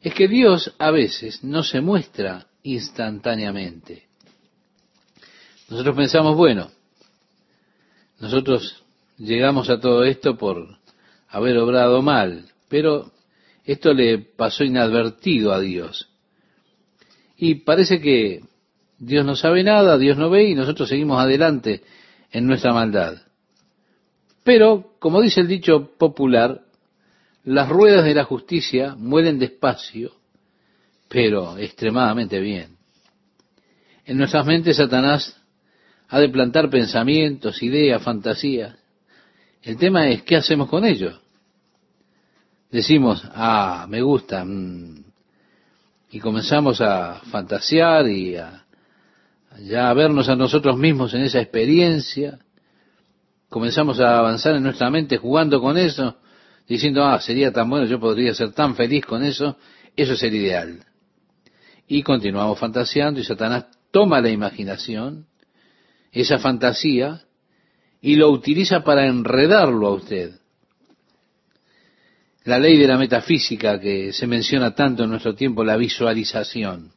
Es 0.00 0.14
que 0.14 0.28
Dios 0.28 0.74
a 0.78 0.90
veces 0.90 1.44
no 1.44 1.62
se 1.62 1.80
muestra 1.80 2.46
instantáneamente. 2.62 4.04
Nosotros 5.68 5.96
pensamos, 5.96 6.36
bueno, 6.36 6.70
nosotros 8.18 8.82
llegamos 9.18 9.68
a 9.70 9.78
todo 9.78 10.04
esto 10.04 10.36
por 10.36 10.78
haber 11.28 11.58
obrado 11.58 12.02
mal, 12.02 12.46
pero 12.68 13.12
esto 13.64 13.92
le 13.92 14.18
pasó 14.18 14.64
inadvertido 14.64 15.52
a 15.52 15.60
Dios. 15.60 16.08
Y 17.36 17.56
parece 17.56 18.00
que 18.00 18.42
Dios 18.98 19.24
no 19.24 19.36
sabe 19.36 19.62
nada, 19.62 19.96
Dios 19.96 20.18
no 20.18 20.28
ve 20.28 20.44
y 20.44 20.54
nosotros 20.54 20.88
seguimos 20.88 21.20
adelante 21.20 21.82
en 22.32 22.46
nuestra 22.46 22.72
maldad. 22.72 23.18
Pero, 24.44 24.94
como 24.98 25.20
dice 25.20 25.40
el 25.40 25.48
dicho 25.48 25.92
popular, 25.96 26.62
las 27.44 27.68
ruedas 27.68 28.04
de 28.04 28.14
la 28.14 28.24
justicia 28.24 28.94
muelen 28.96 29.38
despacio, 29.38 30.12
pero 31.08 31.56
extremadamente 31.58 32.38
bien. 32.40 32.76
En 34.04 34.18
nuestras 34.18 34.46
mentes 34.46 34.76
Satanás 34.76 35.36
ha 36.08 36.18
de 36.18 36.28
plantar 36.28 36.68
pensamientos, 36.70 37.62
ideas, 37.62 38.02
fantasías. 38.02 38.76
El 39.62 39.76
tema 39.76 40.08
es, 40.08 40.22
¿qué 40.22 40.36
hacemos 40.36 40.68
con 40.68 40.84
ellos? 40.84 41.20
Decimos, 42.70 43.22
ah, 43.34 43.86
me 43.88 44.00
gusta, 44.02 44.44
mm", 44.44 45.04
y 46.12 46.20
comenzamos 46.20 46.80
a 46.80 47.20
fantasear 47.30 48.08
y 48.08 48.36
a 48.36 48.64
ya 49.58 49.90
a 49.90 49.94
vernos 49.94 50.28
a 50.28 50.36
nosotros 50.36 50.78
mismos 50.78 51.12
en 51.14 51.22
esa 51.22 51.40
experiencia, 51.40 52.38
comenzamos 53.48 54.00
a 54.00 54.18
avanzar 54.18 54.54
en 54.54 54.62
nuestra 54.62 54.90
mente 54.90 55.16
jugando 55.18 55.60
con 55.60 55.76
eso, 55.76 56.16
diciendo, 56.70 57.04
ah, 57.04 57.20
sería 57.20 57.50
tan 57.50 57.68
bueno, 57.68 57.84
yo 57.86 57.98
podría 57.98 58.32
ser 58.32 58.52
tan 58.52 58.76
feliz 58.76 59.04
con 59.04 59.24
eso, 59.24 59.56
eso 59.96 60.12
es 60.12 60.22
el 60.22 60.36
ideal. 60.36 60.84
Y 61.88 62.04
continuamos 62.04 62.60
fantaseando 62.60 63.18
y 63.18 63.24
Satanás 63.24 63.66
toma 63.90 64.20
la 64.20 64.30
imaginación, 64.30 65.26
esa 66.12 66.38
fantasía, 66.38 67.22
y 68.00 68.14
lo 68.14 68.30
utiliza 68.30 68.84
para 68.84 69.04
enredarlo 69.06 69.88
a 69.88 69.94
usted. 69.94 70.36
La 72.44 72.60
ley 72.60 72.78
de 72.78 72.86
la 72.86 72.96
metafísica 72.96 73.80
que 73.80 74.12
se 74.12 74.28
menciona 74.28 74.72
tanto 74.72 75.02
en 75.02 75.10
nuestro 75.10 75.34
tiempo, 75.34 75.64
la 75.64 75.76
visualización. 75.76 76.92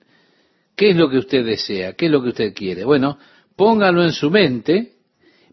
¿Qué 0.75 0.91
es 0.91 0.95
lo 0.95 1.09
que 1.09 1.17
usted 1.17 1.43
desea? 1.43 1.93
¿Qué 1.93 2.05
es 2.05 2.11
lo 2.11 2.21
que 2.21 2.29
usted 2.29 2.53
quiere? 2.53 2.85
Bueno, 2.85 3.17
póngalo 3.55 4.03
en 4.03 4.11
su 4.11 4.29
mente, 4.29 4.97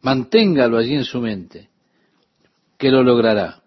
manténgalo 0.03 0.77
allí 0.77 0.95
en 0.95 1.05
su 1.05 1.23
mente, 1.23 1.71
que 2.77 2.91
lo 2.91 3.03
logrará. 3.03 3.60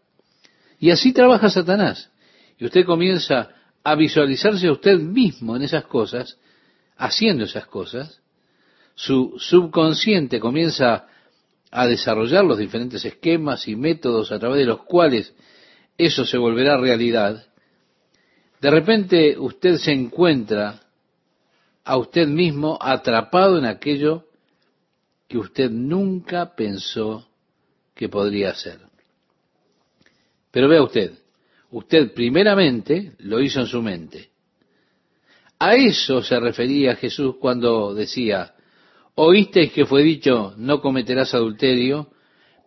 Y 0.84 0.92
así 0.92 1.14
trabaja 1.14 1.50
Satanás. 1.50 2.12
Y 2.58 2.66
usted 2.66 2.86
comienza 2.86 3.52
a 3.86 3.96
visualizarse 3.96 4.68
a 4.68 4.74
usted 4.74 5.00
mismo 5.00 5.56
en 5.56 5.62
esas 5.62 5.86
cosas, 5.86 6.38
haciendo 6.98 7.46
esas 7.46 7.68
cosas. 7.68 8.20
Su 8.94 9.36
subconsciente 9.40 10.42
comienza 10.42 11.08
a 11.72 11.88
desarrollar 11.88 12.44
los 12.44 12.58
diferentes 12.58 13.06
esquemas 13.06 13.66
y 13.70 13.78
métodos 13.78 14.34
a 14.34 14.40
través 14.40 14.58
de 14.58 14.66
los 14.66 14.84
cuales 14.84 15.34
eso 15.98 16.26
se 16.26 16.38
volverá 16.38 16.76
realidad, 16.76 17.48
de 18.60 18.70
repente 18.70 19.40
usted 19.40 19.78
se 19.78 19.94
encuentra 19.94 20.82
a 21.86 21.96
usted 21.96 22.28
mismo 22.28 22.78
atrapado 22.82 23.58
en 23.58 23.64
aquello 23.64 24.26
que 25.30 25.38
usted 25.38 25.72
nunca 25.72 26.54
pensó 26.58 27.26
que 27.96 28.10
podría 28.10 28.50
hacer. 28.50 28.93
Pero 30.54 30.70
vea 30.70 30.84
usted, 30.84 31.14
usted 31.72 32.14
primeramente 32.14 33.14
lo 33.18 33.42
hizo 33.42 33.60
en 33.60 33.66
su 33.66 33.82
mente. 33.82 34.30
A 35.58 35.74
eso 35.74 36.22
se 36.22 36.40
refería 36.40 36.96
Jesús 36.96 37.38
cuando 37.40 37.96
decía, 37.96 38.54
oísteis 39.16 39.72
que 39.72 39.88
fue 39.88 40.04
dicho, 40.04 40.54
no 40.58 40.80
cometerás 40.80 41.34
adulterio, 41.34 42.12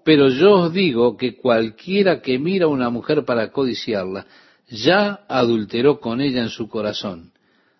pero 0.02 0.30
yo 0.30 0.52
os 0.62 0.72
digo 0.72 1.16
que 1.16 1.36
cualquiera 1.36 2.20
que 2.20 2.40
mira 2.40 2.64
a 2.64 2.68
una 2.68 2.90
mujer 2.90 3.24
para 3.24 3.52
codiciarla, 3.52 4.26
ya 4.68 5.20
adulteró 5.28 6.00
con 6.00 6.20
ella 6.20 6.42
en 6.42 6.48
su 6.48 6.68
corazón. 6.68 7.30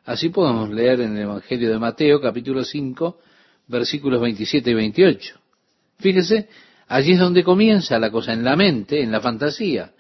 Así 0.05 0.29
podemos 0.29 0.71
leer 0.71 1.01
en 1.01 1.17
el 1.17 1.23
Evangelio 1.23 1.69
de 1.69 1.81
Mateo, 1.81 2.21
capítulo 2.21 2.63
5, 2.63 3.19
versículos 3.67 4.21
27 4.21 4.71
y 4.71 4.75
28. 4.75 5.41
Fíjese, 5.99 6.49
allí 6.87 7.15
es 7.15 7.19
donde 7.19 7.43
comienza 7.43 7.99
la 7.99 8.13
cosa, 8.13 8.35
en 8.35 8.45
la 8.45 8.55
mente, 8.55 9.03
en 9.03 9.11
la 9.11 9.21
fantasía. 9.21 9.93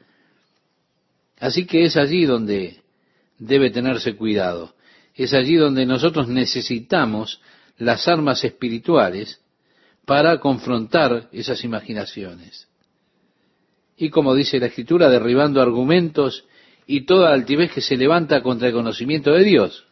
Así 1.38 1.66
que 1.66 1.84
es 1.84 1.96
allí 1.96 2.24
donde 2.24 2.80
debe 3.38 3.70
tenerse 3.70 4.16
cuidado. 4.16 4.74
Es 5.14 5.32
allí 5.34 5.56
donde 5.56 5.86
nosotros 5.86 6.28
necesitamos 6.28 7.40
las 7.78 8.08
armas 8.08 8.44
espirituales 8.44 9.40
para 10.04 10.38
confrontar 10.40 11.28
esas 11.32 11.64
imaginaciones. 11.64 12.68
Y 13.96 14.10
como 14.10 14.34
dice 14.34 14.60
la 14.60 14.66
Escritura, 14.66 15.08
derribando 15.08 15.60
argumentos 15.60 16.44
y 16.86 17.02
toda 17.06 17.32
altivez 17.32 17.72
que 17.72 17.80
se 17.80 17.96
levanta 17.96 18.42
contra 18.42 18.68
el 18.68 18.74
conocimiento 18.74 19.32
de 19.32 19.44
Dios. 19.44 19.84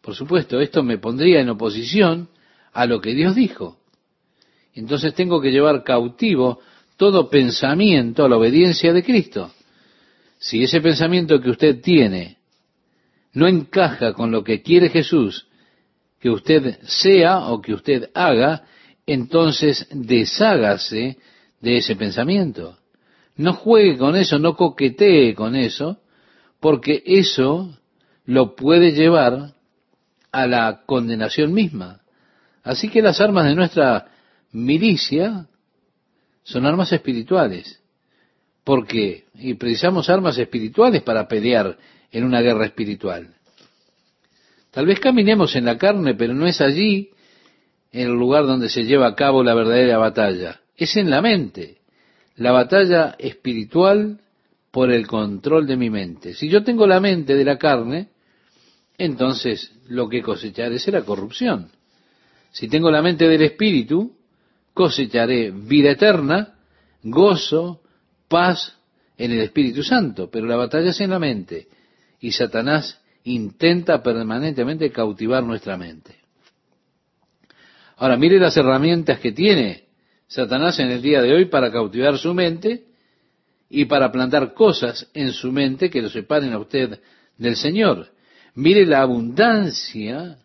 Por 0.00 0.14
supuesto, 0.14 0.60
esto 0.60 0.82
me 0.82 0.98
pondría 0.98 1.40
en 1.40 1.50
oposición 1.50 2.28
a 2.72 2.86
lo 2.86 3.00
que 3.00 3.14
Dios 3.14 3.34
dijo. 3.34 3.78
Entonces 4.74 5.14
tengo 5.14 5.40
que 5.40 5.50
llevar 5.50 5.84
cautivo 5.84 6.60
todo 6.96 7.28
pensamiento 7.28 8.24
a 8.24 8.28
la 8.28 8.36
obediencia 8.36 8.92
de 8.92 9.02
Cristo. 9.02 9.52
Si 10.44 10.62
ese 10.62 10.82
pensamiento 10.82 11.40
que 11.40 11.48
usted 11.48 11.80
tiene 11.80 12.36
no 13.32 13.48
encaja 13.48 14.12
con 14.12 14.30
lo 14.30 14.44
que 14.44 14.60
quiere 14.60 14.90
Jesús, 14.90 15.46
que 16.20 16.28
usted 16.28 16.80
sea 16.82 17.48
o 17.48 17.62
que 17.62 17.72
usted 17.72 18.10
haga, 18.12 18.64
entonces 19.06 19.88
deshágase 19.90 21.16
de 21.62 21.78
ese 21.78 21.96
pensamiento. 21.96 22.76
No 23.36 23.54
juegue 23.54 23.96
con 23.96 24.16
eso, 24.16 24.38
no 24.38 24.54
coquetee 24.54 25.34
con 25.34 25.56
eso, 25.56 26.02
porque 26.60 27.02
eso 27.06 27.78
lo 28.26 28.54
puede 28.54 28.92
llevar 28.92 29.54
a 30.30 30.46
la 30.46 30.82
condenación 30.84 31.54
misma. 31.54 32.02
Así 32.62 32.90
que 32.90 33.00
las 33.00 33.18
armas 33.18 33.46
de 33.46 33.54
nuestra 33.54 34.08
milicia 34.52 35.46
son 36.42 36.66
armas 36.66 36.92
espirituales. 36.92 37.80
Porque 38.64 39.24
Y 39.34 39.54
precisamos 39.54 40.08
armas 40.08 40.38
espirituales 40.38 41.02
para 41.02 41.28
pelear 41.28 41.76
en 42.10 42.24
una 42.24 42.40
guerra 42.40 42.64
espiritual. 42.64 43.34
Tal 44.70 44.86
vez 44.86 44.98
caminemos 44.98 45.54
en 45.54 45.66
la 45.66 45.76
carne, 45.76 46.14
pero 46.14 46.34
no 46.34 46.46
es 46.46 46.60
allí 46.60 47.10
el 47.92 48.08
lugar 48.08 48.46
donde 48.46 48.68
se 48.68 48.84
lleva 48.84 49.06
a 49.06 49.14
cabo 49.14 49.44
la 49.44 49.54
verdadera 49.54 49.98
batalla. 49.98 50.60
Es 50.76 50.96
en 50.96 51.10
la 51.10 51.20
mente. 51.20 51.78
La 52.36 52.50
batalla 52.50 53.14
espiritual 53.18 54.20
por 54.72 54.90
el 54.90 55.06
control 55.06 55.66
de 55.66 55.76
mi 55.76 55.90
mente. 55.90 56.34
Si 56.34 56.48
yo 56.48 56.64
tengo 56.64 56.86
la 56.86 56.98
mente 56.98 57.36
de 57.36 57.44
la 57.44 57.58
carne, 57.58 58.08
entonces 58.98 59.72
lo 59.88 60.08
que 60.08 60.22
cosecharé 60.22 60.80
será 60.80 61.02
corrupción. 61.02 61.70
Si 62.50 62.66
tengo 62.66 62.90
la 62.90 63.02
mente 63.02 63.28
del 63.28 63.42
espíritu, 63.42 64.16
cosecharé 64.72 65.52
vida 65.52 65.92
eterna, 65.92 66.54
gozo, 67.04 67.83
paz 68.28 68.76
en 69.16 69.32
el 69.32 69.40
Espíritu 69.40 69.82
Santo. 69.82 70.30
Pero 70.30 70.46
la 70.46 70.56
batalla 70.56 70.90
es 70.90 71.00
en 71.00 71.10
la 71.10 71.18
mente. 71.18 71.68
Y 72.20 72.32
Satanás 72.32 73.00
intenta 73.24 74.02
permanentemente 74.02 74.90
cautivar 74.90 75.42
nuestra 75.42 75.76
mente. 75.76 76.16
Ahora, 77.96 78.16
mire 78.16 78.38
las 78.38 78.56
herramientas 78.56 79.20
que 79.20 79.32
tiene 79.32 79.84
Satanás 80.26 80.78
en 80.78 80.90
el 80.90 81.00
día 81.00 81.22
de 81.22 81.32
hoy 81.32 81.44
para 81.46 81.70
cautivar 81.70 82.18
su 82.18 82.34
mente 82.34 82.84
y 83.70 83.84
para 83.86 84.10
plantar 84.10 84.52
cosas 84.52 85.08
en 85.14 85.32
su 85.32 85.52
mente 85.52 85.90
que 85.90 86.02
lo 86.02 86.10
separen 86.10 86.52
a 86.52 86.58
usted 86.58 87.00
del 87.38 87.56
Señor. 87.56 88.08
Mire 88.54 88.86
la 88.86 89.00
abundancia 89.00 90.38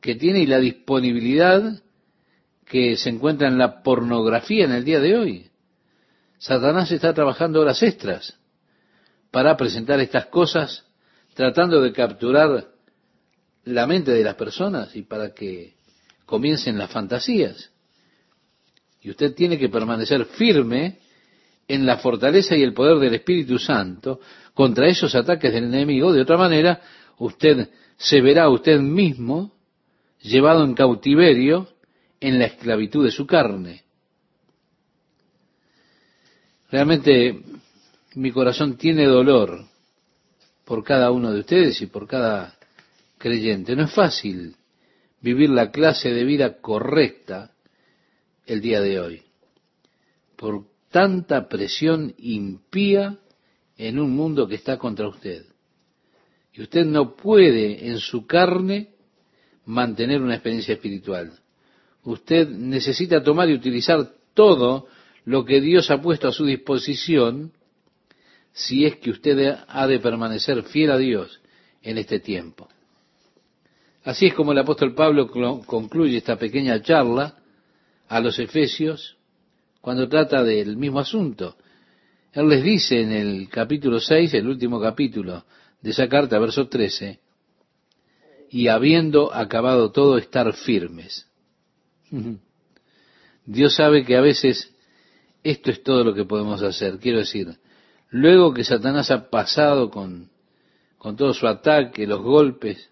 que 0.00 0.14
tiene 0.14 0.40
y 0.40 0.46
la 0.46 0.58
disponibilidad 0.58 1.82
que 2.64 2.96
se 2.96 3.10
encuentra 3.10 3.48
en 3.48 3.58
la 3.58 3.82
pornografía 3.82 4.64
en 4.64 4.72
el 4.72 4.84
día 4.84 5.00
de 5.00 5.16
hoy. 5.16 5.49
Satanás 6.40 6.90
está 6.90 7.12
trabajando 7.12 7.60
horas 7.60 7.82
extras 7.82 8.34
para 9.30 9.58
presentar 9.58 10.00
estas 10.00 10.26
cosas 10.26 10.86
tratando 11.34 11.82
de 11.82 11.92
capturar 11.92 12.66
la 13.64 13.86
mente 13.86 14.10
de 14.12 14.24
las 14.24 14.36
personas 14.36 14.96
y 14.96 15.02
para 15.02 15.34
que 15.34 15.74
comiencen 16.24 16.78
las 16.78 16.90
fantasías. 16.90 17.70
Y 19.02 19.10
usted 19.10 19.34
tiene 19.34 19.58
que 19.58 19.68
permanecer 19.68 20.24
firme 20.24 20.98
en 21.68 21.84
la 21.84 21.98
fortaleza 21.98 22.56
y 22.56 22.62
el 22.62 22.72
poder 22.72 22.98
del 22.98 23.14
Espíritu 23.14 23.58
Santo 23.58 24.20
contra 24.54 24.88
esos 24.88 25.14
ataques 25.14 25.52
del 25.52 25.64
enemigo. 25.64 26.10
De 26.10 26.22
otra 26.22 26.38
manera, 26.38 26.80
usted 27.18 27.68
se 27.98 28.22
verá 28.22 28.48
usted 28.48 28.80
mismo 28.80 29.52
llevado 30.22 30.64
en 30.64 30.72
cautiverio 30.72 31.68
en 32.18 32.38
la 32.38 32.46
esclavitud 32.46 33.04
de 33.04 33.10
su 33.10 33.26
carne. 33.26 33.84
Realmente 36.70 37.42
mi 38.14 38.30
corazón 38.30 38.76
tiene 38.76 39.06
dolor 39.06 39.64
por 40.64 40.84
cada 40.84 41.10
uno 41.10 41.32
de 41.32 41.40
ustedes 41.40 41.82
y 41.82 41.86
por 41.86 42.06
cada 42.06 42.56
creyente. 43.18 43.74
No 43.74 43.84
es 43.84 43.92
fácil 43.92 44.54
vivir 45.20 45.50
la 45.50 45.70
clase 45.70 46.12
de 46.12 46.24
vida 46.24 46.60
correcta 46.60 47.52
el 48.46 48.60
día 48.60 48.80
de 48.80 49.00
hoy, 49.00 49.22
por 50.36 50.64
tanta 50.90 51.48
presión 51.48 52.14
impía 52.18 53.18
en 53.76 53.98
un 53.98 54.10
mundo 54.10 54.48
que 54.48 54.56
está 54.56 54.78
contra 54.78 55.08
usted. 55.08 55.44
Y 56.52 56.62
usted 56.62 56.84
no 56.84 57.14
puede 57.14 57.88
en 57.88 57.98
su 57.98 58.26
carne 58.26 58.90
mantener 59.66 60.20
una 60.20 60.34
experiencia 60.34 60.74
espiritual. 60.74 61.32
Usted 62.02 62.48
necesita 62.48 63.22
tomar 63.22 63.48
y 63.48 63.54
utilizar 63.54 64.12
todo 64.34 64.88
lo 65.30 65.44
que 65.44 65.60
Dios 65.60 65.92
ha 65.92 66.02
puesto 66.02 66.26
a 66.26 66.32
su 66.32 66.44
disposición 66.44 67.52
si 68.52 68.84
es 68.84 68.96
que 68.96 69.10
usted 69.10 69.58
ha 69.68 69.86
de 69.86 70.00
permanecer 70.00 70.64
fiel 70.64 70.90
a 70.90 70.98
Dios 70.98 71.40
en 71.82 71.98
este 71.98 72.18
tiempo. 72.18 72.68
Así 74.02 74.26
es 74.26 74.34
como 74.34 74.50
el 74.50 74.58
apóstol 74.58 74.92
Pablo 74.92 75.30
concluye 75.64 76.16
esta 76.16 76.36
pequeña 76.36 76.82
charla 76.82 77.36
a 78.08 78.18
los 78.18 78.40
efesios 78.40 79.18
cuando 79.80 80.08
trata 80.08 80.42
del 80.42 80.76
mismo 80.76 80.98
asunto. 80.98 81.56
Él 82.32 82.48
les 82.48 82.64
dice 82.64 83.00
en 83.00 83.12
el 83.12 83.48
capítulo 83.48 84.00
6, 84.00 84.34
el 84.34 84.48
último 84.48 84.80
capítulo 84.80 85.44
de 85.80 85.90
esa 85.90 86.08
carta, 86.08 86.40
verso 86.40 86.66
13, 86.66 87.20
y 88.50 88.66
habiendo 88.66 89.32
acabado 89.32 89.92
todo, 89.92 90.18
estar 90.18 90.52
firmes. 90.54 91.28
Dios 93.46 93.76
sabe 93.76 94.04
que 94.04 94.16
a 94.16 94.20
veces 94.20 94.74
esto 95.42 95.70
es 95.70 95.82
todo 95.82 96.04
lo 96.04 96.14
que 96.14 96.24
podemos 96.24 96.62
hacer. 96.62 96.98
Quiero 96.98 97.18
decir, 97.18 97.58
luego 98.10 98.52
que 98.52 98.64
Satanás 98.64 99.10
ha 99.10 99.30
pasado 99.30 99.90
con, 99.90 100.30
con 100.98 101.16
todo 101.16 101.32
su 101.32 101.46
ataque, 101.46 102.06
los 102.06 102.20
golpes, 102.20 102.90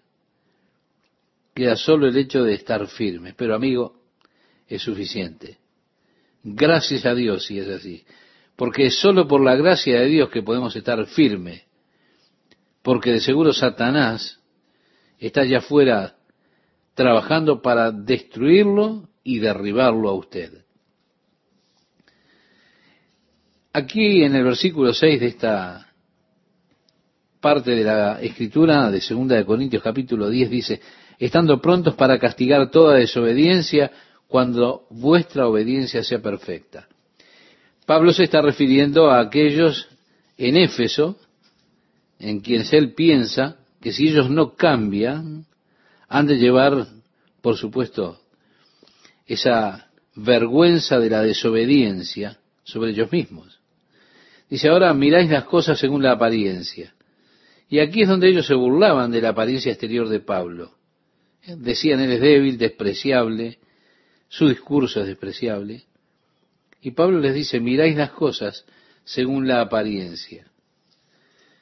queda 1.53 1.75
solo 1.75 2.07
el 2.07 2.17
hecho 2.17 2.43
de 2.43 2.53
estar 2.53 2.87
firme. 2.87 3.33
Pero 3.35 3.55
amigo, 3.55 4.01
es 4.67 4.81
suficiente. 4.81 5.57
Gracias 6.43 7.05
a 7.05 7.13
Dios 7.13 7.45
si 7.45 7.59
es 7.59 7.67
así. 7.67 8.05
Porque 8.55 8.87
es 8.87 8.99
solo 8.99 9.27
por 9.27 9.43
la 9.43 9.55
gracia 9.55 9.99
de 9.99 10.07
Dios 10.07 10.29
que 10.29 10.43
podemos 10.43 10.75
estar 10.75 11.05
firmes. 11.07 11.63
Porque 12.81 13.11
de 13.11 13.19
seguro 13.19 13.53
Satanás 13.53 14.39
está 15.17 15.41
allá 15.41 15.59
afuera 15.59 16.15
trabajando 16.93 17.61
para 17.61 17.91
destruirlo 17.91 19.09
y 19.23 19.39
derribarlo 19.39 20.09
a 20.09 20.13
usted. 20.13 20.65
Aquí 23.71 24.23
en 24.23 24.35
el 24.35 24.43
versículo 24.43 24.93
6 24.93 25.19
de 25.19 25.27
esta 25.27 25.87
parte 27.39 27.71
de 27.71 27.83
la 27.83 28.19
escritura 28.19 28.89
de 28.89 28.99
segunda 28.99 29.35
de 29.35 29.45
Corintios 29.45 29.83
capítulo 29.83 30.27
10 30.27 30.49
dice, 30.49 30.81
estando 31.19 31.61
prontos 31.61 31.93
para 31.93 32.17
castigar 32.17 32.71
toda 32.71 32.95
desobediencia 32.95 33.91
cuando 34.27 34.87
vuestra 34.89 35.47
obediencia 35.47 36.03
sea 36.03 36.19
perfecta. 36.19 36.87
Pablo 37.85 38.11
se 38.11 38.23
está 38.23 38.41
refiriendo 38.41 39.11
a 39.11 39.19
aquellos 39.19 39.87
en 40.37 40.57
Éfeso, 40.57 41.19
en 42.17 42.39
quienes 42.39 42.73
él 42.73 42.93
piensa 42.93 43.57
que 43.79 43.93
si 43.93 44.07
ellos 44.07 44.31
no 44.31 44.55
cambian, 44.55 45.45
han 46.07 46.25
de 46.25 46.37
llevar, 46.37 46.87
por 47.41 47.55
supuesto, 47.55 48.19
esa 49.27 49.91
vergüenza 50.15 50.99
de 50.99 51.09
la 51.11 51.21
desobediencia 51.21 52.39
sobre 52.63 52.91
ellos 52.91 53.11
mismos. 53.11 53.58
Dice, 54.49 54.67
ahora 54.69 54.93
miráis 54.93 55.29
las 55.29 55.45
cosas 55.45 55.79
según 55.79 56.01
la 56.01 56.13
apariencia. 56.13 56.93
Y 57.69 57.79
aquí 57.79 58.01
es 58.01 58.09
donde 58.09 58.29
ellos 58.29 58.47
se 58.47 58.55
burlaban 58.55 59.11
de 59.11 59.21
la 59.21 59.29
apariencia 59.29 59.71
exterior 59.71 60.09
de 60.09 60.19
Pablo. 60.19 60.71
Decían, 61.45 61.99
él 61.99 62.11
es 62.11 62.21
débil, 62.21 62.57
despreciable, 62.57 63.59
su 64.27 64.47
discurso 64.47 65.01
es 65.01 65.07
despreciable. 65.07 65.83
Y 66.81 66.91
Pablo 66.91 67.19
les 67.19 67.35
dice, 67.35 67.59
miráis 67.59 67.95
las 67.95 68.11
cosas 68.11 68.65
según 69.03 69.47
la 69.47 69.61
apariencia. 69.61 70.47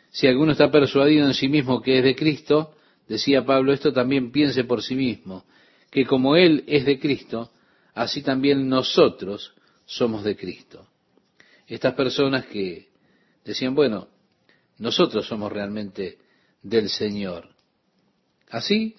Si 0.09 0.27
alguno 0.27 0.53
está 0.53 0.71
persuadido 0.71 1.27
en 1.27 1.33
sí 1.33 1.49
mismo 1.49 1.81
que 1.81 1.99
es 1.99 2.03
de 2.03 2.15
Cristo, 2.15 2.73
decía 3.07 3.45
Pablo, 3.45 3.73
esto 3.73 3.91
también 3.91 4.31
piense 4.31 4.63
por 4.63 4.81
sí 4.81 4.95
mismo, 4.95 5.45
que 5.91 6.05
como 6.05 6.35
Él 6.35 6.63
es 6.67 6.85
de 6.85 6.99
Cristo, 6.99 7.51
así 7.93 8.21
también 8.21 8.69
nosotros 8.69 9.53
somos 9.85 10.23
de 10.23 10.35
Cristo. 10.35 10.87
Estas 11.67 11.93
personas 11.95 12.45
que 12.45 12.89
decían, 13.43 13.75
bueno, 13.75 14.07
nosotros 14.77 15.27
somos 15.27 15.51
realmente 15.51 16.17
del 16.61 16.89
Señor. 16.89 17.49
Así 18.49 18.95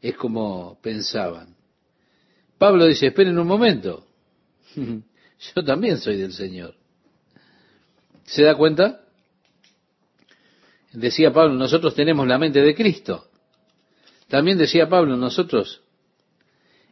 es 0.00 0.16
como 0.16 0.80
pensaban. 0.80 1.54
Pablo 2.58 2.86
dice, 2.86 3.08
esperen 3.08 3.38
un 3.38 3.46
momento, 3.46 4.06
yo 4.76 5.64
también 5.64 5.98
soy 5.98 6.16
del 6.16 6.32
Señor. 6.32 6.74
¿Se 8.24 8.42
da 8.42 8.54
cuenta? 8.54 9.02
Decía 10.92 11.32
Pablo, 11.32 11.54
nosotros 11.54 11.94
tenemos 11.94 12.26
la 12.26 12.38
mente 12.38 12.60
de 12.62 12.74
Cristo. 12.74 13.28
También 14.28 14.56
decía 14.56 14.88
Pablo, 14.88 15.16
nosotros 15.16 15.82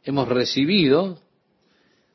hemos 0.04 0.28
recibido 0.28 1.18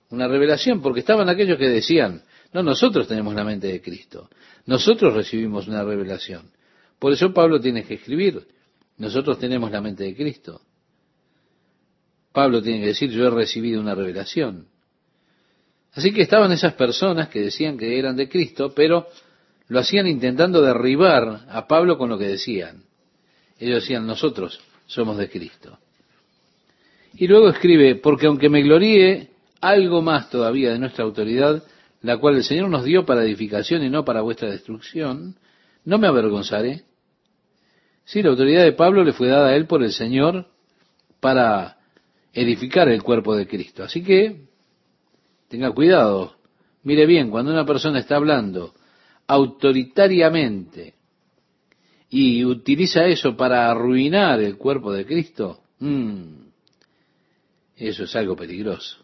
una 0.09 0.27
revelación, 0.27 0.81
porque 0.81 1.01
estaban 1.01 1.29
aquellos 1.29 1.57
que 1.57 1.67
decían, 1.67 2.23
no, 2.53 2.63
nosotros 2.63 3.07
tenemos 3.07 3.35
la 3.35 3.43
mente 3.43 3.67
de 3.67 3.81
Cristo, 3.81 4.29
nosotros 4.65 5.13
recibimos 5.13 5.67
una 5.67 5.83
revelación. 5.83 6.51
Por 6.97 7.13
eso 7.13 7.33
Pablo 7.33 7.59
tiene 7.59 7.83
que 7.83 7.95
escribir, 7.95 8.47
nosotros 8.97 9.39
tenemos 9.39 9.71
la 9.71 9.81
mente 9.81 10.03
de 10.03 10.15
Cristo. 10.15 10.61
Pablo 12.31 12.61
tiene 12.61 12.81
que 12.81 12.87
decir, 12.87 13.09
yo 13.09 13.27
he 13.27 13.29
recibido 13.29 13.81
una 13.81 13.95
revelación. 13.95 14.67
Así 15.93 16.13
que 16.13 16.21
estaban 16.21 16.51
esas 16.51 16.73
personas 16.73 17.29
que 17.29 17.39
decían 17.39 17.77
que 17.77 17.97
eran 17.97 18.15
de 18.15 18.29
Cristo, 18.29 18.73
pero 18.75 19.07
lo 19.67 19.79
hacían 19.79 20.07
intentando 20.07 20.61
derribar 20.61 21.45
a 21.49 21.67
Pablo 21.67 21.97
con 21.97 22.09
lo 22.09 22.17
que 22.17 22.27
decían. 22.27 22.83
Ellos 23.57 23.81
decían, 23.81 24.05
nosotros 24.05 24.59
somos 24.85 25.17
de 25.17 25.29
Cristo. 25.29 25.79
Y 27.13 27.27
luego 27.27 27.49
escribe, 27.49 27.95
porque 27.95 28.27
aunque 28.27 28.49
me 28.49 28.61
gloríe 28.61 29.29
algo 29.61 30.01
más 30.01 30.29
todavía 30.29 30.71
de 30.71 30.79
nuestra 30.79 31.03
autoridad, 31.03 31.63
la 32.01 32.17
cual 32.17 32.37
el 32.37 32.43
Señor 32.43 32.69
nos 32.69 32.85
dio 32.85 33.05
para 33.05 33.23
edificación 33.23 33.83
y 33.83 33.89
no 33.89 34.05
para 34.05 34.21
vuestra 34.21 34.49
destrucción, 34.49 35.35
no 35.83 35.97
me 35.97 36.07
avergonzaré. 36.07 36.83
Sí, 38.05 38.23
la 38.23 38.29
autoridad 38.29 38.63
de 38.63 38.73
Pablo 38.73 39.03
le 39.03 39.13
fue 39.13 39.27
dada 39.27 39.49
a 39.49 39.55
él 39.55 39.67
por 39.67 39.83
el 39.83 39.91
Señor 39.91 40.47
para 41.19 41.77
edificar 42.33 42.87
el 42.89 43.03
cuerpo 43.03 43.35
de 43.35 43.47
Cristo. 43.47 43.83
Así 43.83 44.03
que 44.03 44.47
tenga 45.47 45.71
cuidado, 45.71 46.37
mire 46.83 47.05
bien, 47.05 47.29
cuando 47.29 47.51
una 47.51 47.65
persona 47.65 47.99
está 47.99 48.15
hablando 48.15 48.73
autoritariamente 49.27 50.95
y 52.09 52.43
utiliza 52.45 53.05
eso 53.05 53.35
para 53.37 53.69
arruinar 53.69 54.39
el 54.39 54.57
cuerpo 54.57 54.91
de 54.91 55.05
Cristo, 55.05 55.61
mm, 55.79 56.49
eso 57.75 58.03
es 58.03 58.15
algo 58.15 58.35
peligroso. 58.35 58.97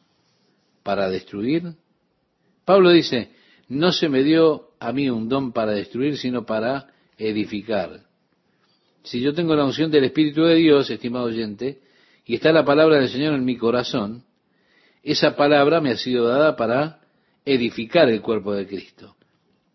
Para 0.81 1.09
destruir, 1.09 1.75
Pablo 2.65 2.91
dice, 2.91 3.29
no 3.69 3.91
se 3.91 4.09
me 4.09 4.23
dio 4.23 4.71
a 4.79 4.91
mí 4.91 5.09
un 5.09 5.29
don 5.29 5.51
para 5.53 5.71
destruir, 5.71 6.17
sino 6.17 6.45
para 6.45 6.87
edificar. 7.17 8.01
Si 9.03 9.21
yo 9.21 9.33
tengo 9.33 9.55
la 9.55 9.65
unción 9.65 9.91
del 9.91 10.05
Espíritu 10.05 10.43
de 10.43 10.55
Dios, 10.55 10.89
estimado 10.89 11.25
oyente, 11.25 11.79
y 12.25 12.35
está 12.35 12.51
la 12.51 12.65
palabra 12.65 12.97
del 12.97 13.09
Señor 13.09 13.35
en 13.35 13.45
mi 13.45 13.55
corazón, 13.55 14.23
esa 15.03 15.35
palabra 15.35 15.79
me 15.79 15.91
ha 15.91 15.97
sido 15.97 16.27
dada 16.27 16.55
para 16.55 17.01
edificar 17.45 18.09
el 18.09 18.21
cuerpo 18.21 18.53
de 18.53 18.65
Cristo. 18.65 19.15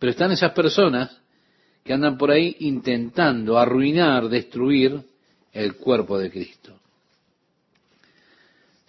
Pero 0.01 0.11
están 0.11 0.33
esas 0.33 0.53
personas 0.53 1.21
que 1.85 1.93
andan 1.93 2.19
por 2.19 2.33
ahí 2.33 2.57
intentando 2.59 3.57
arruinar, 3.57 4.29
destruir 4.29 5.01
el 5.53 5.77
cuerpo 5.77 6.19
de 6.19 6.31
Cristo. 6.31 6.80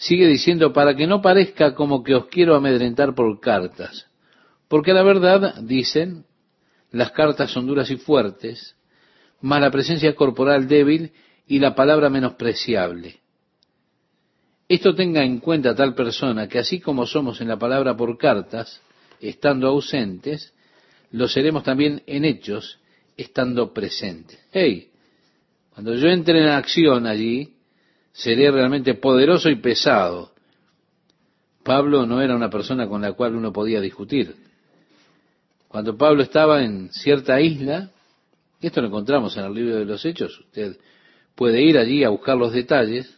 Sigue 0.01 0.25
diciendo, 0.25 0.73
para 0.73 0.95
que 0.95 1.05
no 1.05 1.21
parezca 1.21 1.75
como 1.75 2.03
que 2.03 2.15
os 2.15 2.25
quiero 2.25 2.55
amedrentar 2.55 3.13
por 3.13 3.39
cartas, 3.39 4.07
porque 4.67 4.93
la 4.93 5.03
verdad, 5.03 5.61
dicen, 5.61 6.25
las 6.89 7.11
cartas 7.11 7.51
son 7.51 7.67
duras 7.67 7.91
y 7.91 7.97
fuertes, 7.97 8.75
mas 9.41 9.61
la 9.61 9.69
presencia 9.69 10.15
corporal 10.15 10.67
débil 10.67 11.11
y 11.45 11.59
la 11.59 11.75
palabra 11.75 12.09
menospreciable. 12.09 13.19
Esto 14.67 14.95
tenga 14.95 15.23
en 15.23 15.37
cuenta 15.37 15.75
tal 15.75 15.93
persona 15.93 16.47
que 16.47 16.57
así 16.57 16.79
como 16.79 17.05
somos 17.05 17.39
en 17.39 17.47
la 17.47 17.59
palabra 17.59 17.95
por 17.95 18.17
cartas, 18.17 18.81
estando 19.19 19.67
ausentes, 19.67 20.51
lo 21.11 21.27
seremos 21.27 21.61
también 21.61 22.01
en 22.07 22.25
hechos, 22.25 22.79
estando 23.17 23.71
presentes. 23.71 24.39
Hey, 24.51 24.89
cuando 25.75 25.93
yo 25.93 26.07
entre 26.07 26.41
en 26.41 26.49
acción 26.49 27.05
allí, 27.05 27.53
seré 28.11 28.51
realmente 28.51 28.93
poderoso 28.95 29.49
y 29.49 29.55
pesado. 29.55 30.31
Pablo 31.63 32.05
no 32.05 32.21
era 32.21 32.35
una 32.35 32.49
persona 32.49 32.87
con 32.87 33.01
la 33.01 33.13
cual 33.13 33.35
uno 33.35 33.53
podía 33.53 33.79
discutir. 33.79 34.35
Cuando 35.67 35.95
Pablo 35.95 36.23
estaba 36.23 36.63
en 36.63 36.91
cierta 36.91 37.39
isla, 37.39 37.91
y 38.59 38.67
esto 38.67 38.81
lo 38.81 38.87
encontramos 38.87 39.37
en 39.37 39.45
el 39.45 39.53
libro 39.53 39.75
de 39.77 39.85
los 39.85 40.03
Hechos, 40.03 40.39
usted 40.39 40.77
puede 41.35 41.61
ir 41.61 41.77
allí 41.77 42.03
a 42.03 42.09
buscar 42.09 42.37
los 42.37 42.51
detalles, 42.51 43.17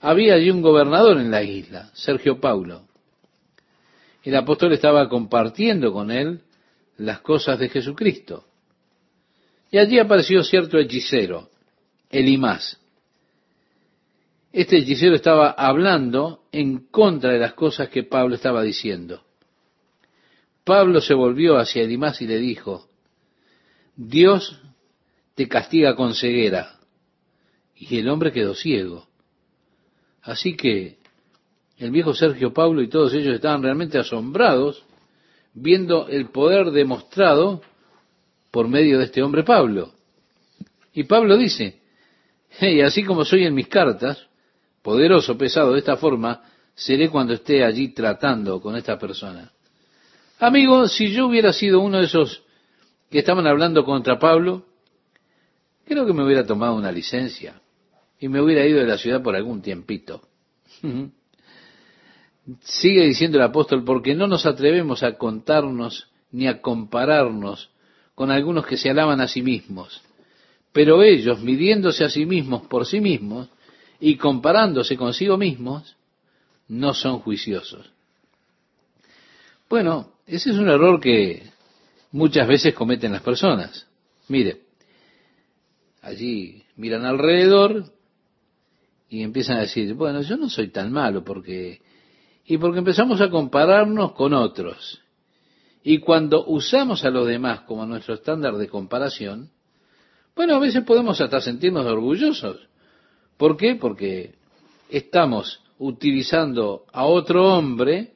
había 0.00 0.34
allí 0.34 0.50
un 0.50 0.62
gobernador 0.62 1.18
en 1.18 1.30
la 1.30 1.42
isla, 1.42 1.90
Sergio 1.92 2.40
Paulo. 2.40 2.86
El 4.22 4.34
apóstol 4.34 4.72
estaba 4.72 5.08
compartiendo 5.08 5.92
con 5.92 6.10
él 6.10 6.40
las 6.96 7.20
cosas 7.20 7.58
de 7.58 7.68
Jesucristo. 7.68 8.44
Y 9.70 9.78
allí 9.78 9.98
apareció 9.98 10.42
cierto 10.42 10.78
hechicero, 10.78 11.48
Elimás. 12.10 12.79
Este 14.52 14.78
hechicero 14.78 15.14
estaba 15.14 15.50
hablando 15.50 16.42
en 16.50 16.88
contra 16.88 17.32
de 17.32 17.38
las 17.38 17.54
cosas 17.54 17.88
que 17.88 18.02
Pablo 18.02 18.34
estaba 18.34 18.62
diciendo. 18.62 19.22
Pablo 20.64 21.00
se 21.00 21.14
volvió 21.14 21.56
hacia 21.56 21.82
Elimás 21.82 22.20
y 22.20 22.26
le 22.26 22.38
dijo, 22.38 22.88
Dios 23.94 24.60
te 25.36 25.48
castiga 25.48 25.94
con 25.94 26.14
ceguera. 26.14 26.80
Y 27.76 27.98
el 27.98 28.08
hombre 28.08 28.32
quedó 28.32 28.54
ciego. 28.54 29.06
Así 30.22 30.56
que 30.56 30.98
el 31.78 31.92
viejo 31.92 32.12
Sergio 32.12 32.52
Pablo 32.52 32.82
y 32.82 32.88
todos 32.88 33.14
ellos 33.14 33.34
estaban 33.34 33.62
realmente 33.62 33.98
asombrados 33.98 34.84
viendo 35.54 36.08
el 36.08 36.28
poder 36.28 36.72
demostrado 36.72 37.62
por 38.50 38.68
medio 38.68 38.98
de 38.98 39.04
este 39.04 39.22
hombre 39.22 39.44
Pablo. 39.44 39.94
Y 40.92 41.04
Pablo 41.04 41.36
dice, 41.36 41.80
Y 42.60 42.80
así 42.80 43.04
como 43.04 43.24
soy 43.24 43.44
en 43.44 43.54
mis 43.54 43.68
cartas, 43.68 44.29
poderoso, 44.82 45.36
pesado, 45.36 45.72
de 45.72 45.78
esta 45.78 45.96
forma, 45.96 46.42
seré 46.74 47.08
cuando 47.08 47.34
esté 47.34 47.64
allí 47.64 47.88
tratando 47.88 48.60
con 48.60 48.76
esta 48.76 48.98
persona. 48.98 49.52
Amigo, 50.38 50.88
si 50.88 51.12
yo 51.12 51.26
hubiera 51.26 51.52
sido 51.52 51.80
uno 51.80 51.98
de 51.98 52.04
esos 52.04 52.42
que 53.10 53.18
estaban 53.18 53.46
hablando 53.46 53.84
contra 53.84 54.18
Pablo, 54.18 54.64
creo 55.84 56.06
que 56.06 56.12
me 56.12 56.24
hubiera 56.24 56.46
tomado 56.46 56.74
una 56.74 56.90
licencia 56.90 57.60
y 58.18 58.28
me 58.28 58.40
hubiera 58.40 58.66
ido 58.66 58.78
de 58.78 58.86
la 58.86 58.96
ciudad 58.96 59.22
por 59.22 59.36
algún 59.36 59.60
tiempito. 59.60 60.22
Sigue 62.62 63.04
diciendo 63.04 63.38
el 63.38 63.44
apóstol, 63.44 63.84
porque 63.84 64.14
no 64.14 64.26
nos 64.26 64.46
atrevemos 64.46 65.02
a 65.02 65.18
contarnos 65.18 66.08
ni 66.32 66.46
a 66.46 66.60
compararnos 66.60 67.70
con 68.14 68.30
algunos 68.30 68.66
que 68.66 68.76
se 68.76 68.90
alaban 68.90 69.20
a 69.20 69.28
sí 69.28 69.42
mismos. 69.42 70.00
Pero 70.72 71.02
ellos, 71.02 71.40
midiéndose 71.42 72.04
a 72.04 72.10
sí 72.10 72.24
mismos 72.26 72.62
por 72.66 72.86
sí 72.86 73.00
mismos 73.00 73.48
y 74.00 74.16
comparándose 74.16 74.96
consigo 74.96 75.36
mismos, 75.36 75.96
no 76.68 76.94
son 76.94 77.20
juiciosos. 77.20 77.92
Bueno, 79.68 80.14
ese 80.26 80.50
es 80.50 80.56
un 80.56 80.68
error 80.68 81.00
que 81.00 81.42
muchas 82.12 82.48
veces 82.48 82.74
cometen 82.74 83.12
las 83.12 83.22
personas. 83.22 83.86
Mire, 84.28 84.62
allí 86.02 86.64
miran 86.76 87.04
alrededor 87.04 87.84
y 89.08 89.22
empiezan 89.22 89.58
a 89.58 89.62
decir, 89.62 89.94
bueno, 89.94 90.22
yo 90.22 90.36
no 90.36 90.48
soy 90.48 90.68
tan 90.68 90.92
malo 90.92 91.24
porque... 91.24 91.82
Y 92.46 92.58
porque 92.58 92.78
empezamos 92.78 93.20
a 93.20 93.30
compararnos 93.30 94.12
con 94.12 94.34
otros. 94.34 95.00
Y 95.84 95.98
cuando 95.98 96.46
usamos 96.46 97.04
a 97.04 97.10
los 97.10 97.26
demás 97.26 97.60
como 97.60 97.86
nuestro 97.86 98.14
estándar 98.14 98.56
de 98.56 98.68
comparación, 98.68 99.50
bueno, 100.34 100.56
a 100.56 100.58
veces 100.58 100.82
podemos 100.84 101.20
hasta 101.20 101.40
sentirnos 101.40 101.86
orgullosos. 101.86 102.69
¿Por 103.40 103.56
qué? 103.56 103.74
Porque 103.74 104.34
estamos 104.90 105.62
utilizando 105.78 106.84
a 106.92 107.06
otro 107.06 107.54
hombre 107.56 108.12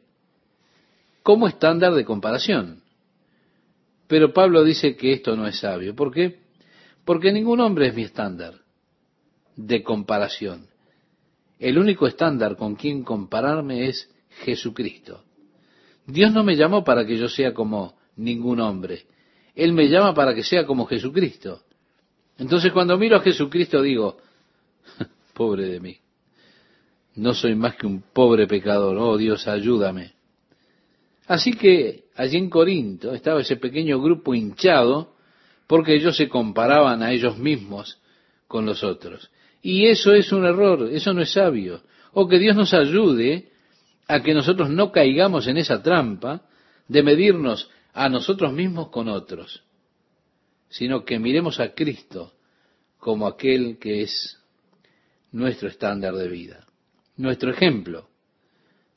como 1.22 1.48
estándar 1.48 1.94
de 1.94 2.04
comparación. 2.04 2.82
Pero 4.06 4.34
Pablo 4.34 4.62
dice 4.62 4.96
que 4.96 5.14
esto 5.14 5.34
no 5.34 5.46
es 5.46 5.60
sabio. 5.60 5.96
¿Por 5.96 6.12
qué? 6.12 6.40
Porque 7.06 7.32
ningún 7.32 7.60
hombre 7.60 7.86
es 7.86 7.94
mi 7.94 8.02
estándar 8.02 8.56
de 9.56 9.82
comparación. 9.82 10.66
El 11.58 11.78
único 11.78 12.06
estándar 12.06 12.58
con 12.58 12.74
quien 12.74 13.02
compararme 13.02 13.86
es 13.88 14.10
Jesucristo. 14.44 15.24
Dios 16.06 16.34
no 16.34 16.44
me 16.44 16.54
llamó 16.54 16.84
para 16.84 17.06
que 17.06 17.16
yo 17.16 17.30
sea 17.30 17.54
como 17.54 17.94
ningún 18.16 18.60
hombre. 18.60 19.06
Él 19.54 19.72
me 19.72 19.88
llama 19.88 20.12
para 20.12 20.34
que 20.34 20.42
sea 20.42 20.66
como 20.66 20.84
Jesucristo. 20.84 21.62
Entonces 22.36 22.72
cuando 22.72 22.98
miro 22.98 23.16
a 23.16 23.20
Jesucristo 23.20 23.80
digo, 23.80 24.18
pobre 25.34 25.66
de 25.66 25.80
mí. 25.80 25.98
No 27.16 27.34
soy 27.34 27.54
más 27.54 27.76
que 27.76 27.86
un 27.86 28.02
pobre 28.12 28.46
pecador. 28.46 28.96
Oh 28.96 29.16
Dios, 29.18 29.46
ayúdame. 29.46 30.12
Así 31.26 31.52
que 31.52 32.04
allí 32.16 32.38
en 32.38 32.50
Corinto 32.50 33.12
estaba 33.12 33.40
ese 33.40 33.56
pequeño 33.56 34.00
grupo 34.00 34.34
hinchado 34.34 35.14
porque 35.66 35.94
ellos 35.94 36.16
se 36.16 36.28
comparaban 36.28 37.02
a 37.02 37.12
ellos 37.12 37.38
mismos 37.38 37.98
con 38.48 38.66
los 38.66 38.82
otros. 38.82 39.30
Y 39.62 39.86
eso 39.86 40.12
es 40.12 40.32
un 40.32 40.44
error, 40.44 40.88
eso 40.92 41.14
no 41.14 41.22
es 41.22 41.32
sabio. 41.32 41.82
O 42.12 42.28
que 42.28 42.38
Dios 42.38 42.54
nos 42.54 42.74
ayude 42.74 43.48
a 44.06 44.22
que 44.22 44.34
nosotros 44.34 44.68
no 44.68 44.92
caigamos 44.92 45.46
en 45.46 45.56
esa 45.56 45.82
trampa 45.82 46.42
de 46.88 47.02
medirnos 47.02 47.70
a 47.94 48.08
nosotros 48.08 48.52
mismos 48.52 48.88
con 48.90 49.08
otros, 49.08 49.62
sino 50.68 51.04
que 51.04 51.18
miremos 51.18 51.60
a 51.60 51.74
Cristo 51.74 52.32
como 52.98 53.26
aquel 53.26 53.78
que 53.78 54.02
es 54.02 54.38
nuestro 55.34 55.68
estándar 55.68 56.14
de 56.14 56.28
vida, 56.28 56.64
nuestro 57.16 57.50
ejemplo. 57.50 58.08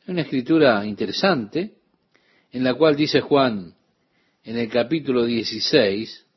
Una 0.07 0.21
escritura 0.21 0.85
interesante 0.85 1.77
en 2.51 2.63
la 2.63 2.75
cual 2.75 2.95
dice 2.95 3.21
Juan 3.21 3.73
en 4.43 4.57
el 4.57 4.69
capítulo 4.69 5.25
16, 5.25 6.27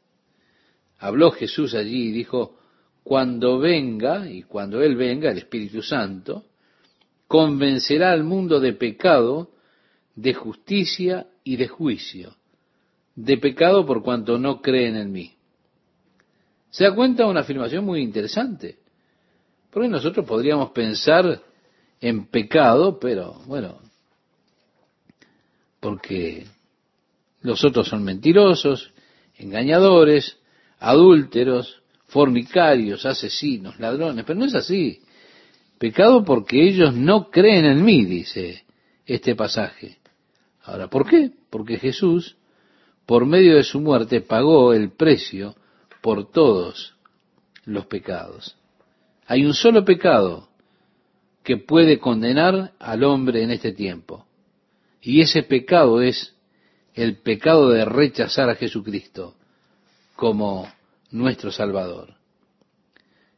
habló 0.99 1.31
Jesús 1.33 1.75
allí 1.75 2.09
y 2.09 2.13
dijo, 2.13 2.59
cuando 3.05 3.59
venga, 3.59 4.29
y 4.29 4.43
cuando 4.43 4.83
Él 4.83 4.97
venga, 4.97 5.31
el 5.31 5.39
Espíritu 5.39 5.83
Santo, 5.83 6.47
convencerá 7.29 8.11
al 8.11 8.25
mundo 8.25 8.59
de 8.59 8.73
pecado, 8.73 9.53
de 10.17 10.33
justicia 10.33 11.27
y 11.45 11.57
de 11.57 11.69
juicio. 11.69 12.37
De 13.15 13.37
pecado 13.37 13.85
por 13.85 14.03
cuanto 14.03 14.39
no 14.39 14.63
creen 14.63 14.97
en 14.97 15.13
mí. 15.13 15.35
Se 16.71 16.85
da 16.85 16.95
cuenta 16.95 17.27
una 17.27 17.41
afirmación 17.41 17.85
muy 17.85 18.01
interesante. 18.01 18.80
Porque 19.71 19.89
nosotros 19.89 20.27
podríamos 20.27 20.71
pensar 20.71 21.43
en 22.01 22.27
pecado, 22.27 22.99
pero 22.99 23.35
bueno, 23.47 23.79
porque 25.81 26.47
los 27.43 27.65
otros 27.65 27.89
son 27.89 28.03
mentirosos, 28.03 28.93
engañadores, 29.37 30.39
adúlteros, 30.79 31.83
fornicarios, 32.07 33.07
asesinos, 33.07 33.79
ladrones, 33.79 34.25
pero 34.27 34.39
no 34.39 34.47
es 34.47 34.55
así. 34.55 35.03
Pecado 35.79 36.25
porque 36.25 36.69
ellos 36.69 36.95
no 36.95 37.31
creen 37.31 37.65
en 37.65 37.85
mí, 37.85 38.05
dice 38.05 38.65
este 39.07 39.35
pasaje. 39.35 39.99
Ahora, 40.63 40.89
¿por 40.89 41.09
qué? 41.09 41.31
Porque 41.49 41.79
Jesús, 41.79 42.37
por 43.07 43.25
medio 43.25 43.57
de 43.57 43.65
su 43.65 43.81
muerte, 43.81 44.21
pagó 44.21 44.75
el 44.75 44.91
precio 44.93 45.55
por 46.03 46.31
todos 46.31 46.95
los 47.65 47.87
pecados. 47.87 48.57
Hay 49.31 49.45
un 49.45 49.55
solo 49.55 49.85
pecado 49.85 50.49
que 51.45 51.57
puede 51.57 52.01
condenar 52.01 52.73
al 52.81 53.05
hombre 53.05 53.45
en 53.45 53.53
este 53.53 53.71
tiempo. 53.71 54.27
Y 55.01 55.21
ese 55.21 55.45
pecado 55.45 56.03
es 56.03 56.35
el 56.95 57.19
pecado 57.19 57.71
de 57.71 57.85
rechazar 57.85 58.51
a 58.51 58.57
Jesucristo 58.57 59.37
como 60.17 60.69
nuestro 61.13 61.53
Salvador. 61.53 62.15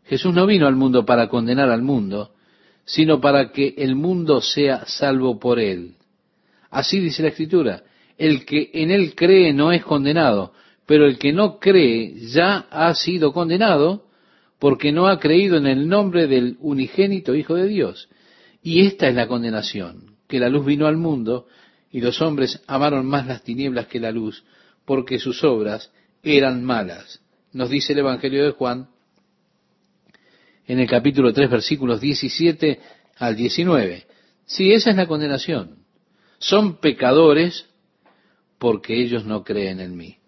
Jesús 0.04 0.32
no 0.32 0.46
vino 0.46 0.66
al 0.66 0.76
mundo 0.76 1.04
para 1.04 1.28
condenar 1.28 1.68
al 1.68 1.82
mundo, 1.82 2.32
sino 2.86 3.20
para 3.20 3.52
que 3.52 3.74
el 3.76 3.94
mundo 3.94 4.40
sea 4.40 4.86
salvo 4.86 5.38
por 5.38 5.58
él. 5.58 5.96
Así 6.70 7.00
dice 7.00 7.20
la 7.20 7.28
Escritura, 7.28 7.82
el 8.16 8.46
que 8.46 8.70
en 8.72 8.92
él 8.92 9.14
cree 9.14 9.52
no 9.52 9.72
es 9.72 9.84
condenado, 9.84 10.54
pero 10.86 11.04
el 11.04 11.18
que 11.18 11.34
no 11.34 11.58
cree 11.58 12.14
ya 12.30 12.66
ha 12.70 12.94
sido 12.94 13.34
condenado 13.34 14.06
porque 14.62 14.92
no 14.92 15.08
ha 15.08 15.18
creído 15.18 15.56
en 15.56 15.66
el 15.66 15.88
nombre 15.88 16.28
del 16.28 16.56
unigénito 16.60 17.34
Hijo 17.34 17.56
de 17.56 17.66
Dios. 17.66 18.08
Y 18.62 18.86
esta 18.86 19.08
es 19.08 19.14
la 19.16 19.26
condenación, 19.26 20.14
que 20.28 20.38
la 20.38 20.48
luz 20.48 20.64
vino 20.64 20.86
al 20.86 20.96
mundo 20.96 21.48
y 21.90 22.00
los 22.00 22.22
hombres 22.22 22.62
amaron 22.68 23.04
más 23.04 23.26
las 23.26 23.42
tinieblas 23.42 23.88
que 23.88 23.98
la 23.98 24.12
luz, 24.12 24.44
porque 24.84 25.18
sus 25.18 25.42
obras 25.42 25.90
eran 26.22 26.62
malas. 26.62 27.20
Nos 27.52 27.70
dice 27.70 27.92
el 27.92 27.98
Evangelio 27.98 28.44
de 28.44 28.52
Juan 28.52 28.86
en 30.68 30.78
el 30.78 30.86
capítulo 30.86 31.32
3, 31.32 31.50
versículos 31.50 32.00
17 32.00 32.78
al 33.16 33.34
19. 33.34 34.06
Sí, 34.44 34.72
esa 34.72 34.90
es 34.90 34.96
la 34.96 35.08
condenación. 35.08 35.78
Son 36.38 36.76
pecadores 36.76 37.66
porque 38.60 38.94
ellos 38.94 39.24
no 39.24 39.42
creen 39.42 39.80
en 39.80 39.96
mí. 39.96 40.18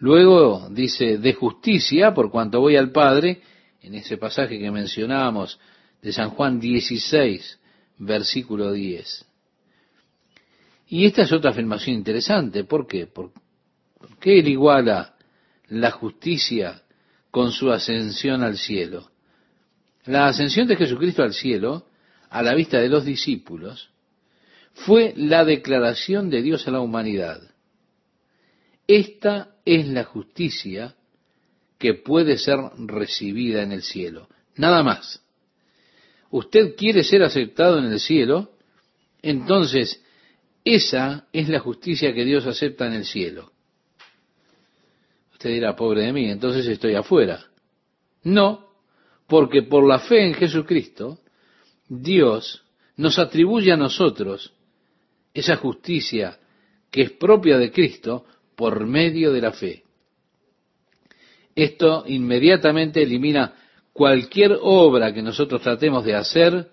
Luego 0.00 0.68
dice, 0.70 1.18
de 1.18 1.34
justicia, 1.34 2.12
por 2.12 2.30
cuanto 2.30 2.60
voy 2.60 2.76
al 2.76 2.90
Padre, 2.90 3.40
en 3.82 3.94
ese 3.94 4.16
pasaje 4.16 4.58
que 4.58 4.70
mencionábamos 4.70 5.58
de 6.02 6.12
San 6.12 6.30
Juan 6.30 6.58
16, 6.58 7.58
versículo 7.98 8.72
10. 8.72 9.26
Y 10.88 11.06
esta 11.06 11.22
es 11.22 11.32
otra 11.32 11.50
afirmación 11.50 11.96
interesante. 11.96 12.64
¿Por 12.64 12.86
qué? 12.86 13.06
¿Por 13.06 13.30
qué 14.18 14.40
él 14.40 14.48
iguala 14.48 15.14
la 15.68 15.90
justicia 15.90 16.82
con 17.30 17.52
su 17.52 17.70
ascensión 17.70 18.42
al 18.42 18.58
cielo. 18.58 19.10
La 20.04 20.26
ascensión 20.26 20.66
de 20.66 20.76
Jesucristo 20.76 21.22
al 21.22 21.32
cielo, 21.32 21.86
a 22.28 22.42
la 22.42 22.54
vista 22.54 22.80
de 22.80 22.88
los 22.88 23.04
discípulos, 23.04 23.90
fue 24.72 25.14
la 25.16 25.44
declaración 25.44 26.30
de 26.30 26.42
Dios 26.42 26.66
a 26.66 26.70
la 26.70 26.80
humanidad. 26.80 27.40
Esta 28.90 29.54
es 29.64 29.86
la 29.86 30.02
justicia 30.02 30.96
que 31.78 31.94
puede 31.94 32.36
ser 32.38 32.58
recibida 32.76 33.62
en 33.62 33.70
el 33.70 33.82
cielo. 33.82 34.28
Nada 34.56 34.82
más. 34.82 35.22
Usted 36.32 36.74
quiere 36.74 37.04
ser 37.04 37.22
aceptado 37.22 37.78
en 37.78 37.84
el 37.84 38.00
cielo, 38.00 38.50
entonces 39.22 40.04
esa 40.64 41.28
es 41.32 41.48
la 41.48 41.60
justicia 41.60 42.12
que 42.12 42.24
Dios 42.24 42.44
acepta 42.46 42.88
en 42.88 42.94
el 42.94 43.04
cielo. 43.04 43.52
Usted 45.34 45.50
dirá, 45.50 45.76
pobre 45.76 46.06
de 46.06 46.12
mí, 46.12 46.28
entonces 46.28 46.66
estoy 46.66 46.96
afuera. 46.96 47.46
No, 48.24 48.70
porque 49.28 49.62
por 49.62 49.86
la 49.86 50.00
fe 50.00 50.26
en 50.26 50.34
Jesucristo, 50.34 51.20
Dios 51.88 52.64
nos 52.96 53.20
atribuye 53.20 53.70
a 53.70 53.76
nosotros 53.76 54.52
esa 55.32 55.54
justicia 55.54 56.40
que 56.90 57.02
es 57.02 57.12
propia 57.12 57.56
de 57.56 57.70
Cristo 57.70 58.26
por 58.60 58.84
medio 58.84 59.32
de 59.32 59.40
la 59.40 59.52
fe. 59.52 59.84
Esto 61.54 62.04
inmediatamente 62.06 63.02
elimina 63.02 63.54
cualquier 63.94 64.58
obra 64.60 65.14
que 65.14 65.22
nosotros 65.22 65.62
tratemos 65.62 66.04
de 66.04 66.14
hacer 66.14 66.68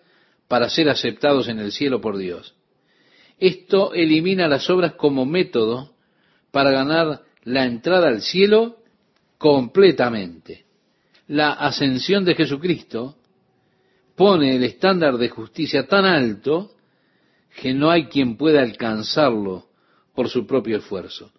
para 0.49 0.69
ser 0.69 0.89
aceptados 0.89 1.47
en 1.47 1.59
el 1.59 1.71
cielo 1.71 2.01
por 2.01 2.17
Dios. 2.17 2.55
Esto 3.39 3.93
elimina 3.93 4.49
las 4.49 4.69
obras 4.69 4.95
como 4.95 5.25
método 5.25 5.93
para 6.51 6.71
ganar 6.71 7.21
la 7.45 7.63
entrada 7.63 8.09
al 8.09 8.21
cielo 8.21 8.79
completamente. 9.37 10.65
La 11.27 11.53
ascensión 11.53 12.25
de 12.25 12.35
Jesucristo 12.35 13.15
pone 14.17 14.57
el 14.57 14.65
estándar 14.65 15.17
de 15.17 15.29
justicia 15.29 15.87
tan 15.87 16.03
alto 16.03 16.75
que 17.61 17.73
no 17.73 17.89
hay 17.89 18.07
quien 18.07 18.35
pueda 18.35 18.61
alcanzarlo 18.61 19.67
por 20.13 20.27
su 20.27 20.45
propio 20.45 20.79
esfuerzo. 20.79 21.31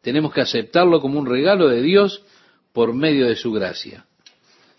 Tenemos 0.00 0.32
que 0.32 0.40
aceptarlo 0.40 1.00
como 1.00 1.18
un 1.18 1.26
regalo 1.26 1.68
de 1.68 1.82
Dios 1.82 2.24
por 2.72 2.94
medio 2.94 3.26
de 3.26 3.36
su 3.36 3.52
gracia. 3.52 4.06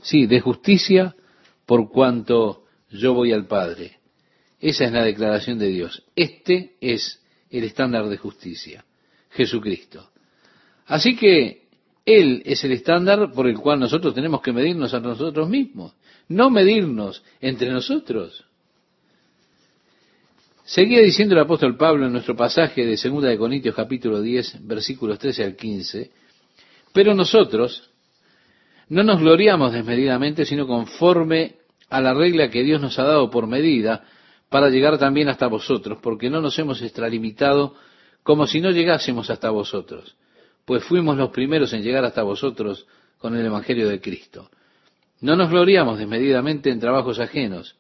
Sí, 0.02 0.26
de 0.26 0.40
justicia 0.40 1.16
por 1.66 1.90
cuanto 1.90 2.64
yo 2.90 3.14
voy 3.14 3.32
al 3.32 3.48
Padre. 3.48 4.00
Esa 4.60 4.86
es 4.86 4.92
la 4.92 5.04
declaración 5.04 5.58
de 5.58 5.68
Dios. 5.68 6.04
Este 6.16 6.76
es 6.82 7.22
el 7.50 7.64
estándar 7.64 8.08
de 8.08 8.18
justicia, 8.18 8.86
Jesucristo. 9.30 10.12
Así 10.86 11.16
que 11.16 11.68
Él 12.06 12.42
es 12.46 12.64
el 12.64 12.72
estándar 12.74 13.32
por 13.32 13.48
el 13.48 13.58
cual 13.58 13.80
nosotros 13.80 14.14
tenemos 14.14 14.42
que 14.42 14.52
medirnos 14.52 14.94
a 14.94 15.00
nosotros 15.00 15.50
mismos, 15.50 15.94
no 16.28 16.50
medirnos 16.50 17.24
entre 17.40 17.72
nosotros. 17.72 18.46
Seguía 20.64 21.02
diciendo 21.02 21.34
el 21.34 21.42
apóstol 21.42 21.76
Pablo 21.76 22.06
en 22.06 22.14
nuestro 22.14 22.36
pasaje 22.36 22.86
de 22.86 22.96
2 22.96 23.24
de 23.24 23.38
Corintios 23.38 23.76
capítulo 23.76 24.22
10, 24.22 24.68
versículos 24.68 25.18
13 25.18 25.44
al 25.44 25.56
15, 25.56 26.12
pero 26.94 27.16
nosotros 27.16 27.90
no 28.90 29.04
nos 29.04 29.20
gloriamos 29.20 29.74
desmedidamente, 29.74 30.46
sino 30.46 30.68
conforme 30.68 31.56
a 31.90 32.00
la 32.00 32.14
regla 32.14 32.50
que 32.50 32.62
Dios 32.62 32.80
nos 32.80 33.00
ha 33.00 33.04
dado 33.04 33.30
por 33.30 33.48
medida 33.48 34.04
para 34.50 34.70
llegar 34.70 34.98
también 35.00 35.30
hasta 35.30 35.48
vosotros, 35.48 36.00
porque 36.02 36.30
no 36.30 36.42
nos 36.42 36.58
hemos 36.60 36.82
extralimitado 36.82 37.74
como 38.22 38.46
si 38.46 38.62
no 38.62 38.70
llegásemos 38.70 39.30
hasta 39.32 39.50
vosotros, 39.50 40.16
pues 40.66 40.84
fuimos 40.84 41.18
los 41.18 41.32
primeros 41.32 41.74
en 41.74 41.82
llegar 41.82 42.06
hasta 42.06 42.22
vosotros 42.22 42.86
con 43.18 43.36
el 43.36 43.46
Evangelio 43.46 43.90
de 43.90 44.00
Cristo. 44.00 44.52
No 45.22 45.36
nos 45.36 45.50
gloriamos 45.50 45.98
desmedidamente 45.98 46.70
en 46.70 46.80
trabajos 46.80 47.20
ajenos, 47.20 47.76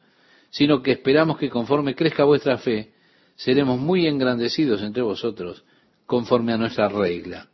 sino 0.51 0.83
que 0.83 0.91
esperamos 0.91 1.37
que 1.37 1.49
conforme 1.49 1.95
crezca 1.95 2.25
vuestra 2.25 2.57
fe, 2.57 2.91
seremos 3.35 3.79
muy 3.79 4.05
engrandecidos 4.05 4.83
entre 4.83 5.01
vosotros, 5.01 5.63
conforme 6.05 6.53
a 6.53 6.57
nuestra 6.57 6.89
regla. 6.89 7.49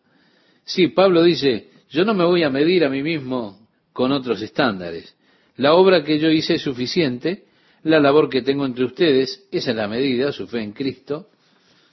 Sí, 0.65 0.87
Pablo 0.87 1.23
dice, 1.23 1.69
yo 1.89 2.03
no 2.03 2.13
me 2.13 2.25
voy 2.25 2.43
a 2.43 2.49
medir 2.49 2.83
a 2.83 2.89
mí 2.89 3.01
mismo 3.01 3.67
con 3.93 4.11
otros 4.11 4.41
estándares. 4.41 5.15
La 5.55 5.75
obra 5.75 6.03
que 6.03 6.19
yo 6.19 6.29
hice 6.29 6.55
es 6.55 6.61
suficiente, 6.61 7.45
la 7.83 7.99
labor 7.99 8.29
que 8.29 8.41
tengo 8.41 8.65
entre 8.65 8.85
ustedes, 8.85 9.47
esa 9.51 9.71
es 9.71 9.77
la 9.77 9.87
medida, 9.87 10.31
su 10.31 10.47
fe 10.47 10.61
en 10.61 10.73
Cristo, 10.73 11.29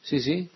sí, 0.03 0.21
sí, 0.21 0.49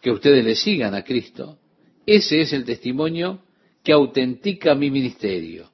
que 0.00 0.10
ustedes 0.10 0.44
le 0.44 0.54
sigan 0.54 0.94
a 0.94 1.04
Cristo, 1.04 1.58
ese 2.06 2.40
es 2.40 2.52
el 2.52 2.64
testimonio 2.64 3.40
que 3.82 3.92
autentica 3.92 4.74
mi 4.74 4.90
ministerio. 4.90 5.70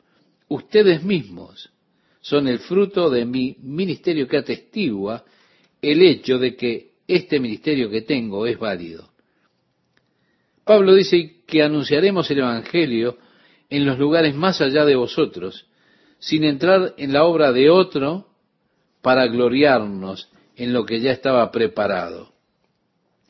Ustedes 0.48 1.02
mismos 1.02 1.70
son 2.20 2.48
el 2.48 2.58
fruto 2.58 3.10
de 3.10 3.24
mi 3.24 3.56
ministerio 3.62 4.28
que 4.28 4.38
atestigua 4.38 5.24
el 5.80 6.02
hecho 6.02 6.38
de 6.38 6.54
que 6.54 6.90
este 7.06 7.40
ministerio 7.40 7.90
que 7.90 8.02
tengo 8.02 8.46
es 8.46 8.58
válido. 8.58 9.08
Pablo 10.64 10.94
dice 10.94 11.42
que 11.46 11.62
anunciaremos 11.62 12.30
el 12.30 12.38
Evangelio 12.38 13.18
en 13.68 13.86
los 13.86 13.98
lugares 13.98 14.34
más 14.34 14.60
allá 14.60 14.84
de 14.84 14.94
vosotros, 14.94 15.66
sin 16.18 16.44
entrar 16.44 16.94
en 16.98 17.12
la 17.12 17.24
obra 17.24 17.50
de 17.52 17.70
otro 17.70 18.28
para 19.00 19.26
gloriarnos 19.26 20.28
en 20.56 20.72
lo 20.72 20.84
que 20.84 21.00
ya 21.00 21.12
estaba 21.12 21.50
preparado. 21.50 22.34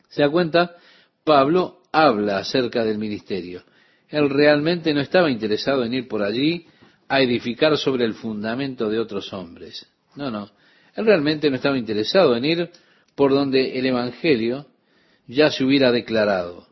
¿Se 0.08 0.22
da 0.22 0.28
cuenta? 0.28 0.76
Pablo 1.24 1.82
habla 1.92 2.38
acerca 2.38 2.84
del 2.84 2.98
ministerio. 2.98 3.62
Él 4.08 4.28
realmente 4.28 4.92
no 4.92 5.00
estaba 5.00 5.30
interesado 5.30 5.84
en 5.84 5.94
ir 5.94 6.08
por 6.08 6.22
allí 6.22 6.66
a 7.10 7.20
edificar 7.20 7.76
sobre 7.76 8.04
el 8.04 8.14
fundamento 8.14 8.88
de 8.88 9.00
otros 9.00 9.32
hombres. 9.32 9.84
No, 10.14 10.30
no. 10.30 10.48
Él 10.94 11.04
realmente 11.04 11.50
no 11.50 11.56
estaba 11.56 11.76
interesado 11.76 12.36
en 12.36 12.44
ir 12.44 12.70
por 13.16 13.32
donde 13.32 13.76
el 13.76 13.84
Evangelio 13.84 14.66
ya 15.26 15.50
se 15.50 15.64
hubiera 15.64 15.90
declarado. 15.90 16.68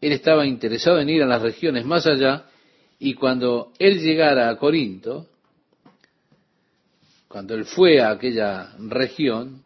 Él 0.00 0.12
estaba 0.12 0.46
interesado 0.46 1.00
en 1.00 1.08
ir 1.08 1.24
a 1.24 1.26
las 1.26 1.42
regiones 1.42 1.84
más 1.84 2.06
allá 2.06 2.44
y 3.00 3.14
cuando 3.14 3.72
él 3.80 3.98
llegara 4.00 4.50
a 4.50 4.56
Corinto, 4.56 5.26
cuando 7.26 7.56
él 7.56 7.64
fue 7.64 8.00
a 8.00 8.10
aquella 8.10 8.76
región, 8.78 9.64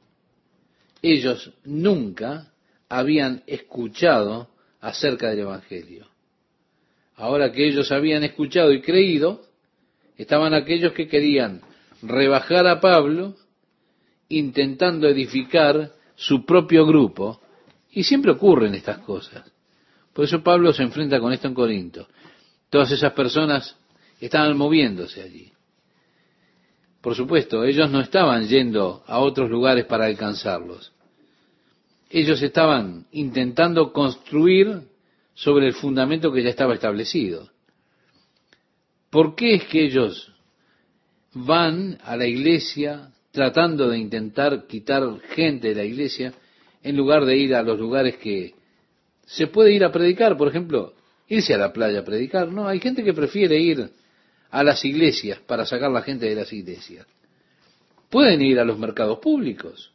ellos 1.03 1.53
nunca 1.65 2.55
habían 2.89 3.43
escuchado 3.47 4.49
acerca 4.81 5.29
del 5.29 5.41
Evangelio. 5.41 6.07
Ahora 7.17 7.53
que 7.53 7.69
ellos 7.69 7.93
habían 7.93 8.25
escuchado 8.25 8.73
y 8.73 8.81
creído, 8.81 9.43
estaban 10.17 10.55
aquellos 10.55 10.93
que 10.93 11.09
querían 11.09 11.63
rebajar 12.03 12.67
a 12.67 12.81
Pablo 12.81 13.35
intentando 14.29 15.09
edificar 15.09 15.93
su 16.15 16.45
propio 16.45 16.87
grupo. 16.87 17.41
Y 17.91 18.05
siempre 18.05 18.33
ocurren 18.33 18.75
estas 18.75 18.99
cosas. 18.99 19.51
Por 20.13 20.25
eso 20.25 20.43
Pablo 20.43 20.73
se 20.73 20.83
enfrenta 20.83 21.21
con 21.21 21.33
esto 21.33 21.47
en 21.49 21.55
Corinto. 21.55 22.09
Todas 22.71 22.91
esas 22.91 23.13
personas 23.13 23.77
estaban 24.21 24.57
moviéndose 24.57 25.23
allí. 25.23 25.53
Por 27.01 27.15
supuesto, 27.15 27.65
ellos 27.65 27.91
no 27.91 28.01
estaban 28.01 28.49
yendo 28.49 29.05
a 29.07 29.21
otros 29.21 29.49
lugares 29.49 29.85
para 29.85 30.07
alcanzarlos. 30.07 30.93
Ellos 32.11 32.43
estaban 32.43 33.07
intentando 33.13 33.93
construir 33.93 34.89
sobre 35.35 35.69
el 35.69 35.75
fundamento 35.75 36.33
que 36.33 36.43
ya 36.43 36.51
estaba 36.51 36.75
establecido. 36.75 37.51
¿Por 39.17 39.35
qué 39.35 39.55
es 39.55 39.65
que 39.65 39.83
ellos 39.83 40.31
van 41.33 41.97
a 42.05 42.19
la 42.19 42.27
iglesia 42.27 43.13
tratando 43.31 43.89
de 43.89 43.97
intentar 43.97 44.67
quitar 44.67 45.05
gente 45.35 45.69
de 45.69 45.75
la 45.75 45.85
iglesia 45.85 46.35
en 46.83 46.99
lugar 46.99 47.25
de 47.25 47.35
ir 47.35 47.55
a 47.55 47.63
los 47.63 47.81
lugares 47.81 48.19
que 48.19 48.53
se 49.25 49.47
puede 49.47 49.73
ir 49.73 49.85
a 49.85 49.91
predicar? 49.91 50.37
Por 50.37 50.49
ejemplo, 50.49 50.93
irse 51.29 51.55
a 51.55 51.57
la 51.57 51.73
playa 51.73 52.01
a 52.01 52.05
predicar. 52.05 52.53
No, 52.53 52.69
hay 52.69 52.79
gente 52.79 53.03
que 53.03 53.15
prefiere 53.15 53.59
ir 53.59 53.89
a 54.51 54.63
las 54.63 54.85
iglesias 54.85 55.41
para 55.47 55.65
sacar 55.65 55.91
la 55.91 56.03
gente 56.03 56.27
de 56.27 56.35
las 56.35 56.53
iglesias. 56.53 57.07
Pueden 58.11 58.43
ir 58.43 58.61
a 58.61 58.67
los 58.67 58.79
mercados 58.79 59.19
públicos. 59.21 59.95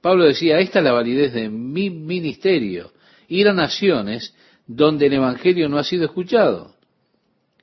Pablo 0.00 0.24
decía, 0.24 0.58
esta 0.58 0.78
es 0.78 0.86
la 0.86 0.92
validez 0.92 1.34
de 1.34 1.50
mi 1.50 1.90
ministerio, 1.90 2.92
ir 3.28 3.46
a 3.46 3.52
naciones 3.52 4.34
donde 4.66 5.04
el 5.04 5.12
Evangelio 5.12 5.68
no 5.68 5.76
ha 5.76 5.84
sido 5.84 6.06
escuchado. 6.06 6.79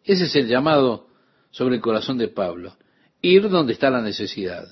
Ese 0.07 0.23
es 0.23 0.35
el 0.37 0.47
llamado 0.47 1.07
sobre 1.51 1.75
el 1.75 1.81
corazón 1.81 2.17
de 2.17 2.29
Pablo. 2.29 2.77
Ir 3.21 3.49
donde 3.49 3.73
está 3.73 3.89
la 3.89 4.01
necesidad. 4.01 4.65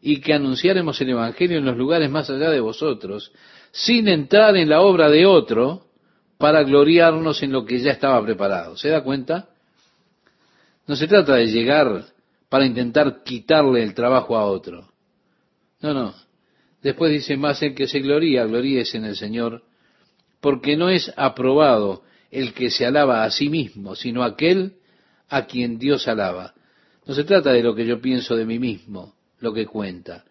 Y 0.00 0.20
que 0.20 0.32
anunciáremos 0.32 1.00
el 1.00 1.10
Evangelio 1.10 1.58
en 1.58 1.64
los 1.64 1.76
lugares 1.76 2.08
más 2.10 2.30
allá 2.30 2.50
de 2.50 2.60
vosotros, 2.60 3.32
sin 3.72 4.06
entrar 4.06 4.56
en 4.56 4.68
la 4.68 4.82
obra 4.82 5.10
de 5.10 5.26
otro, 5.26 5.86
para 6.38 6.62
gloriarnos 6.62 7.42
en 7.42 7.50
lo 7.50 7.64
que 7.64 7.80
ya 7.80 7.90
estaba 7.90 8.22
preparado. 8.22 8.76
¿Se 8.76 8.88
da 8.88 9.02
cuenta? 9.02 9.48
No 10.86 10.94
se 10.94 11.08
trata 11.08 11.34
de 11.34 11.48
llegar 11.48 12.04
para 12.48 12.66
intentar 12.66 13.22
quitarle 13.24 13.82
el 13.82 13.94
trabajo 13.94 14.36
a 14.36 14.44
otro. 14.44 14.88
No, 15.80 15.92
no. 15.92 16.14
Después 16.82 17.10
dice 17.10 17.36
más 17.36 17.60
el 17.62 17.74
que 17.74 17.88
se 17.88 17.98
gloría, 17.98 18.44
gloríese 18.44 18.98
en 18.98 19.06
el 19.06 19.16
Señor, 19.16 19.64
porque 20.40 20.76
no 20.76 20.88
es 20.88 21.12
aprobado 21.16 22.04
el 22.36 22.52
que 22.52 22.70
se 22.70 22.84
alaba 22.84 23.24
a 23.24 23.30
sí 23.30 23.48
mismo, 23.48 23.96
sino 23.96 24.22
aquel 24.22 24.74
a 25.30 25.46
quien 25.46 25.78
Dios 25.78 26.06
alaba. 26.06 26.52
No 27.06 27.14
se 27.14 27.24
trata 27.24 27.50
de 27.50 27.62
lo 27.62 27.74
que 27.74 27.86
yo 27.86 28.02
pienso 28.02 28.36
de 28.36 28.44
mí 28.44 28.58
mismo, 28.58 29.14
lo 29.40 29.54
que 29.54 29.64
cuenta. 29.64 30.22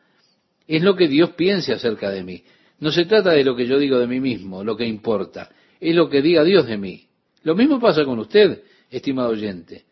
Es 0.67 0.83
lo 0.83 0.95
que 0.95 1.07
Dios 1.07 1.31
piense 1.31 1.73
acerca 1.73 2.11
de 2.11 2.23
mí. 2.23 2.43
No 2.79 2.91
se 2.91 3.05
trata 3.05 3.31
de 3.31 3.43
lo 3.43 3.55
que 3.55 3.65
yo 3.65 3.79
digo 3.79 3.97
de 3.97 4.05
mí 4.05 4.19
mismo, 4.19 4.63
lo 4.63 4.77
que 4.77 4.85
importa. 4.85 5.49
Es 5.79 5.95
lo 5.95 6.07
que 6.07 6.21
diga 6.21 6.43
Dios 6.43 6.67
de 6.67 6.77
mí. 6.77 7.07
Lo 7.41 7.55
mismo 7.55 7.79
pasa 7.79 8.05
con 8.05 8.19
usted, 8.19 8.61
estimado 8.91 9.29
oyente. 9.29 9.85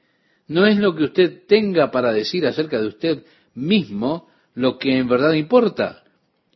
No 0.47 0.67
es 0.67 0.77
lo 0.77 0.95
que 0.95 1.05
usted 1.05 1.47
tenga 1.47 1.89
para 1.89 2.13
decir 2.13 2.45
acerca 2.45 2.79
de 2.79 2.89
usted 2.89 3.23
mismo 3.55 4.27
lo 4.53 4.77
que 4.77 4.99
en 4.99 5.07
verdad 5.07 5.33
importa. 5.33 6.03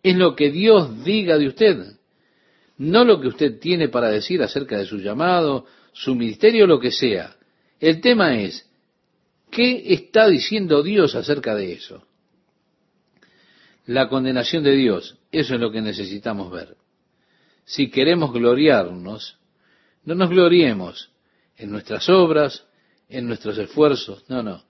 Es 0.04 0.16
lo 0.16 0.36
que 0.36 0.52
Dios 0.52 1.04
diga 1.04 1.40
de 1.40 1.48
usted 1.48 1.97
no 2.78 3.04
lo 3.04 3.20
que 3.20 3.28
usted 3.28 3.60
tiene 3.60 3.90
para 3.90 4.10
decir 4.10 4.42
acerca 4.42 4.78
de 4.78 4.86
su 4.86 4.98
llamado, 4.98 5.66
su 5.94 6.16
ministerio, 6.16 6.68
lo 6.68 6.80
que 6.80 6.92
sea. 6.92 7.36
El 7.80 8.02
tema 8.02 8.40
es, 8.40 8.70
¿qué 9.52 9.94
está 9.94 10.28
diciendo 10.28 10.84
Dios 10.84 11.16
acerca 11.16 11.56
de 11.56 11.74
eso? 11.74 12.04
La 13.86 14.10
condenación 14.10 14.64
de 14.64 14.76
Dios, 14.76 15.18
eso 15.32 15.56
es 15.56 15.62
lo 15.62 15.72
que 15.72 15.82
necesitamos 15.82 16.52
ver. 16.52 16.76
Si 17.66 17.90
queremos 17.90 18.32
gloriarnos, 18.32 19.38
no 20.04 20.16
nos 20.16 20.30
gloriemos 20.30 21.10
en 21.58 21.72
nuestras 21.72 22.08
obras, 22.10 22.66
en 23.10 23.28
nuestros 23.28 23.58
esfuerzos, 23.58 24.24
no, 24.30 24.44
no. 24.44 24.64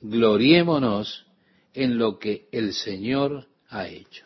Gloriémonos 0.00 1.26
en 1.74 1.98
lo 1.98 2.18
que 2.18 2.48
el 2.52 2.72
Señor 2.72 3.46
ha 3.68 3.88
hecho. 3.88 4.24